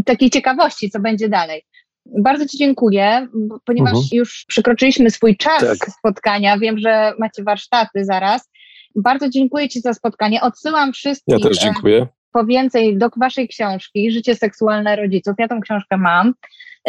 takiej 0.05 0.31
ciekawości, 0.31 0.91
co 0.91 1.01
będzie 1.01 1.29
dalej. 1.29 1.63
Bardzo 2.07 2.47
Ci 2.47 2.59
dziękuję, 2.59 3.29
ponieważ 3.65 3.93
uh-huh. 3.93 4.13
już 4.15 4.45
przekroczyliśmy 4.49 5.11
swój 5.11 5.37
czas 5.37 5.61
tak. 5.61 5.91
spotkania. 5.91 6.59
Wiem, 6.59 6.79
że 6.79 7.13
macie 7.19 7.43
warsztaty 7.43 8.05
zaraz. 8.05 8.51
Bardzo 8.97 9.29
dziękuję 9.29 9.69
Ci 9.69 9.81
za 9.81 9.95
spotkanie. 9.95 10.41
Odsyłam 10.41 10.93
wszystkich. 10.93 11.35
Ja 11.39 11.49
też 11.49 11.59
dziękuję. 11.59 12.07
Po 12.33 12.45
więcej 12.45 12.99
do 12.99 13.09
Waszej 13.17 13.49
książki 13.49 14.13
Życie 14.13 14.35
seksualne 14.35 14.97
rodziców. 14.97 15.35
Ja 15.39 15.49
tą 15.49 15.61
książkę 15.61 15.97
mam. 15.97 16.35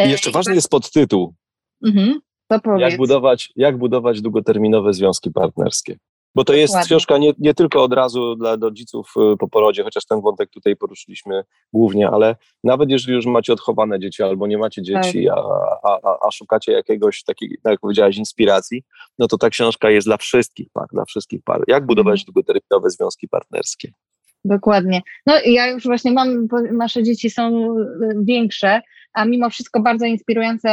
I 0.05 0.09
jeszcze 0.09 0.29
I 0.29 0.33
ważny 0.33 0.55
jest 0.55 0.69
podtytuł. 0.69 1.33
Mhm, 1.85 2.19
to 2.47 2.59
powiedz. 2.59 2.81
Jak 2.81 2.97
budować, 2.97 3.53
jak 3.55 3.77
budować 3.77 4.21
długoterminowe 4.21 4.93
związki 4.93 5.31
partnerskie. 5.31 5.97
Bo 6.35 6.43
to 6.43 6.53
jest 6.53 6.75
książka 6.85 7.17
nie, 7.17 7.31
nie 7.39 7.53
tylko 7.53 7.83
od 7.83 7.93
razu 7.93 8.35
dla 8.35 8.55
rodziców 8.55 9.13
y, 9.33 9.37
po 9.37 9.47
porodzie, 9.47 9.83
chociaż 9.83 10.05
ten 10.05 10.21
wątek 10.21 10.49
tutaj 10.49 10.75
poruszyliśmy 10.75 11.43
głównie, 11.73 12.09
ale 12.09 12.35
nawet 12.63 12.89
jeżeli 12.89 13.13
już 13.13 13.25
macie 13.25 13.53
odchowane 13.53 13.99
dzieci 13.99 14.23
albo 14.23 14.47
nie 14.47 14.57
macie 14.57 14.81
dzieci, 14.81 15.25
tak. 15.27 15.37
a, 15.83 15.99
a, 16.03 16.27
a, 16.27 16.31
szukacie 16.31 16.71
jakiegoś 16.71 17.23
takiej, 17.23 17.49
tak 17.63 17.71
jak 17.71 17.79
powiedziałaś, 17.79 18.17
inspiracji, 18.17 18.83
no 19.19 19.27
to 19.27 19.37
ta 19.37 19.49
książka 19.49 19.89
jest 19.89 20.07
dla 20.07 20.17
wszystkich 20.17 20.67
par, 20.73 20.87
dla 20.93 21.05
wszystkich 21.05 21.43
par. 21.43 21.63
Jak 21.67 21.85
budować 21.85 22.21
mhm. 22.21 22.25
długoterminowe 22.25 22.89
związki 22.89 23.27
partnerskie? 23.27 23.91
Dokładnie. 24.45 25.01
No 25.25 25.33
ja 25.45 25.67
już 25.67 25.83
właśnie 25.83 26.11
mam, 26.11 26.47
nasze 26.71 27.03
dzieci 27.03 27.29
są 27.29 27.75
większe, 28.23 28.81
a 29.13 29.25
mimo 29.25 29.49
wszystko 29.49 29.79
bardzo 29.81 30.05
inspirująca 30.05 30.69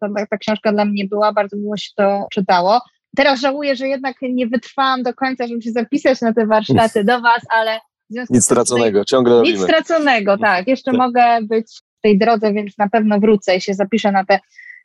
ta, 0.00 0.08
ta 0.30 0.36
książka 0.36 0.72
dla 0.72 0.84
mnie 0.84 1.04
była, 1.04 1.32
bardzo 1.32 1.56
miło 1.56 1.76
się 1.76 1.90
to 1.96 2.26
czytało. 2.32 2.80
Teraz 3.16 3.40
żałuję, 3.40 3.76
że 3.76 3.88
jednak 3.88 4.16
nie 4.22 4.46
wytrwałam 4.46 5.02
do 5.02 5.14
końca, 5.14 5.46
żeby 5.46 5.62
się 5.62 5.70
zapisać 5.70 6.20
na 6.20 6.32
te 6.32 6.46
warsztaty 6.46 7.04
do 7.04 7.20
Was, 7.20 7.42
ale 7.50 7.80
nic 8.10 8.44
straconego, 8.44 9.04
ciągle 9.04 9.34
Nic 9.34 9.60
robimy. 9.60 9.64
straconego, 9.64 10.38
tak. 10.38 10.68
Jeszcze 10.68 10.90
tak. 10.90 10.98
mogę 10.98 11.38
być 11.42 11.66
w 11.98 12.00
tej 12.00 12.18
drodze, 12.18 12.52
więc 12.52 12.78
na 12.78 12.88
pewno 12.88 13.20
wrócę 13.20 13.56
i 13.56 13.60
się 13.60 13.74
zapiszę 13.74 14.12
na 14.12 14.24
te 14.24 14.38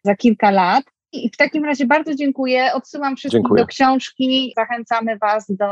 za 0.03 0.15
kilka 0.15 0.51
lat. 0.51 0.83
I 1.11 1.29
w 1.29 1.37
takim 1.37 1.65
razie 1.65 1.85
bardzo 1.85 2.15
dziękuję. 2.15 2.73
Odsyłam 2.73 3.15
wszystkich 3.15 3.41
dziękuję. 3.41 3.61
do 3.61 3.67
książki. 3.67 4.53
Zachęcamy 4.57 5.17
Was 5.17 5.45
do 5.49 5.67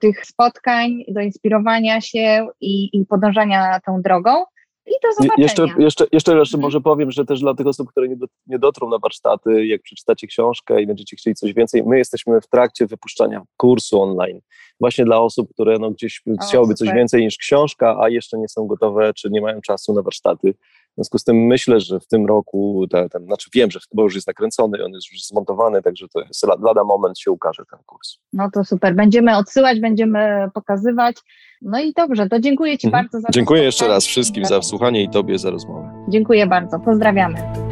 tych 0.00 0.26
spotkań, 0.26 1.04
do 1.08 1.20
inspirowania 1.20 2.00
się 2.00 2.46
i, 2.60 2.90
i 2.92 3.06
podążania 3.06 3.80
tą 3.86 4.02
drogą. 4.02 4.44
I 4.88 4.94
do 5.02 5.12
zobaczenia. 5.12 5.34
Jeszcze, 5.38 5.66
jeszcze, 5.78 6.06
jeszcze, 6.12 6.32
mhm. 6.32 6.60
może 6.60 6.80
powiem, 6.80 7.10
że 7.10 7.24
też 7.24 7.40
dla 7.40 7.54
tych 7.54 7.66
osób, 7.66 7.90
które 7.90 8.08
nie, 8.08 8.16
do, 8.16 8.26
nie 8.46 8.58
dotrą 8.58 8.88
na 8.88 8.98
warsztaty, 8.98 9.66
jak 9.66 9.82
przeczytacie 9.82 10.26
książkę 10.26 10.82
i 10.82 10.86
będziecie 10.86 11.16
chcieli 11.16 11.34
coś 11.34 11.54
więcej, 11.54 11.82
my 11.86 11.98
jesteśmy 11.98 12.40
w 12.40 12.46
trakcie 12.46 12.86
wypuszczania 12.86 13.42
kursu 13.56 14.02
online. 14.02 14.40
Właśnie 14.80 15.04
dla 15.04 15.20
osób, 15.20 15.52
które 15.54 15.78
no, 15.78 15.90
gdzieś 15.90 16.22
o, 16.40 16.46
chciałyby 16.46 16.76
super. 16.76 16.88
coś 16.88 16.96
więcej 16.96 17.22
niż 17.22 17.36
książka, 17.36 17.96
a 18.00 18.08
jeszcze 18.08 18.38
nie 18.38 18.48
są 18.48 18.66
gotowe, 18.66 19.14
czy 19.14 19.30
nie 19.30 19.40
mają 19.40 19.60
czasu 19.60 19.92
na 19.94 20.02
warsztaty. 20.02 20.54
W 20.98 21.00
związku 21.00 21.18
z 21.18 21.24
tym 21.24 21.36
myślę, 21.36 21.80
że 21.80 22.00
w 22.00 22.06
tym 22.06 22.26
roku, 22.26 22.86
ten, 22.90 23.08
ten, 23.08 23.24
znaczy 23.24 23.50
wiem, 23.54 23.70
że 23.70 23.80
chyba 23.90 24.02
już 24.02 24.14
jest 24.14 24.26
nakręcony, 24.26 24.84
on 24.84 24.92
jest 24.92 25.12
już 25.12 25.22
zmontowany, 25.24 25.82
także 25.82 26.06
to 26.08 26.20
jest 26.20 26.46
lada 26.62 26.84
moment 26.84 27.18
się 27.18 27.30
ukaże 27.30 27.62
ten 27.70 27.78
kurs. 27.86 28.18
No 28.32 28.50
to 28.54 28.64
super. 28.64 28.94
Będziemy 28.94 29.36
odsyłać, 29.36 29.80
będziemy 29.80 30.48
pokazywać. 30.54 31.16
No 31.62 31.80
i 31.80 31.92
dobrze, 31.92 32.28
to 32.28 32.40
dziękuję 32.40 32.78
Ci 32.78 32.86
mhm. 32.86 33.04
bardzo 33.04 33.20
za 33.20 33.28
Dziękuję 33.30 33.62
jeszcze 33.62 33.88
raz 33.88 34.04
wszystkim 34.04 34.44
za 34.44 34.60
wsłuchanie 34.60 35.02
i 35.02 35.10
Tobie 35.10 35.38
za 35.38 35.50
rozmowę. 35.50 36.04
Dziękuję 36.08 36.46
bardzo. 36.46 36.78
Pozdrawiamy. 36.80 37.67